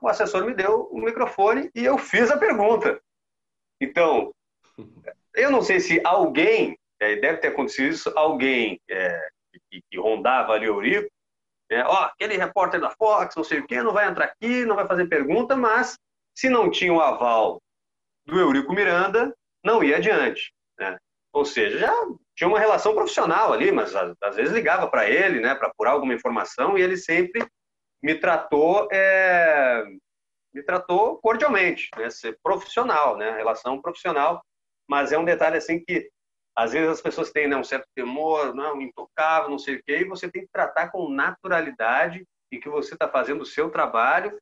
o 0.00 0.08
assessor 0.08 0.44
me 0.44 0.54
deu 0.54 0.88
o 0.90 1.00
microfone 1.00 1.70
e 1.74 1.84
eu 1.84 1.96
fiz 1.96 2.30
a 2.30 2.36
pergunta. 2.36 3.00
Então, 3.80 4.32
eu 5.34 5.50
não 5.50 5.62
sei 5.62 5.80
se 5.80 6.00
alguém, 6.04 6.78
é, 7.00 7.16
deve 7.16 7.38
ter 7.38 7.48
acontecido 7.48 7.88
isso, 7.88 8.12
alguém 8.16 8.80
é, 8.88 9.28
que, 9.70 9.82
que, 9.90 9.98
rondava 9.98 10.52
ali 10.52 10.68
o 10.68 10.74
Eurico, 10.74 11.10
é, 11.70 11.82
ó, 11.82 12.04
aquele 12.04 12.36
repórter 12.36 12.80
da 12.80 12.90
Fox, 12.90 13.34
não 13.34 13.44
sei 13.44 13.60
o 13.60 13.66
quê, 13.66 13.82
não 13.82 13.92
vai 13.92 14.08
entrar 14.08 14.26
aqui, 14.26 14.64
não 14.64 14.76
vai 14.76 14.86
fazer 14.86 15.08
pergunta, 15.08 15.56
mas 15.56 15.96
se 16.34 16.48
não 16.48 16.70
tinha 16.70 16.92
o 16.92 17.00
aval 17.00 17.60
do 18.26 18.38
Eurico 18.38 18.72
Miranda, 18.72 19.34
não 19.64 19.82
ia 19.82 19.96
adiante. 19.96 20.52
Né? 20.78 20.98
Ou 21.32 21.44
seja, 21.44 21.78
já 21.78 21.92
tinha 22.36 22.48
uma 22.48 22.58
relação 22.58 22.94
profissional 22.94 23.52
ali, 23.52 23.70
mas 23.70 23.94
às 23.94 24.36
vezes 24.36 24.52
ligava 24.52 24.88
para 24.88 25.08
ele, 25.08 25.40
né, 25.40 25.54
para 25.54 25.68
apurar 25.68 25.92
alguma 25.92 26.14
informação, 26.14 26.76
e 26.76 26.82
ele 26.82 26.96
sempre 26.96 27.46
me 28.02 28.14
tratou, 28.14 28.88
é, 28.92 29.84
me 30.52 30.62
tratou 30.62 31.18
cordialmente, 31.18 31.88
né, 31.96 32.10
ser 32.10 32.38
profissional, 32.42 33.16
né, 33.16 33.30
relação 33.36 33.80
profissional. 33.80 34.42
Mas 34.88 35.12
é 35.12 35.18
um 35.18 35.24
detalhe 35.24 35.56
assim 35.56 35.82
que 35.82 36.10
às 36.56 36.72
vezes 36.72 36.88
as 36.88 37.00
pessoas 37.00 37.30
têm 37.30 37.48
né, 37.48 37.56
um 37.56 37.64
certo 37.64 37.86
temor, 37.94 38.54
não, 38.54 38.80
intocável, 38.80 39.50
não 39.50 39.58
sei 39.58 39.76
o 39.76 39.82
quê, 39.82 40.00
e 40.00 40.04
você 40.04 40.30
tem 40.30 40.42
que 40.42 40.52
tratar 40.52 40.90
com 40.90 41.08
naturalidade 41.08 42.24
e 42.52 42.58
que 42.58 42.68
você 42.68 42.94
está 42.94 43.08
fazendo 43.08 43.40
o 43.42 43.46
seu 43.46 43.70
trabalho. 43.70 44.38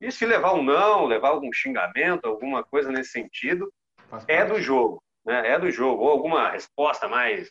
E 0.00 0.10
se 0.10 0.26
levar 0.26 0.52
um 0.52 0.62
não, 0.62 1.06
levar 1.06 1.28
algum 1.28 1.50
xingamento, 1.52 2.26
alguma 2.26 2.62
coisa 2.62 2.90
nesse 2.90 3.12
sentido, 3.12 3.72
é 4.28 4.44
do 4.44 4.60
jogo, 4.60 5.02
né? 5.24 5.52
É 5.52 5.58
do 5.58 5.70
jogo. 5.70 6.02
Ou 6.02 6.10
alguma 6.10 6.50
resposta 6.50 7.08
mais 7.08 7.50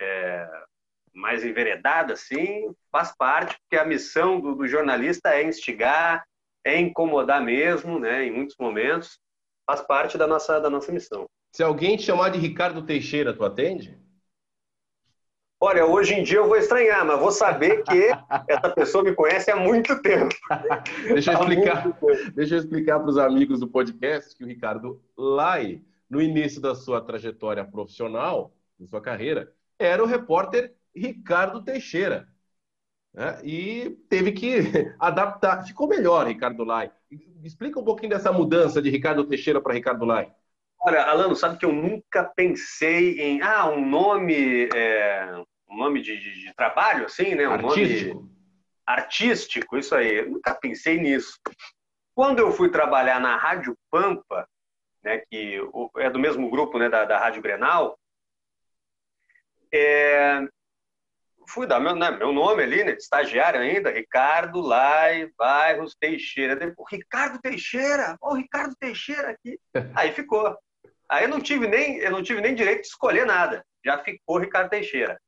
é, 0.00 0.48
mais 1.14 1.44
enveredada, 1.44 2.14
assim, 2.14 2.74
faz 2.90 3.14
parte, 3.16 3.56
porque 3.60 3.80
a 3.80 3.86
missão 3.86 4.40
do, 4.40 4.54
do 4.54 4.66
jornalista 4.66 5.30
é 5.30 5.44
instigar, 5.44 6.24
é 6.64 6.78
incomodar 6.78 7.40
mesmo, 7.40 7.98
né? 8.00 8.24
Em 8.24 8.32
muitos 8.32 8.56
momentos, 8.58 9.18
faz 9.64 9.80
parte 9.80 10.18
da 10.18 10.26
nossa 10.26 10.58
da 10.58 10.68
nossa 10.68 10.90
missão. 10.90 11.26
Se 11.52 11.62
alguém 11.62 11.96
te 11.96 12.02
chamar 12.02 12.30
de 12.30 12.38
Ricardo 12.38 12.82
Teixeira, 12.82 13.32
tu 13.32 13.44
atende? 13.44 13.96
Olha, 15.60 15.86
hoje 15.86 16.14
em 16.14 16.22
dia 16.22 16.38
eu 16.38 16.48
vou 16.48 16.56
estranhar, 16.56 17.06
mas 17.06 17.18
vou 17.18 17.30
saber 17.30 17.82
que 17.84 18.08
essa 18.48 18.68
pessoa 18.70 19.04
me 19.04 19.14
conhece 19.14 19.50
há 19.50 19.56
muito 19.56 20.02
tempo. 20.02 20.34
deixa, 21.08 21.32
eu 21.32 21.38
explicar, 21.38 21.84
deixa 22.34 22.54
eu 22.56 22.58
explicar 22.58 22.98
para 22.98 23.08
os 23.08 23.16
amigos 23.16 23.60
do 23.60 23.68
podcast 23.68 24.36
que 24.36 24.44
o 24.44 24.46
Ricardo 24.46 25.00
Lai, 25.16 25.80
no 26.08 26.20
início 26.20 26.60
da 26.60 26.74
sua 26.74 27.00
trajetória 27.00 27.64
profissional, 27.64 28.54
da 28.78 28.86
sua 28.86 29.00
carreira, 29.00 29.52
era 29.78 30.02
o 30.02 30.06
repórter 30.06 30.74
Ricardo 30.94 31.62
Teixeira. 31.62 32.28
Né? 33.12 33.40
E 33.44 33.90
teve 34.08 34.32
que 34.32 34.58
adaptar. 34.98 35.64
Ficou 35.64 35.88
melhor, 35.88 36.26
Ricardo 36.26 36.64
Lai. 36.64 36.90
Explica 37.42 37.78
um 37.78 37.84
pouquinho 37.84 38.10
dessa 38.10 38.32
mudança 38.32 38.80
de 38.80 38.90
Ricardo 38.90 39.24
Teixeira 39.24 39.60
para 39.60 39.74
Ricardo 39.74 40.04
Lai. 40.04 40.32
Olha, 40.80 41.02
Alano, 41.04 41.34
sabe 41.34 41.58
que 41.58 41.64
eu 41.64 41.72
nunca 41.72 42.24
pensei 42.24 43.18
em 43.20 43.40
ah, 43.40 43.68
um 43.70 43.88
nome, 43.88 44.68
é, 44.74 45.42
um 45.70 45.76
nome 45.76 46.02
de, 46.02 46.18
de, 46.18 46.40
de, 46.42 46.54
trabalho, 46.54 47.06
assim, 47.06 47.34
né? 47.34 47.48
Um 47.48 47.52
artístico. 47.52 48.14
nome 48.14 48.34
artístico, 48.86 49.76
isso 49.76 49.94
aí. 49.94 50.18
Eu 50.18 50.30
nunca 50.30 50.54
pensei 50.54 51.00
nisso. 51.00 51.38
Quando 52.14 52.38
eu 52.38 52.52
fui 52.52 52.70
trabalhar 52.70 53.20
na 53.20 53.36
Rádio 53.36 53.76
Pampa, 53.90 54.46
né, 55.04 55.22
que 55.30 55.60
é 55.98 56.10
do 56.10 56.18
mesmo 56.18 56.48
grupo 56.48 56.78
né, 56.78 56.88
da, 56.88 57.04
da 57.04 57.18
Rádio 57.18 57.42
Grenal, 57.42 57.98
é, 59.72 60.40
fui 61.48 61.66
dar 61.66 61.80
meu, 61.80 61.94
né, 61.94 62.10
meu 62.10 62.32
nome 62.32 62.62
ali, 62.62 62.84
né, 62.84 62.92
de 62.92 63.02
estagiário 63.02 63.60
ainda, 63.60 63.90
Ricardo 63.90 64.60
Lai 64.60 65.30
Bairros 65.36 65.94
Teixeira. 65.98 66.56
Depois, 66.56 66.88
Ricardo 66.90 67.40
Teixeira, 67.40 68.16
o 68.20 68.30
oh, 68.30 68.34
Ricardo 68.34 68.74
Teixeira 68.76 69.30
aqui. 69.30 69.58
Aí 69.94 70.12
ficou. 70.12 70.56
Aí 71.08 71.24
eu 71.24 71.28
não 71.28 71.40
tive 71.40 71.66
nem, 71.66 71.98
eu 71.98 72.10
não 72.10 72.22
tive 72.22 72.40
nem 72.40 72.54
direito 72.54 72.82
de 72.82 72.86
escolher 72.86 73.26
nada. 73.26 73.64
Já 73.84 73.98
ficou 74.02 74.38
Ricardo 74.38 74.70
Teixeira. 74.70 75.20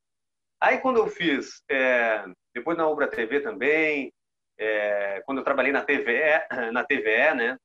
Aí 0.61 0.79
quando 0.79 0.97
eu 0.97 1.07
fiz, 1.07 1.63
é, 1.71 2.25
depois 2.55 2.79
na 2.79 2.89
Obra 2.89 3.07
TV 3.07 3.41
também, 3.41 4.11
é, 4.59 5.23
quando 5.27 5.39
eu 5.39 5.45
trabalhei 5.45 5.71
na 5.71 5.85
TVE, 5.85 6.73
na 6.73 6.83
TVE, 6.83 7.35
né? 7.35 7.59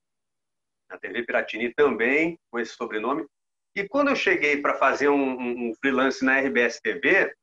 Na 0.91 0.99
TV 0.99 1.23
Piratini 1.23 1.73
também, 1.73 2.37
com 2.51 2.59
esse 2.59 2.73
sobrenome. 2.73 3.25
E 3.73 3.87
quando 3.87 4.09
eu 4.09 4.15
cheguei 4.15 4.61
para 4.61 4.75
fazer 4.75 5.07
um, 5.07 5.69
um, 5.69 5.73
freelance 5.75 6.23
na 6.23 6.37
RBS 6.39 6.81
TV, 6.81 7.33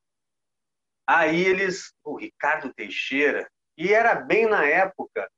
aí 1.06 1.46
eles, 1.46 1.94
o 2.04 2.16
Ricardo 2.16 2.72
Teixeira, 2.74 3.50
e 3.76 3.92
era 3.92 4.14
bem 4.14 4.46
na 4.46 4.66
época 4.66 5.28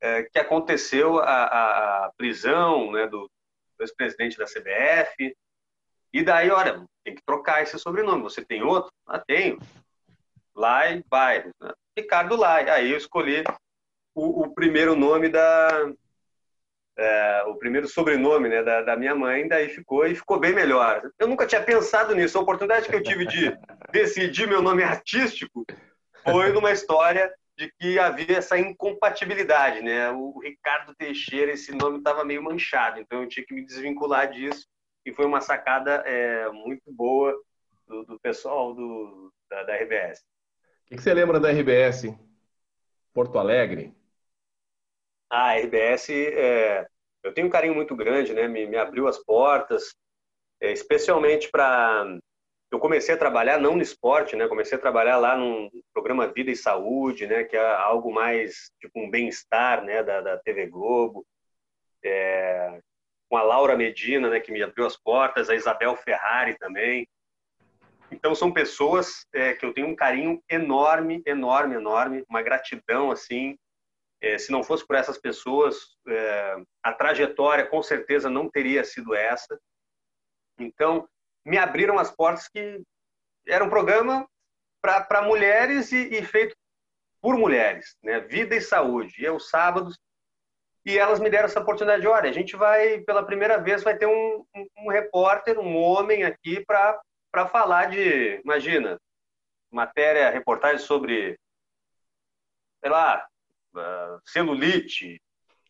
é, 0.00 0.22
que 0.22 0.38
aconteceu 0.38 1.18
a, 1.18 2.06
a, 2.06 2.12
prisão 2.16 2.90
né, 2.92 3.06
do, 3.06 3.30
ex-presidente 3.80 4.38
da 4.38 4.46
CBF. 4.46 5.36
E 6.12 6.22
daí, 6.22 6.50
olha, 6.50 6.86
tem 7.04 7.14
que 7.14 7.22
trocar 7.24 7.62
esse 7.62 7.78
sobrenome. 7.78 8.22
Você 8.22 8.44
tem 8.44 8.62
outro? 8.62 8.90
Ah, 9.06 9.18
tenho. 9.18 9.58
Lai 10.54 11.02
Bairros. 11.08 11.52
Né? 11.60 11.72
Ricardo 11.96 12.36
Lai. 12.36 12.68
Aí 12.70 12.90
eu 12.90 12.96
escolhi 12.96 13.44
o, 14.14 14.44
o 14.44 14.54
primeiro 14.54 14.94
nome 14.94 15.28
da. 15.28 15.92
É, 16.96 17.44
o 17.46 17.54
primeiro 17.54 17.88
sobrenome 17.88 18.48
né, 18.48 18.62
da, 18.62 18.82
da, 18.82 18.96
minha 18.96 19.14
mãe, 19.14 19.48
daí 19.48 19.68
ficou 19.68 20.06
e 20.06 20.14
ficou 20.14 20.38
bem 20.38 20.52
melhor. 20.52 21.02
Eu 21.18 21.26
nunca 21.26 21.46
tinha 21.46 21.62
pensado 21.62 22.14
nisso. 22.14 22.36
A 22.36 22.42
oportunidade 22.42 22.88
que 22.88 22.94
eu 22.94 23.02
tive 23.02 23.26
de 23.26 23.56
decidir 23.90 24.46
meu 24.46 24.60
nome 24.60 24.82
artístico 24.82 25.64
foi 26.22 26.52
numa 26.52 26.70
história 26.70 27.32
de 27.56 27.72
que 27.78 27.98
havia 27.98 28.38
essa 28.38 28.58
incompatibilidade, 28.58 29.82
né? 29.82 30.10
O 30.10 30.38
Ricardo 30.40 30.94
Teixeira, 30.94 31.52
esse 31.52 31.72
nome 31.72 31.98
estava 31.98 32.24
meio 32.24 32.42
manchado, 32.42 33.00
então 33.00 33.22
eu 33.22 33.28
tinha 33.28 33.44
que 33.44 33.54
me 33.54 33.64
desvincular 33.64 34.30
disso 34.30 34.66
e 35.04 35.12
foi 35.12 35.26
uma 35.26 35.40
sacada 35.40 36.02
é, 36.06 36.48
muito 36.50 36.92
boa 36.92 37.34
do, 37.86 38.04
do 38.04 38.20
pessoal 38.20 38.74
do, 38.74 39.32
da, 39.50 39.62
da 39.64 39.76
RBS. 39.76 40.20
O 40.20 40.86
que, 40.86 40.96
que, 40.96 41.02
você 41.02 41.12
lembra 41.12 41.40
da 41.40 41.50
RBS 41.50 42.14
Porto 43.12 43.38
Alegre? 43.38 43.94
A 45.32 45.54
RBS, 45.54 46.10
é, 46.10 46.86
eu 47.22 47.32
tenho 47.32 47.46
um 47.46 47.50
carinho 47.50 47.74
muito 47.74 47.96
grande, 47.96 48.34
né? 48.34 48.46
Me, 48.46 48.66
me 48.66 48.76
abriu 48.76 49.08
as 49.08 49.16
portas, 49.16 49.94
é, 50.60 50.70
especialmente 50.72 51.50
para 51.50 52.18
eu 52.70 52.78
comecei 52.78 53.14
a 53.14 53.18
trabalhar 53.18 53.58
não 53.58 53.76
no 53.76 53.82
esporte, 53.82 54.34
né? 54.36 54.46
Comecei 54.48 54.76
a 54.76 54.80
trabalhar 54.80 55.18
lá 55.18 55.36
num 55.36 55.70
programa 55.92 56.32
Vida 56.32 56.50
e 56.50 56.56
Saúde, 56.56 57.26
né? 57.26 57.44
Que 57.44 57.56
é 57.56 57.74
algo 57.74 58.12
mais 58.12 58.70
tipo 58.78 59.00
um 59.00 59.10
bem-estar, 59.10 59.82
né? 59.84 60.02
Da, 60.02 60.20
da 60.20 60.38
TV 60.38 60.66
Globo, 60.66 61.24
é... 62.04 62.80
com 63.28 63.36
a 63.36 63.42
Laura 63.42 63.76
Medina, 63.76 64.30
né? 64.30 64.40
Que 64.40 64.52
me 64.52 64.62
abriu 64.62 64.86
as 64.86 64.96
portas, 64.96 65.48
a 65.48 65.54
Isabel 65.54 65.96
Ferrari 65.96 66.56
também. 66.58 67.06
Então 68.10 68.34
são 68.34 68.52
pessoas 68.52 69.26
é, 69.34 69.54
que 69.54 69.64
eu 69.64 69.72
tenho 69.72 69.88
um 69.88 69.96
carinho 69.96 70.42
enorme, 70.48 71.22
enorme, 71.26 71.74
enorme, 71.74 72.24
uma 72.28 72.42
gratidão 72.42 73.10
assim. 73.10 73.56
É, 74.22 74.38
se 74.38 74.52
não 74.52 74.62
fosse 74.62 74.86
por 74.86 74.94
essas 74.94 75.18
pessoas, 75.18 75.76
é, 76.06 76.56
a 76.80 76.92
trajetória 76.92 77.66
com 77.66 77.82
certeza 77.82 78.30
não 78.30 78.48
teria 78.48 78.84
sido 78.84 79.14
essa. 79.14 79.58
Então 80.58 81.08
me 81.44 81.58
abriram 81.58 81.98
as 81.98 82.10
portas 82.10 82.48
que 82.48 82.80
era 83.48 83.64
um 83.64 83.68
programa 83.68 84.24
para 84.80 85.22
mulheres 85.22 85.90
e, 85.90 86.14
e, 86.14 86.24
feito 86.24 86.56
por 87.20 87.36
mulheres, 87.36 87.96
né? 88.02 88.20
Vida 88.20 88.54
e 88.54 88.60
saúde. 88.60 89.20
E 89.20 89.26
aos 89.26 89.48
sábados 89.48 89.98
e 90.84 90.98
elas 90.98 91.20
me 91.20 91.30
deram 91.30 91.46
essa 91.46 91.60
oportunidade. 91.60 92.06
Olha, 92.06 92.28
a 92.30 92.32
gente 92.32 92.56
vai 92.56 93.00
pela 93.00 93.24
primeira 93.24 93.58
vez 93.58 93.82
vai 93.82 93.96
ter 93.96 94.06
um, 94.06 94.44
um, 94.54 94.66
um 94.78 94.88
repórter, 94.90 95.58
um 95.58 95.76
homem 95.76 96.24
aqui 96.24 96.64
para 96.64 97.00
falar 97.48 97.86
de, 97.90 98.40
imagina, 98.44 99.00
matéria, 99.70 100.30
reportagem 100.30 100.84
sobre, 100.84 101.38
sei 102.80 102.90
lá, 102.90 103.26
celulite, 104.24 105.20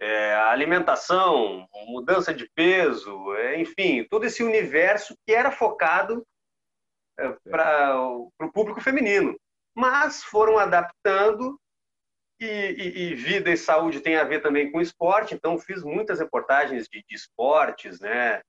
é, 0.03 0.35
alimentação, 0.35 1.69
mudança 1.87 2.35
de 2.35 2.51
peso, 2.57 3.35
é, 3.37 3.61
enfim, 3.61 4.05
todo 4.11 4.25
esse 4.25 4.43
universo 4.43 5.17
que 5.25 5.33
era 5.33 5.53
focado 5.53 6.27
é, 7.17 7.29
para 7.49 8.01
o 8.01 8.53
público 8.53 8.81
feminino. 8.81 9.39
Mas 9.75 10.25
foram 10.25 10.59
adaptando 10.59 11.57
e, 12.41 12.47
e, 12.47 12.99
e, 13.13 13.15
vida 13.15 13.51
e 13.51 13.57
saúde 13.57 14.01
tem 14.01 14.17
a 14.17 14.25
ver 14.25 14.43
também 14.43 14.73
com 14.73 14.81
esporte, 14.81 15.35
então 15.35 15.57
fiz 15.57 15.85
muitas 15.85 16.19
reportagens 16.19 16.89
de, 16.89 17.05
de 17.09 17.15
esportes, 17.15 18.01
né, 18.01 18.43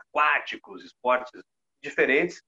aquáticos, 0.00 0.84
esportes 0.84 1.40
diferentes. 1.80 2.42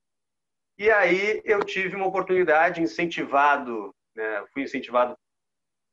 E 0.77 0.91
aí 0.91 1.41
eu 1.45 1.61
tive 1.61 1.95
uma 1.95 2.07
oportunidade, 2.07 2.83
incentivado, 2.83 3.95
né, 4.17 4.45
fui 4.53 4.65
incentivado 4.65 5.17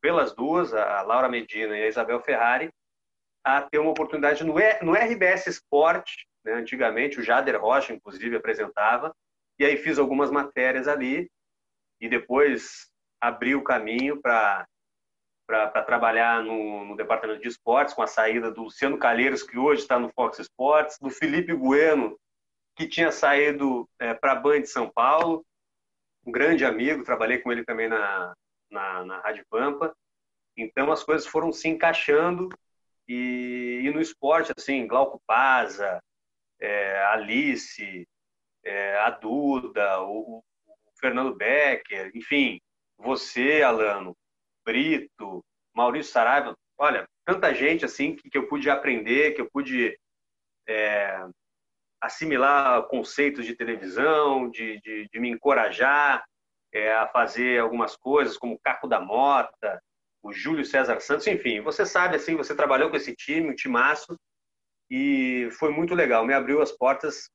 pelas 0.05 0.35
duas, 0.35 0.71
a 0.71 1.01
Laura 1.01 1.27
Medina 1.27 1.75
e 1.75 1.81
a 1.81 1.87
Isabel 1.87 2.21
Ferrari, 2.21 2.69
a 3.43 3.59
ter 3.63 3.79
uma 3.79 3.89
oportunidade 3.89 4.43
no, 4.43 4.53
no 4.83 4.93
RBS 4.93 5.47
Sport, 5.47 6.07
né, 6.43 6.53
antigamente, 6.53 7.19
o 7.19 7.23
Jader 7.23 7.59
Rocha, 7.59 7.91
inclusive, 7.91 8.35
apresentava, 8.35 9.11
e 9.57 9.65
aí 9.65 9.77
fiz 9.77 9.97
algumas 9.97 10.29
matérias 10.29 10.87
ali, 10.87 11.27
e 11.99 12.07
depois 12.07 12.87
abri 13.19 13.55
o 13.55 13.63
caminho 13.63 14.21
para 14.21 14.67
para 15.47 15.83
trabalhar 15.83 16.43
no, 16.43 16.85
no, 16.85 16.95
departamento 16.95 17.41
de 17.41 17.47
esportes, 17.47 17.93
com 17.93 18.01
a 18.01 18.07
saída 18.07 18.51
do 18.51 18.63
Luciano 18.63 18.97
Calheiros, 18.97 19.43
que 19.43 19.59
hoje 19.59 19.81
está 19.81 19.99
no 19.99 20.09
Fox 20.09 20.39
Sports, 20.39 20.97
do 20.99 21.11
Felipe 21.11 21.53
Bueno, 21.53 22.17
que 22.75 22.87
tinha 22.87 23.11
saído 23.11 23.87
é, 23.99 24.11
para 24.15 24.31
a 24.31 24.35
Band 24.35 24.61
de 24.61 24.69
São 24.69 24.89
Paulo, 24.89 25.45
um 26.25 26.31
grande 26.31 26.65
amigo, 26.65 27.03
trabalhei 27.03 27.37
com 27.37 27.51
ele 27.51 27.63
também 27.63 27.87
na, 27.87 28.33
na, 28.75 29.05
na 29.05 29.19
Rádio 29.21 29.45
Pampa. 29.49 29.95
Então 30.55 30.91
as 30.91 31.03
coisas 31.03 31.25
foram 31.25 31.51
se 31.51 31.67
encaixando 31.67 32.49
e, 33.07 33.81
e 33.83 33.91
no 33.91 34.01
esporte, 34.01 34.53
assim, 34.55 34.85
Glauco 34.85 35.21
Paza, 35.25 36.01
é, 36.59 37.03
Alice, 37.05 38.07
é, 38.63 38.97
a 38.99 39.09
Duda, 39.09 40.01
o, 40.01 40.39
o, 40.39 40.43
Fernando 40.99 41.35
Becker, 41.35 42.11
enfim, 42.15 42.59
você, 42.97 43.61
Alano, 43.61 44.15
Brito, 44.65 45.43
Maurício 45.73 46.11
Saraiva, 46.11 46.55
olha, 46.77 47.07
tanta 47.25 47.53
gente 47.53 47.85
assim 47.85 48.15
que, 48.15 48.29
que 48.29 48.37
eu 48.37 48.47
pude 48.47 48.69
aprender, 48.69 49.33
que 49.33 49.41
eu 49.41 49.49
pude 49.51 49.97
é, 50.67 51.27
assimilar 52.01 52.83
conceitos 52.87 53.45
de 53.45 53.55
televisão, 53.55 54.49
de, 54.49 54.79
de, 54.81 55.07
de 55.11 55.19
me 55.19 55.29
encorajar 55.29 56.23
é, 56.75 56.93
a 56.93 57.07
fazer 57.07 57.61
algumas 57.61 57.95
coisas, 57.95 58.37
como 58.37 58.55
o 58.55 58.59
Caco 58.59 58.85
da 58.85 58.99
Mota, 58.99 59.81
o 60.21 60.33
Júlio 60.33 60.65
César 60.65 60.99
Santos, 60.99 61.25
enfim, 61.25 61.61
você 61.61 61.85
sabe, 61.85 62.17
assim, 62.17 62.35
você 62.35 62.53
trabalhou 62.53 62.89
com 62.89 62.97
esse 62.97 63.15
time, 63.15 63.49
um 63.49 63.55
timaço, 63.55 64.19
e 64.91 65.47
foi 65.53 65.71
muito 65.71 65.95
legal, 65.95 66.25
me 66.25 66.33
abriu 66.33 66.61
as 66.61 66.73
portas 66.73 67.29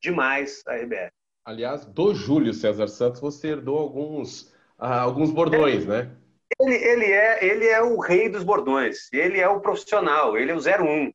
demais 0.00 0.62
a 0.68 0.76
RBS. 0.76 1.10
Aliás, 1.44 1.84
do 1.84 2.14
Júlio 2.14 2.54
César 2.54 2.86
Santos, 2.86 3.20
você 3.20 3.48
herdou 3.48 3.78
alguns, 3.78 4.54
ah, 4.78 5.00
alguns 5.00 5.32
bordões, 5.32 5.84
né? 5.84 6.16
Ele, 6.60 6.74
ele, 6.76 7.06
é, 7.06 7.44
ele 7.44 7.66
é 7.66 7.82
o 7.82 7.98
rei 7.98 8.28
dos 8.28 8.44
bordões, 8.44 9.12
ele 9.12 9.40
é 9.40 9.48
o 9.48 9.60
profissional, 9.60 10.38
ele 10.38 10.52
é 10.52 10.54
o 10.54 10.58
01. 10.58 11.06
Né? 11.06 11.12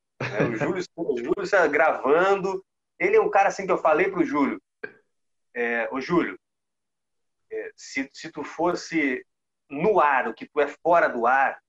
O 0.52 0.56
Júlio, 0.58 0.84
o 0.98 1.18
Júlio 1.18 1.44
está 1.44 1.66
gravando, 1.66 2.62
ele 3.00 3.16
é 3.16 3.22
um 3.22 3.30
cara 3.30 3.48
assim 3.48 3.66
que 3.66 3.72
eu 3.72 3.78
falei 3.78 4.12
para 4.12 4.20
o 4.20 4.26
Júlio, 4.26 4.62
é, 5.56 5.88
o 5.94 6.02
Júlio, 6.02 6.38
é, 7.52 7.72
se, 7.76 8.10
se 8.14 8.32
tu 8.32 8.44
fosse 8.44 9.26
no 9.70 10.00
ar, 10.00 10.28
o 10.28 10.34
que 10.34 10.48
tu 10.48 10.60
é 10.60 10.68
fora 10.68 11.08
do 11.08 11.26
ar, 11.26 11.60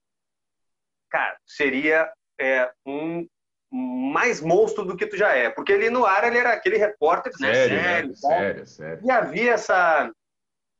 cara, 1.10 1.36
seria 1.44 2.10
é, 2.40 2.70
um 2.86 3.26
mais 3.72 4.40
monstro 4.40 4.84
do 4.84 4.96
que 4.96 5.06
tu 5.06 5.16
já 5.16 5.32
é. 5.34 5.50
Porque 5.50 5.72
ele 5.72 5.90
no 5.90 6.04
ar 6.04 6.24
ele 6.24 6.38
era 6.38 6.52
aquele 6.52 6.76
repórter 6.76 7.32
né, 7.40 7.54
sério, 7.54 7.76
né? 7.76 7.82
sério, 7.82 8.08
né? 8.08 8.14
sério, 8.14 8.66
sério. 8.66 9.00
E 9.04 9.10
havia 9.10 9.52
essa, 9.52 10.10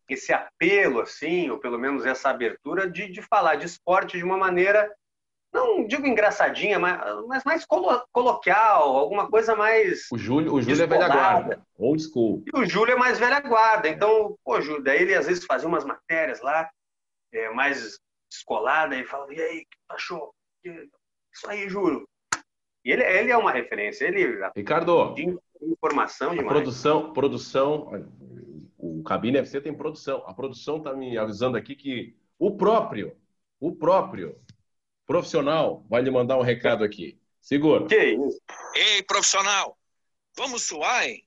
esse 0.09 0.33
apelo, 0.33 1.01
assim, 1.01 1.51
ou 1.51 1.59
pelo 1.59 1.79
menos 1.79 2.05
essa 2.05 2.31
abertura 2.31 2.91
de, 2.91 3.11
de 3.11 3.23
falar 3.23 3.57
de 3.57 3.67
esporte 3.67 4.19
de 4.19 4.25
uma 4.25 4.37
maneira, 4.37 4.93
não 5.53 5.87
digo 5.87 6.07
engraçadinha, 6.07 6.79
mas, 6.79 7.01
mas 7.27 7.45
mais 7.45 7.65
colo 7.65 8.03
coloquial, 8.13 8.97
alguma 8.97 9.29
coisa 9.29 9.57
mais. 9.57 10.07
O 10.13 10.19
Júlio, 10.19 10.55
o 10.55 10.63
Júlio 10.63 10.83
é 10.83 10.87
velha 10.87 11.09
guarda, 11.09 11.67
old 11.77 12.03
school. 12.03 12.45
E 12.47 12.59
o 12.59 12.65
Júlio 12.65 12.95
é 12.95 12.97
mais 12.97 13.19
velha 13.19 13.41
guarda. 13.41 13.89
Então, 13.89 14.39
pô, 14.45 14.61
Júlio, 14.61 14.83
daí 14.83 15.03
ele 15.03 15.15
às 15.15 15.27
vezes 15.27 15.45
fazia 15.45 15.69
umas 15.69 15.85
matérias 15.85 16.41
lá, 16.41 16.71
é, 17.33 17.51
mais 17.51 17.99
descolada, 18.31 18.97
e 18.97 19.05
falava, 19.05 19.35
e 19.35 19.43
aí, 19.43 19.59
o 19.59 19.61
que 19.61 19.77
tu 19.89 19.95
achou? 19.95 20.35
Isso 20.65 21.49
aí, 21.49 21.69
Júlio. 21.69 22.09
E 22.85 22.93
ele, 22.93 23.03
ele 23.03 23.31
é 23.31 23.37
uma 23.37 23.51
referência. 23.51 24.07
Ele, 24.07 24.41
Ricardo, 24.55 25.15
de 25.15 25.37
informação 25.63 26.31
demais. 26.31 26.49
Produção, 26.49 27.13
produção, 27.13 28.09
o 28.79 29.03
Cabine 29.03 29.39
FC 29.39 29.61
tem 29.61 29.75
produção. 29.75 30.23
A 30.27 30.33
produção 30.33 30.79
está 30.79 30.95
me 30.95 31.19
avisando 31.19 31.57
aqui 31.57 31.75
que 31.75 32.17
o 32.39 32.57
próprio, 32.57 33.15
o 33.59 33.75
próprio 33.75 34.37
profissional 35.11 35.85
vai 35.91 36.03
lhe 36.03 36.11
mandar 36.11 36.39
um 36.39 36.43
recado 36.43 36.85
aqui. 36.85 37.19
Segura. 37.41 37.85
Que 37.89 37.97
isso? 37.97 38.41
Ei, 38.77 39.03
profissional, 39.03 39.77
vamos 40.37 40.63
suar, 40.63 41.05
hein? 41.05 41.25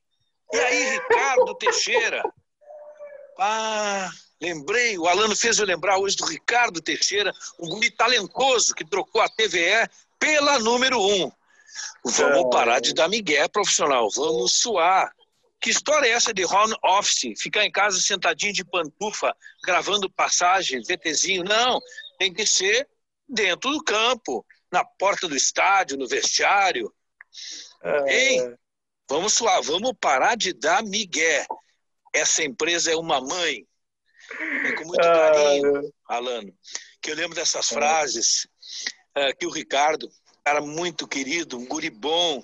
E 0.54 0.58
aí, 0.58 0.90
Ricardo 0.92 1.54
Teixeira? 1.56 2.24
Ah, 3.38 4.10
lembrei, 4.42 4.98
o 4.98 5.06
Alano 5.06 5.36
fez 5.36 5.60
eu 5.60 5.66
lembrar 5.66 5.98
hoje 5.98 6.16
do 6.16 6.26
Ricardo 6.26 6.80
Teixeira, 6.80 7.34
um 7.60 7.68
guri 7.68 7.92
talentoso 7.92 8.74
que 8.74 8.86
trocou 8.86 9.22
a 9.22 9.28
TVE 9.28 9.90
pela 10.18 10.60
número 10.60 10.98
um. 10.98 11.30
Vamos 12.06 12.50
parar 12.56 12.80
de 12.80 12.94
dar 12.94 13.10
migué, 13.10 13.50
profissional. 13.50 14.08
Vamos 14.16 14.62
suar. 14.62 15.12
Que 15.60 15.72
história 15.72 16.08
é 16.08 16.12
essa 16.12 16.34
de 16.34 16.46
home 16.46 16.76
office? 16.86 17.34
Ficar 17.38 17.66
em 17.66 17.72
casa 17.72 18.00
sentadinho 18.00 18.54
de 18.54 18.64
pantufa, 18.64 19.36
gravando 19.66 20.10
passagem, 20.10 20.82
VTzinho? 20.82 21.44
Não, 21.44 21.82
tem 22.18 22.34
que 22.34 22.46
ser 22.46 22.88
dentro 23.28 23.72
do 23.72 23.84
campo, 23.84 24.46
na 24.72 24.84
porta 24.84 25.28
do 25.28 25.36
estádio, 25.36 25.98
no 25.98 26.08
vestiário. 26.08 26.94
É... 27.84 28.18
Hein? 28.18 28.56
Vamos 29.10 29.34
suar, 29.34 29.62
vamos 29.62 29.94
parar 30.00 30.36
de 30.36 30.54
dar 30.54 30.84
migué. 30.84 31.46
Essa 32.14 32.44
empresa 32.44 32.92
é 32.92 32.96
uma 32.96 33.20
mãe. 33.20 33.68
É 34.66 34.72
com 34.74 34.86
muito 34.86 35.02
carinho, 35.02 35.94
Alano, 36.08 36.56
que 37.02 37.12
eu 37.12 37.16
lembro 37.16 37.36
dessas 37.36 37.70
é. 37.72 37.76
frases 37.76 38.48
uh, 39.18 39.38
que 39.38 39.46
o 39.46 39.52
Ricardo 39.52 40.10
cara 40.44 40.62
muito 40.62 41.08
querido, 41.08 41.58
um 41.58 41.66
guri 41.66 41.90
bom, 41.90 42.44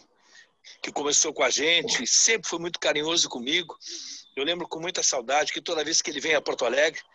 que 0.81 0.91
começou 0.91 1.33
com 1.33 1.43
a 1.43 1.49
gente, 1.49 2.07
sempre 2.07 2.49
foi 2.49 2.59
muito 2.59 2.79
carinhoso 2.79 3.27
comigo. 3.27 3.77
Eu 4.35 4.43
lembro 4.45 4.67
com 4.67 4.79
muita 4.79 5.03
saudade 5.03 5.51
que 5.51 5.61
toda 5.61 5.83
vez 5.83 6.01
que 6.01 6.09
ele 6.09 6.21
vem 6.21 6.33
a 6.33 6.41
Porto 6.41 6.65
Alegre, 6.65 7.01
eh, 7.01 7.08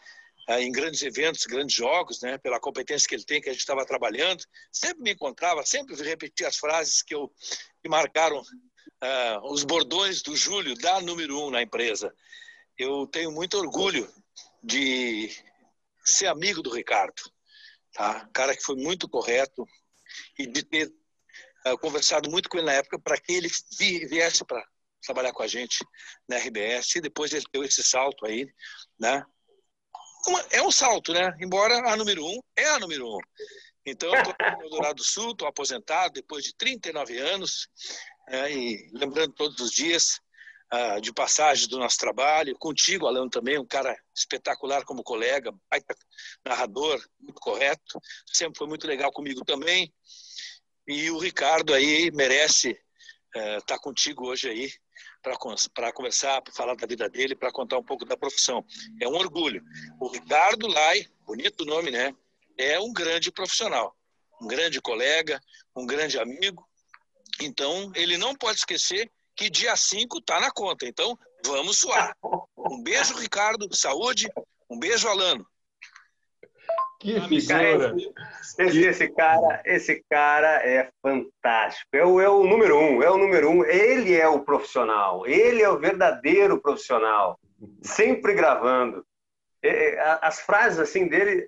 em 0.49 0.71
grandes 0.71 1.03
eventos, 1.03 1.47
grandes 1.47 1.75
jogos, 1.75 2.21
né, 2.21 2.39
pela 2.39 2.61
competência 2.61 3.09
que 3.09 3.15
ele 3.15 3.25
tem, 3.25 3.41
que 3.41 3.49
a 3.49 3.53
gente 3.53 3.61
estava 3.61 3.87
trabalhando, 3.87 4.45
sempre 4.71 5.03
me 5.03 5.13
encontrava, 5.13 5.65
sempre 5.65 5.95
repetia 6.03 6.49
as 6.49 6.57
frases 6.57 7.03
que, 7.03 7.15
eu, 7.15 7.33
que 7.83 7.89
marcaram 7.89 8.41
uh, 8.41 9.53
os 9.53 9.65
bordões 9.65 10.23
do 10.23 10.37
Júlio, 10.37 10.75
da 10.77 11.01
número 11.01 11.39
um 11.41 11.51
na 11.51 11.63
empresa. 11.63 12.15
Eu 12.77 13.07
tenho 13.07 13.33
muito 13.33 13.57
orgulho 13.57 14.13
de 14.63 15.31
ser 16.05 16.27
amigo 16.27 16.63
do 16.63 16.75
Ricardo, 16.75 17.23
tá? 17.93 18.29
Cara 18.33 18.55
que 18.55 18.63
foi 18.63 18.77
muito 18.77 19.09
correto, 19.09 19.67
e 20.39 20.47
de 20.47 20.63
ter 20.63 20.93
uh, 21.67 21.79
conversado 21.79 22.31
muito 22.31 22.49
com 22.49 22.59
ele 22.59 22.67
na 22.67 22.75
época 22.75 22.99
para 22.99 23.19
que 23.19 23.33
ele 23.33 23.49
viesse 24.09 24.45
para 24.45 24.65
trabalhar 25.03 25.33
com 25.33 25.43
a 25.43 25.47
gente 25.47 25.85
na 26.29 26.37
RBS 26.37 26.97
e 26.97 27.01
depois 27.01 27.33
ele 27.33 27.45
deu 27.53 27.63
esse 27.63 27.83
salto 27.83 28.25
aí, 28.27 28.49
né? 28.99 29.25
É 30.51 30.63
um 30.63 30.71
salto, 30.71 31.13
né? 31.13 31.37
Embora 31.41 31.91
a 31.91 31.97
número 31.97 32.25
um 32.25 32.41
é 32.57 32.67
a 32.69 32.79
número 32.79 33.07
um. 33.07 33.19
Então, 33.87 34.15
eu 34.15 34.23
estou 34.23 34.35
no 34.63 34.71
Dourado 34.71 34.95
do 34.95 35.05
Sul, 35.05 35.33
estou 35.33 35.47
aposentado 35.47 36.15
depois 36.15 36.43
de 36.45 36.55
39 36.57 37.19
anos, 37.19 37.69
é, 38.29 38.51
e 38.51 38.91
lembrando 38.95 39.35
todos 39.35 39.61
os 39.61 39.71
dias 39.71 40.19
uh, 40.73 41.01
de 41.01 41.13
passagem 41.13 41.69
do 41.69 41.79
nosso 41.79 41.99
trabalho, 41.99 42.57
contigo, 42.59 43.07
Alan, 43.07 43.29
também, 43.29 43.59
um 43.59 43.67
cara 43.67 43.95
espetacular 44.17 44.85
como 44.85 45.03
colega, 45.03 45.53
baita 45.71 45.95
narrador, 46.45 47.05
muito 47.21 47.41
correto, 47.41 48.01
sempre 48.27 48.57
foi 48.57 48.67
muito 48.67 48.87
legal 48.87 49.13
comigo 49.13 49.45
também. 49.45 49.93
E 50.87 51.11
o 51.11 51.19
Ricardo 51.19 51.75
aí 51.75 52.11
merece 52.13 52.71
estar 53.35 53.59
uh, 53.59 53.63
tá 53.67 53.79
contigo 53.79 54.27
hoje 54.27 54.49
aí 54.49 54.73
para 55.25 55.93
conversar, 55.93 56.43
para 56.43 56.53
falar 56.53 56.77
da 56.77 56.87
vida 56.87 57.09
dele, 57.09 57.35
para 57.35 57.51
contar 57.51 57.79
um 57.79 57.83
pouco 57.83 58.05
da 58.05 58.17
profissão. 58.17 58.63
É 59.01 59.09
um 59.09 59.15
orgulho. 59.15 59.65
O 59.99 60.09
Ricardo 60.09 60.67
Lai, 60.67 61.07
bonito 61.27 61.65
nome, 61.65 61.91
né? 61.91 62.15
É 62.59 62.79
um 62.79 62.93
grande 62.93 63.33
profissional, 63.33 63.97
um 64.41 64.47
grande 64.47 64.81
colega, 64.81 65.41
um 65.75 65.87
grande 65.87 66.19
amigo. 66.19 66.69
Então, 67.41 67.91
ele 67.95 68.19
não 68.19 68.35
pode 68.35 68.59
esquecer 68.59 69.11
que 69.35 69.49
dia 69.49 69.75
5 69.75 70.19
está 70.19 70.39
na 70.39 70.51
conta. 70.51 70.87
Então, 70.87 71.19
vamos 71.45 71.79
suar. 71.79 72.15
Um 72.57 72.83
beijo, 72.83 73.17
Ricardo. 73.17 73.75
Saúde. 73.75 74.29
Um 74.71 74.79
beijo, 74.79 75.09
Alano. 75.09 75.45
Que 77.05 77.21
figura. 77.21 77.95
Esse, 78.59 78.81
esse, 78.81 79.09
cara, 79.09 79.63
esse 79.67 80.03
cara 80.09 80.67
é 80.67 80.89
fantástico. 81.03 81.91
É 81.93 82.03
o, 82.03 82.19
é 82.19 82.31
o 82.31 82.45
número 82.45 82.79
um, 82.79 83.03
é 83.03 83.11
o 83.11 83.19
número 83.19 83.51
um. 83.51 83.63
Ele 83.63 84.15
é 84.15 84.27
o 84.27 84.41
profissional. 84.41 85.27
Ele 85.27 85.61
é 85.63 85.69
o 85.69 85.79
verdadeiro 85.79 86.59
profissional. 86.63 87.39
Sempre 87.83 88.33
gravando. 88.33 89.05
É, 89.63 89.97
é 89.97 90.19
as 90.23 90.41
frases 90.41 90.79
assim 90.79 91.07
dele 91.07 91.47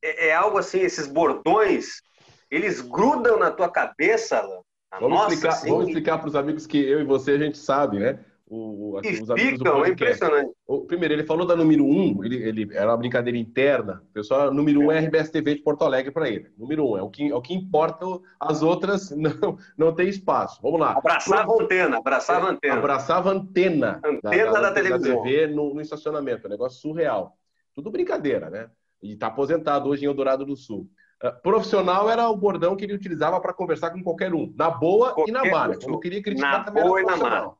é, 0.00 0.28
é, 0.28 0.34
algo 0.34 0.58
assim, 0.58 0.78
esses 0.78 1.08
bordões, 1.08 2.00
eles 2.48 2.80
grudam 2.80 3.36
na 3.36 3.50
tua 3.50 3.68
cabeça, 3.68 4.38
Alan. 4.38 4.60
Vamos 5.00 5.18
Nossa, 5.18 5.34
explicar, 5.34 5.60
vamos 5.66 5.86
explicar 5.88 6.18
para 6.18 6.28
os 6.28 6.36
amigos 6.36 6.66
que 6.68 6.78
eu 6.78 7.00
e 7.00 7.04
você 7.04 7.32
a 7.32 7.38
gente 7.38 7.58
sabe, 7.58 7.98
né? 7.98 8.24
O, 8.54 8.98
aqui, 8.98 9.22
os 9.22 9.30
amigos 9.30 9.58
ficam, 9.58 9.78
do 9.78 9.84
é 9.84 9.88
impressionante. 9.88 10.52
O, 10.66 10.80
primeiro, 10.82 11.14
ele 11.14 11.24
falou 11.24 11.46
da 11.46 11.56
número 11.56 11.84
1, 11.84 11.88
um, 11.88 12.24
ele, 12.24 12.36
ele, 12.36 12.68
era 12.72 12.90
uma 12.90 12.96
brincadeira 12.96 13.36
interna. 13.36 14.02
O 14.10 14.12
pessoal, 14.12 14.52
número 14.52 14.80
1 14.80 14.84
um 14.84 14.92
é 14.92 15.00
RBS 15.00 15.30
TV 15.30 15.56
de 15.56 15.62
Porto 15.62 15.82
Alegre 15.82 16.12
para 16.12 16.28
ele. 16.28 16.50
Número 16.56 16.84
1, 16.84 16.92
um, 16.92 16.98
é, 16.98 17.02
o 17.02 17.10
que, 17.10 17.30
é 17.30 17.34
o 17.34 17.42
que 17.42 17.54
importa, 17.54 18.06
as 18.38 18.62
outras 18.62 19.10
não, 19.16 19.58
não 19.76 19.94
tem 19.94 20.08
espaço. 20.08 20.60
Vamos 20.62 20.80
lá. 20.80 20.92
Abraçava 20.92 21.52
a 21.52 21.62
antena, 21.62 21.98
abraçava 21.98 22.46
a 22.46 22.50
antena. 22.50 22.74
Abraçava 22.74 23.30
a 23.30 23.32
antena. 23.32 24.00
Antena 24.04 24.52
da, 24.52 24.60
da, 24.60 24.60
da, 24.60 24.68
da 24.68 24.72
televisão. 24.72 25.22
TV 25.22 25.46
no, 25.48 25.74
no 25.74 25.80
estacionamento, 25.80 26.46
um 26.46 26.50
negócio 26.50 26.80
surreal. 26.80 27.36
Tudo 27.74 27.90
brincadeira, 27.90 28.48
né? 28.48 28.70
E 29.02 29.14
está 29.14 29.26
aposentado 29.26 29.88
hoje 29.88 30.04
em 30.04 30.08
Eldorado 30.08 30.46
do 30.46 30.56
Sul. 30.56 30.88
Uh, 31.22 31.32
profissional 31.42 32.10
era 32.10 32.28
o 32.28 32.36
bordão 32.36 32.76
que 32.76 32.84
ele 32.84 32.94
utilizava 32.94 33.40
para 33.40 33.54
conversar 33.54 33.90
com 33.90 34.02
qualquer 34.02 34.34
um, 34.34 34.52
na 34.56 34.70
boa 34.70 35.14
qualquer 35.14 35.30
e 35.30 35.32
na 35.32 35.44
má. 35.44 35.68
Né? 35.68 35.76
Quando 35.80 35.94
eu 35.94 36.00
queria 36.00 36.22
criticar 36.22 36.58
na 36.58 36.64
também 36.64 36.82
boa 36.84 37.00
e 37.00 37.04
na 37.04 37.16
má. 37.16 37.54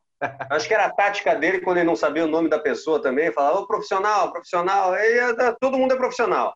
Acho 0.50 0.68
que 0.68 0.74
era 0.74 0.86
a 0.86 0.92
tática 0.92 1.34
dele 1.34 1.60
quando 1.60 1.78
ele 1.78 1.86
não 1.86 1.96
sabia 1.96 2.24
o 2.24 2.28
nome 2.28 2.48
da 2.48 2.58
pessoa 2.58 3.00
também, 3.00 3.32
falava, 3.32 3.60
ô 3.60 3.66
profissional, 3.66 4.32
profissional, 4.32 4.92
aí 4.92 5.18
todo 5.60 5.78
mundo 5.78 5.94
é 5.94 5.96
profissional. 5.96 6.54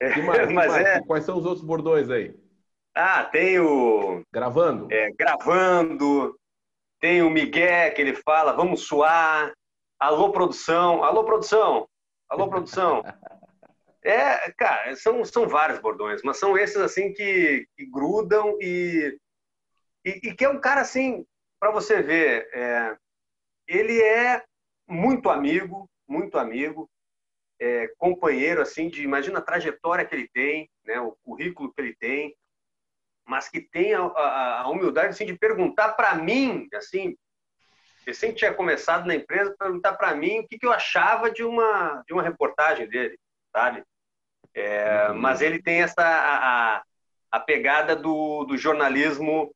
Mais, 0.00 0.16
Mas 0.52 0.52
mais? 0.52 0.74
É... 0.74 1.00
Quais 1.02 1.24
são 1.24 1.38
os 1.38 1.46
outros 1.46 1.64
bordões 1.64 2.10
aí? 2.10 2.34
Ah, 2.94 3.24
tem 3.24 3.58
o. 3.58 4.22
Gravando? 4.32 4.88
É, 4.92 5.10
gravando. 5.18 6.38
Tem 7.00 7.22
o 7.22 7.30
Miguel 7.30 7.92
que 7.92 8.00
ele 8.00 8.14
fala, 8.14 8.52
vamos 8.52 8.86
suar. 8.86 9.52
Alô, 9.98 10.30
produção. 10.30 11.02
Alô, 11.02 11.24
produção. 11.24 11.88
Alô, 12.28 12.48
produção. 12.48 13.02
É, 14.06 14.52
cara, 14.52 14.94
são, 14.96 15.24
são 15.24 15.48
vários 15.48 15.78
bordões, 15.78 16.20
mas 16.22 16.38
são 16.38 16.58
esses 16.58 16.76
assim 16.76 17.10
que, 17.14 17.66
que 17.74 17.86
grudam 17.86 18.54
e, 18.60 19.18
e, 20.04 20.28
e, 20.28 20.34
que 20.34 20.44
é 20.44 20.48
um 20.50 20.60
cara 20.60 20.82
assim, 20.82 21.24
para 21.64 21.72
você 21.72 22.02
ver, 22.02 22.46
é, 22.52 22.94
ele 23.66 23.98
é 23.98 24.44
muito 24.86 25.30
amigo, 25.30 25.88
muito 26.06 26.36
amigo, 26.36 26.90
é, 27.58 27.88
companheiro 27.96 28.60
assim 28.60 28.90
de, 28.90 29.02
imagina 29.02 29.38
a 29.38 29.42
trajetória 29.42 30.04
que 30.04 30.14
ele 30.14 30.28
tem, 30.28 30.70
né, 30.84 31.00
o 31.00 31.16
currículo 31.24 31.72
que 31.72 31.80
ele 31.80 31.96
tem, 31.96 32.36
mas 33.26 33.48
que 33.48 33.62
tem 33.62 33.94
a, 33.94 34.02
a, 34.02 34.60
a 34.60 34.68
humildade 34.68 35.08
assim 35.08 35.24
de 35.24 35.38
perguntar 35.38 35.94
para 35.94 36.14
mim, 36.16 36.68
assim, 36.74 37.16
recém 38.06 38.34
tinha 38.34 38.52
começado 38.52 39.06
na 39.06 39.14
empresa, 39.14 39.56
perguntar 39.58 39.94
para 39.94 40.14
mim 40.14 40.40
o 40.40 40.46
que, 40.46 40.58
que 40.58 40.66
eu 40.66 40.72
achava 40.72 41.30
de 41.30 41.42
uma 41.42 42.04
de 42.06 42.12
uma 42.12 42.22
reportagem 42.22 42.86
dele, 42.86 43.18
sabe? 43.50 43.82
É, 44.52 45.08
mas 45.14 45.40
ele 45.40 45.62
tem 45.62 45.80
essa 45.80 46.02
a, 46.02 46.82
a 47.30 47.40
pegada 47.40 47.96
do, 47.96 48.44
do 48.44 48.54
jornalismo 48.54 49.50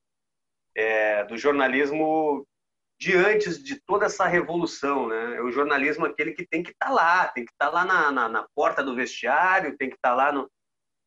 é, 0.78 1.24
do 1.24 1.36
jornalismo 1.36 2.46
de 3.00 3.16
antes 3.16 3.62
de 3.62 3.80
toda 3.84 4.06
essa 4.06 4.26
revolução, 4.26 5.08
né? 5.08 5.36
É 5.36 5.42
o 5.42 5.50
jornalismo 5.50 6.06
aquele 6.06 6.32
que 6.32 6.46
tem 6.46 6.62
que 6.62 6.70
estar 6.70 6.86
tá 6.86 6.92
lá, 6.92 7.28
tem 7.28 7.44
que 7.44 7.50
estar 7.50 7.66
tá 7.66 7.72
lá 7.72 7.84
na, 7.84 8.12
na, 8.12 8.28
na, 8.28 8.46
porta 8.54 8.82
do 8.82 8.94
vestiário, 8.94 9.76
tem 9.76 9.90
que 9.90 9.96
estar 9.96 10.10
tá 10.10 10.14
lá 10.14 10.32
no 10.32 10.48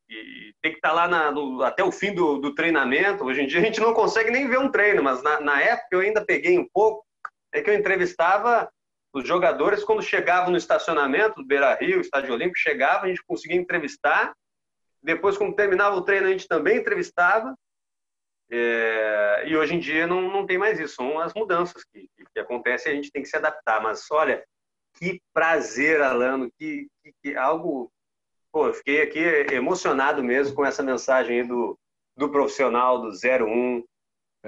e 0.10 0.54
tem 0.62 0.74
que 0.74 0.78
estar 0.78 0.90
tá 0.90 0.94
lá 0.94 1.08
na, 1.08 1.32
no, 1.32 1.64
até 1.64 1.82
o 1.82 1.92
fim 1.92 2.14
do, 2.14 2.38
do, 2.38 2.54
treinamento. 2.54 3.24
Hoje 3.24 3.42
em 3.42 3.48
dia 3.48 3.62
a 3.62 3.64
gente 3.64 3.80
não 3.80 3.94
consegue 3.94 4.30
nem 4.30 4.46
ver 4.46 4.60
um 4.60 4.70
treino, 4.70 5.02
mas 5.02 5.24
na, 5.24 5.40
na 5.40 5.62
época 5.62 5.88
eu 5.94 6.02
ainda 6.02 6.26
peguei 6.26 6.60
um 6.60 6.68
pouco, 6.74 7.06
é 7.54 7.62
que 7.62 7.70
eu 7.70 7.74
entrevistava 7.74 8.70
os 9.14 9.26
jogadores, 9.26 9.86
quando 9.86 10.02
chegavam 10.02 10.52
no 10.52 10.58
estacionamento 10.58 11.36
do 11.36 11.46
Beira 11.46 11.76
Rio, 11.76 12.02
Estádio 12.02 12.34
Olímpico, 12.34 12.58
chegava, 12.58 13.06
a 13.06 13.08
gente 13.08 13.24
conseguia 13.26 13.58
entrevistar. 13.58 14.34
Depois, 15.02 15.38
quando 15.38 15.56
terminava 15.56 15.96
o 15.96 16.02
treino, 16.02 16.28
a 16.28 16.32
gente 16.32 16.48
também 16.48 16.78
entrevistava. 16.78 17.56
É... 18.52 19.44
e 19.48 19.56
hoje 19.56 19.76
em 19.76 19.80
dia 19.80 20.06
não, 20.06 20.22
não 20.22 20.46
tem 20.46 20.58
mais 20.58 20.80
isso. 20.80 20.96
São 20.96 21.20
as 21.20 21.34
mudanças 21.34 21.84
que, 21.86 22.10
que 22.34 22.40
acontecem 22.40 22.92
e 22.92 22.94
a 22.94 22.96
gente 22.96 23.12
tem 23.12 23.22
que 23.22 23.30
se 23.30 23.38
adaptar. 23.38 23.82
Mas 23.82 24.06
olha, 24.12 24.44
que 24.94 25.22
prazer, 25.34 26.02
Alano, 26.02 26.52
que, 26.58 26.88
que, 27.04 27.14
que 27.24 27.36
algo. 27.36 27.92
Pô, 28.52 28.68
eu 28.68 28.74
fiquei 28.74 29.02
aqui 29.02 29.20
emocionado 29.54 30.22
mesmo 30.22 30.56
com 30.56 30.66
essa 30.66 30.84
mensagem 30.84 31.42
aí 31.42 31.48
do, 31.48 31.80
do 32.18 32.30
profissional 32.30 33.02
do 33.02 33.10
01, 33.10 33.84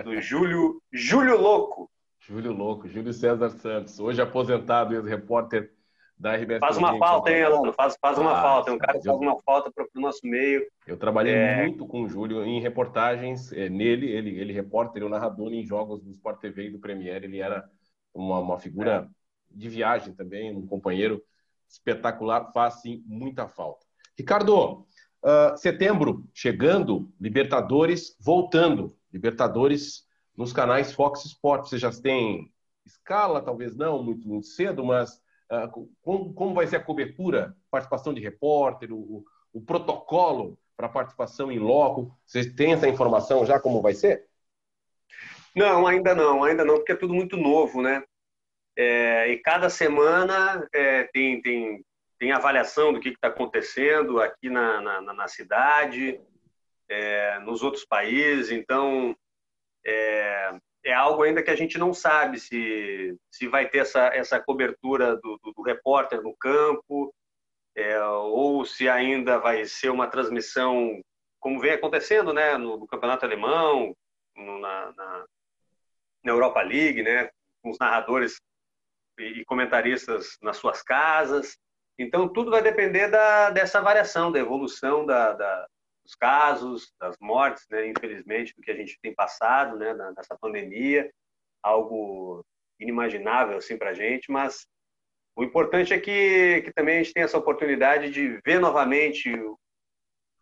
do 0.04 0.20
Júlio, 0.22 0.82
Júlio 0.92 1.40
Louco. 1.40 1.90
Júlio 2.20 2.52
Louco, 2.52 2.88
Júlio 2.88 3.14
César 3.14 3.50
Santos, 3.50 4.00
hoje 4.00 4.22
aposentado, 4.22 4.94
ex-repórter 4.96 5.74
da 6.18 6.36
RBS. 6.36 6.60
Faz 6.60 6.78
uma 6.78 6.98
falta, 6.98 7.32
hein, 7.32 7.44
Alano? 7.44 7.74
Faz, 7.74 7.98
faz 8.00 8.18
uma 8.18 8.38
ah, 8.38 8.42
falta. 8.42 8.72
É 8.72 8.74
um 8.74 8.78
cara 8.78 9.00
que 9.00 9.06
faz 9.06 9.18
uma 9.20 9.42
falta 9.42 9.72
para 9.72 9.86
o 9.96 10.00
nosso 10.00 10.20
meio. 10.24 10.66
Eu 10.88 10.98
trabalhei 10.98 11.34
é... 11.34 11.64
muito 11.64 11.86
com 11.86 12.04
o 12.04 12.10
Júlio 12.10 12.44
em 12.44 12.62
reportagens 12.62 13.52
é, 13.52 13.70
nele, 13.70 14.10
ele, 14.10 14.40
ele 14.40 14.54
repórter, 14.54 15.04
o 15.04 15.10
narrador 15.10 15.52
em 15.52 15.66
jogos 15.66 16.02
do 16.02 16.12
Sport 16.12 16.40
TV 16.40 16.68
e 16.68 16.72
do 16.72 16.80
Premier. 16.80 17.24
Ele 17.24 17.40
era 17.40 17.70
uma, 18.14 18.40
uma 18.40 18.60
figura 18.60 19.10
é. 19.10 19.58
de 19.58 19.70
viagem 19.70 20.14
também, 20.14 20.56
um 20.56 20.66
companheiro 20.66 21.22
espetacular, 21.68 22.52
faz 22.52 22.82
sim 22.82 23.04
muita 23.06 23.48
falta. 23.48 23.86
Ricardo, 24.18 24.86
uh, 25.24 25.58
setembro 25.58 26.24
chegando, 26.34 27.12
Libertadores 27.20 28.16
voltando. 28.20 28.96
Libertadores 29.12 30.06
nos 30.36 30.54
canais 30.54 30.94
Fox 30.94 31.26
Sports. 31.26 31.70
Você 31.70 31.78
já 31.78 31.92
tem 31.92 32.52
escala, 32.86 33.42
talvez 33.42 33.76
não, 33.76 34.04
muito, 34.04 34.28
muito 34.28 34.48
cedo, 34.48 34.84
mas 34.84 35.22
como, 36.02 36.34
como, 36.34 36.54
vai 36.54 36.68
ser 36.68 36.78
a 36.78 36.84
cobertura, 36.84 37.56
participação 37.70 38.14
de 38.14 38.22
repórter, 38.22 38.92
o, 38.92 39.24
o 39.52 39.62
protocolo 39.62 40.58
para 40.76 40.90
participação 40.90 41.52
em 41.52 41.60
loco? 41.60 42.18
Você 42.26 42.50
tem 42.50 42.74
essa 42.74 42.88
informação 42.88 43.46
já 43.46 43.60
como 43.60 43.82
vai 43.82 43.94
ser? 43.94 44.26
Não, 45.56 45.86
ainda 45.86 46.16
não, 46.16 46.44
ainda 46.44 46.66
não, 46.66 46.76
porque 46.76 46.94
é 46.94 46.96
tudo 46.96 47.14
muito 47.14 47.38
novo, 47.38 47.82
né? 47.82 48.04
É, 48.76 49.28
e 49.30 49.38
cada 49.38 49.70
semana 49.70 50.68
é, 50.74 51.04
tem, 51.14 51.42
tem, 51.42 51.86
tem 52.18 52.32
avaliação 52.32 52.92
do 52.92 53.00
que 53.00 53.10
está 53.10 53.28
acontecendo 53.28 54.20
aqui 54.20 54.50
na, 54.50 54.82
na, 54.82 55.14
na 55.14 55.28
cidade, 55.28 56.20
é, 56.90 57.40
nos 57.40 57.62
outros 57.62 57.86
países. 57.86 58.52
Então, 58.52 59.16
é, 60.84 60.94
algo 60.94 61.24
ainda 61.24 61.42
que 61.42 61.50
a 61.50 61.56
gente 61.56 61.78
não 61.78 61.94
sabe 61.94 62.40
se, 62.40 63.18
se 63.32 63.48
vai 63.48 63.70
ter 63.70 63.80
essa, 63.80 64.08
essa 64.08 64.40
cobertura 64.40 65.16
do, 65.16 65.40
do, 65.42 65.54
do 65.54 65.62
repórter 65.62 66.22
no 66.22 66.36
campo, 66.36 67.14
é, 67.76 68.04
ou 68.04 68.66
se 68.66 68.88
ainda 68.90 69.40
vai 69.40 69.66
ser 69.66 69.90
uma 69.90 70.08
transmissão, 70.08 71.02
como 71.40 71.60
vem 71.60 71.72
acontecendo 71.72 72.34
né, 72.34 72.58
no, 72.58 72.78
no 72.78 72.88
Campeonato 72.88 73.26
Alemão, 73.26 73.96
no, 74.36 74.60
na, 74.60 74.92
na, 74.92 75.26
na, 76.24 76.32
Europa 76.32 76.62
League, 76.62 77.02
né, 77.02 77.30
com 77.62 77.72
os 77.72 77.80
narradores 77.80 78.36
e, 79.18 79.42
e 79.42 79.46
comentaristas 79.46 80.38
nas 80.42 80.58
suas 80.58 80.84
casas. 80.84 81.58
Então, 81.98 82.28
tudo 82.28 82.52
vai 82.52 82.62
depender 82.62 83.08
da, 83.08 83.52
dessa 83.52 83.82
variação, 83.82 84.32
da 84.32 84.40
evolução 84.40 85.06
da, 85.06 85.34
da, 85.34 85.68
dos 86.04 86.16
casos, 86.16 86.94
das 87.00 87.18
mortes, 87.20 87.66
né, 87.70 87.88
infelizmente, 87.88 88.54
do 88.56 88.62
que 88.62 88.72
a 88.72 88.76
gente 88.76 89.00
tem 89.02 89.14
passado 89.14 89.78
né, 89.78 89.94
nessa 90.16 90.38
pandemia, 90.38 91.10
algo 91.62 92.44
inimaginável 92.80 93.58
assim, 93.58 93.78
para 93.78 93.92
a 93.92 93.94
gente, 93.94 94.32
mas 94.32 94.68
o 95.36 95.44
importante 95.44 95.94
é 95.94 96.00
que, 96.00 96.62
que 96.64 96.74
também 96.74 97.00
a 97.00 97.04
gente 97.04 97.14
tem 97.14 97.24
essa 97.24 97.38
oportunidade 97.38 98.12
de 98.12 98.40
ver 98.46 98.60
novamente 98.60 99.32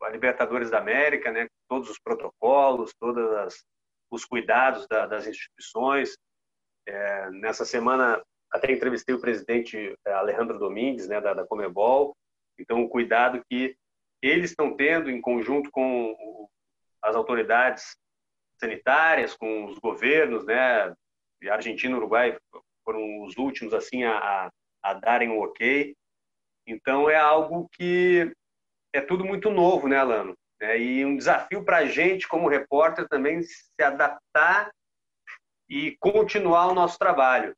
a 0.01 0.09
Libertadores 0.09 0.71
da 0.71 0.79
América, 0.79 1.31
né, 1.31 1.47
todos 1.69 1.89
os 1.89 1.99
protocolos, 1.99 2.93
todos 2.99 3.63
os 4.09 4.25
cuidados 4.25 4.87
da, 4.87 5.05
das 5.05 5.27
instituições. 5.27 6.17
É, 6.87 7.29
nessa 7.29 7.63
semana 7.63 8.21
até 8.51 8.71
entrevistei 8.71 9.13
o 9.13 9.21
presidente 9.21 9.95
é, 10.05 10.13
Alejandro 10.13 10.57
Domingues, 10.57 11.07
né, 11.07 11.21
da, 11.21 11.33
da 11.33 11.45
Comebol, 11.45 12.13
então 12.59 12.83
o 12.83 12.89
cuidado 12.89 13.41
que 13.49 13.75
eles 14.21 14.51
estão 14.51 14.75
tendo, 14.75 15.09
em 15.09 15.19
conjunto 15.19 15.69
com 15.71 16.47
as 17.01 17.15
autoridades 17.15 17.95
sanitárias, 18.59 19.35
com 19.35 19.65
os 19.65 19.79
governos, 19.79 20.45
né? 20.45 20.93
Argentina 21.49 21.93
e 21.93 21.97
Uruguai 21.97 22.37
foram 22.85 23.23
os 23.23 23.35
últimos 23.37 23.73
assim 23.73 24.03
a, 24.03 24.51
a 24.83 24.93
darem 24.93 25.29
o 25.29 25.41
ok. 25.41 25.95
Então 26.67 27.09
é 27.09 27.15
algo 27.15 27.67
que 27.73 28.31
é 28.93 29.01
tudo 29.01 29.25
muito 29.25 29.49
novo, 29.49 29.87
né, 29.87 29.97
Alano? 29.97 30.35
É, 30.61 30.77
e 30.77 31.03
um 31.03 31.17
desafio 31.17 31.65
para 31.65 31.77
a 31.77 31.85
gente, 31.85 32.27
como 32.27 32.47
repórter, 32.47 33.07
também 33.07 33.41
se 33.41 33.81
adaptar 33.81 34.69
e 35.67 35.97
continuar 35.99 36.67
o 36.67 36.75
nosso 36.75 36.99
trabalho. 36.99 37.55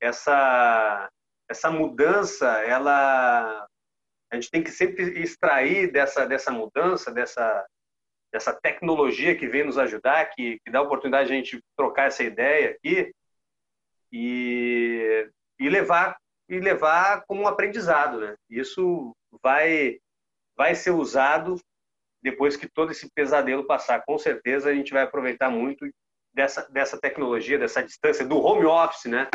Essa, 0.00 1.08
essa 1.48 1.70
mudança, 1.70 2.46
ela 2.64 3.61
a 4.32 4.36
gente 4.36 4.50
tem 4.50 4.62
que 4.62 4.70
sempre 4.70 5.20
extrair 5.20 5.92
dessa, 5.92 6.24
dessa 6.26 6.50
mudança, 6.50 7.12
dessa, 7.12 7.66
dessa 8.32 8.52
tecnologia 8.54 9.36
que 9.36 9.46
vem 9.46 9.64
nos 9.64 9.76
ajudar, 9.76 10.30
que, 10.30 10.58
que 10.64 10.72
dá 10.72 10.78
a 10.78 10.82
oportunidade 10.82 11.28
de 11.28 11.34
a 11.34 11.36
gente 11.36 11.62
trocar 11.76 12.06
essa 12.06 12.24
ideia 12.24 12.70
aqui 12.70 13.12
e, 14.10 15.28
e 15.60 15.68
levar 15.68 16.16
e 16.48 16.58
levar 16.58 17.24
como 17.26 17.42
um 17.42 17.46
aprendizado, 17.46 18.20
né? 18.20 18.34
Isso 18.48 19.14
vai 19.42 19.98
vai 20.56 20.74
ser 20.74 20.90
usado 20.90 21.58
depois 22.22 22.56
que 22.56 22.68
todo 22.68 22.90
esse 22.90 23.10
pesadelo 23.14 23.66
passar. 23.66 24.02
Com 24.04 24.18
certeza 24.18 24.70
a 24.70 24.74
gente 24.74 24.92
vai 24.92 25.02
aproveitar 25.02 25.50
muito 25.50 25.86
dessa 26.34 26.68
dessa 26.70 26.98
tecnologia, 26.98 27.58
dessa 27.58 27.82
distância 27.82 28.26
do 28.26 28.38
home 28.38 28.64
office, 28.64 29.04
né? 29.04 29.28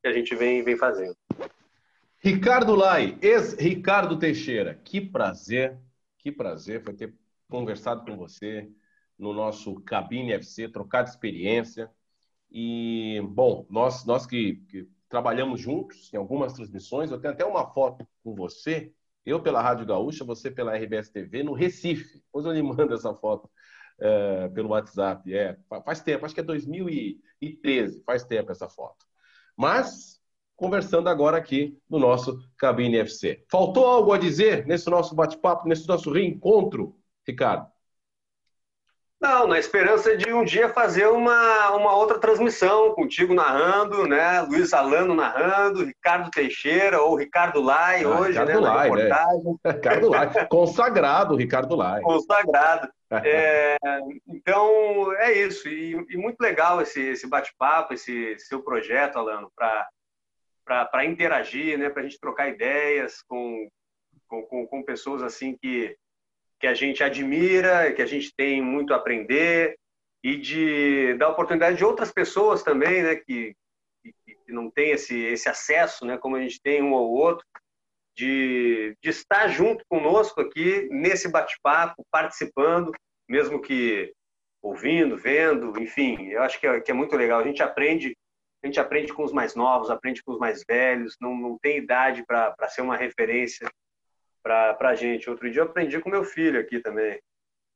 que 0.00 0.08
a 0.08 0.12
gente 0.12 0.34
vem, 0.36 0.62
vem 0.62 0.76
fazendo. 0.76 1.16
Ricardo 2.24 2.74
Lai, 2.74 3.18
ex-Ricardo 3.20 4.18
Teixeira, 4.18 4.80
que 4.82 4.98
prazer, 4.98 5.78
que 6.16 6.32
prazer 6.32 6.82
foi 6.82 6.94
ter 6.94 7.14
conversado 7.50 8.02
com 8.02 8.16
você 8.16 8.66
no 9.18 9.34
nosso 9.34 9.78
Cabine 9.82 10.32
FC, 10.32 10.70
trocado 10.70 11.10
experiência. 11.10 11.90
E, 12.50 13.20
bom, 13.28 13.66
nós, 13.68 14.06
nós 14.06 14.24
que, 14.24 14.54
que 14.70 14.88
trabalhamos 15.06 15.60
juntos 15.60 16.10
em 16.14 16.16
algumas 16.16 16.54
transmissões, 16.54 17.10
eu 17.10 17.20
tenho 17.20 17.34
até 17.34 17.44
uma 17.44 17.70
foto 17.74 18.08
com 18.22 18.34
você, 18.34 18.90
eu 19.26 19.42
pela 19.42 19.60
Rádio 19.60 19.84
Gaúcha, 19.84 20.24
você 20.24 20.50
pela 20.50 20.74
RBS 20.74 21.10
TV, 21.10 21.42
no 21.42 21.52
Recife. 21.52 22.22
Depois 22.24 22.46
eu 22.46 22.52
lhe 22.52 22.62
mando 22.62 22.94
essa 22.94 23.12
foto 23.12 23.50
é, 24.00 24.48
pelo 24.48 24.70
WhatsApp. 24.70 25.30
É, 25.30 25.58
faz 25.84 26.00
tempo, 26.00 26.24
acho 26.24 26.34
que 26.34 26.40
é 26.40 26.44
2013, 26.44 28.02
faz 28.02 28.24
tempo 28.24 28.50
essa 28.50 28.66
foto. 28.66 29.04
Mas, 29.54 30.23
conversando 30.64 31.10
agora 31.10 31.36
aqui 31.36 31.78
no 31.90 31.98
nosso 31.98 32.40
Cabine 32.56 32.98
FC. 33.00 33.44
Faltou 33.50 33.86
algo 33.86 34.14
a 34.14 34.18
dizer 34.18 34.66
nesse 34.66 34.88
nosso 34.88 35.14
bate-papo, 35.14 35.68
nesse 35.68 35.86
nosso 35.86 36.10
reencontro, 36.10 36.96
Ricardo? 37.28 37.66
Não, 39.20 39.46
na 39.46 39.58
esperança 39.58 40.16
de 40.16 40.32
um 40.32 40.42
dia 40.42 40.70
fazer 40.70 41.06
uma, 41.06 41.70
uma 41.72 41.94
outra 41.94 42.18
transmissão 42.18 42.94
contigo 42.94 43.34
narrando, 43.34 44.06
né? 44.06 44.40
Luiz 44.40 44.72
Alano 44.72 45.14
narrando, 45.14 45.84
Ricardo 45.84 46.30
Teixeira 46.30 47.00
ou 47.00 47.14
Ricardo 47.14 47.60
Lai 47.60 48.04
ah, 48.04 48.08
hoje, 48.08 48.38
Ricardo 48.38 48.60
né? 48.60 48.68
Lai, 48.68 48.90
né? 48.90 49.08
Ricardo 49.72 50.08
Lai, 50.08 50.46
consagrado, 50.48 51.36
Ricardo 51.36 51.76
Lai. 51.76 52.00
Consagrado. 52.00 52.88
É, 53.22 53.76
então, 54.26 55.12
é 55.18 55.32
isso. 55.32 55.68
E, 55.68 55.92
e, 56.10 56.16
muito 56.16 56.40
legal 56.40 56.80
esse, 56.80 57.00
esse 57.00 57.28
bate-papo, 57.28 57.94
esse 57.94 58.36
seu 58.40 58.60
projeto, 58.60 59.16
Alano, 59.16 59.52
para 59.54 59.86
interagir, 61.06 61.78
né? 61.78 61.90
Para 61.90 62.02
a 62.02 62.04
gente 62.04 62.18
trocar 62.18 62.48
ideias 62.48 63.22
com, 63.22 63.68
com, 64.28 64.66
com 64.66 64.82
pessoas 64.82 65.22
assim 65.22 65.56
que 65.60 65.96
que 66.64 66.66
a 66.66 66.72
gente 66.72 67.04
admira, 67.04 67.92
que 67.92 68.00
a 68.00 68.06
gente 68.06 68.34
tem 68.34 68.62
muito 68.62 68.94
a 68.94 68.96
aprender 68.96 69.76
e 70.22 70.36
de 70.38 71.14
dar 71.18 71.28
oportunidade 71.28 71.76
de 71.76 71.84
outras 71.84 72.10
pessoas 72.10 72.62
também, 72.62 73.02
né, 73.02 73.16
que, 73.16 73.54
que, 74.02 74.34
que 74.46 74.52
não 74.52 74.70
tem 74.70 74.92
esse, 74.92 75.14
esse 75.14 75.46
acesso, 75.46 76.06
né, 76.06 76.16
como 76.16 76.36
a 76.36 76.40
gente 76.40 76.58
tem 76.62 76.82
um 76.82 76.94
ou 76.94 77.10
outro, 77.12 77.44
de, 78.16 78.96
de 79.02 79.10
estar 79.10 79.48
junto 79.48 79.84
conosco 79.90 80.40
aqui 80.40 80.88
nesse 80.90 81.28
bate-papo, 81.28 82.02
participando, 82.10 82.92
mesmo 83.28 83.60
que 83.60 84.10
ouvindo, 84.62 85.18
vendo, 85.18 85.78
enfim, 85.78 86.28
eu 86.28 86.42
acho 86.42 86.58
que 86.58 86.66
é, 86.66 86.80
que 86.80 86.90
é 86.90 86.94
muito 86.94 87.14
legal. 87.14 87.40
A 87.40 87.46
gente 87.46 87.62
aprende 87.62 88.16
a 88.64 88.66
gente 88.66 88.80
aprende 88.80 89.12
com 89.12 89.22
os 89.22 89.32
mais 89.32 89.54
novos, 89.54 89.90
aprende 89.90 90.22
com 90.22 90.32
os 90.32 90.38
mais 90.38 90.64
velhos, 90.66 91.16
não, 91.20 91.36
não 91.36 91.58
tem 91.58 91.76
idade 91.76 92.24
para 92.26 92.56
ser 92.68 92.80
uma 92.80 92.96
referência 92.96 93.70
para 94.42 94.76
a 94.80 94.94
gente. 94.94 95.28
Outro 95.28 95.50
dia 95.50 95.60
eu 95.60 95.66
aprendi 95.66 96.00
com 96.00 96.08
meu 96.08 96.24
filho 96.24 96.58
aqui 96.58 96.80
também. 96.80 97.20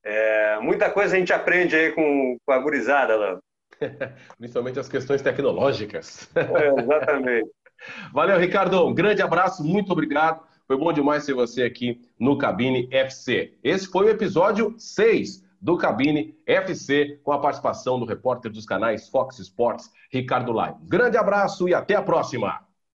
É, 0.02 0.58
muita 0.60 0.90
coisa 0.90 1.14
a 1.14 1.18
gente 1.18 1.32
aprende 1.32 1.76
aí 1.76 1.92
com, 1.92 2.38
com 2.42 2.52
a 2.52 2.58
gurizada 2.58 3.16
lá. 3.16 3.38
Principalmente 4.38 4.80
as 4.80 4.88
questões 4.88 5.20
tecnológicas. 5.20 6.30
É, 6.34 6.80
exatamente. 6.80 7.50
Valeu, 8.12 8.38
Ricardo. 8.38 8.86
Um 8.86 8.94
grande 8.94 9.20
abraço, 9.20 9.62
muito 9.62 9.92
obrigado. 9.92 10.42
Foi 10.66 10.76
bom 10.78 10.90
demais 10.90 11.26
ter 11.26 11.34
você 11.34 11.64
aqui 11.64 12.00
no 12.18 12.38
Cabine 12.38 12.88
FC. 12.90 13.58
Esse 13.62 13.86
foi 13.88 14.06
o 14.06 14.10
episódio 14.10 14.74
6 14.78 15.44
do 15.60 15.76
Cabine 15.76 16.36
FC, 16.46 17.20
com 17.22 17.32
a 17.32 17.38
participação 17.38 17.98
do 17.98 18.06
repórter 18.06 18.50
dos 18.50 18.66
canais 18.66 19.08
Fox 19.08 19.38
Sports, 19.38 19.90
Ricardo 20.10 20.52
Lai. 20.52 20.74
Grande 20.82 21.16
abraço 21.16 21.68
e 21.68 21.74
até 21.74 21.94
a 21.94 22.02
próxima! 22.02 22.67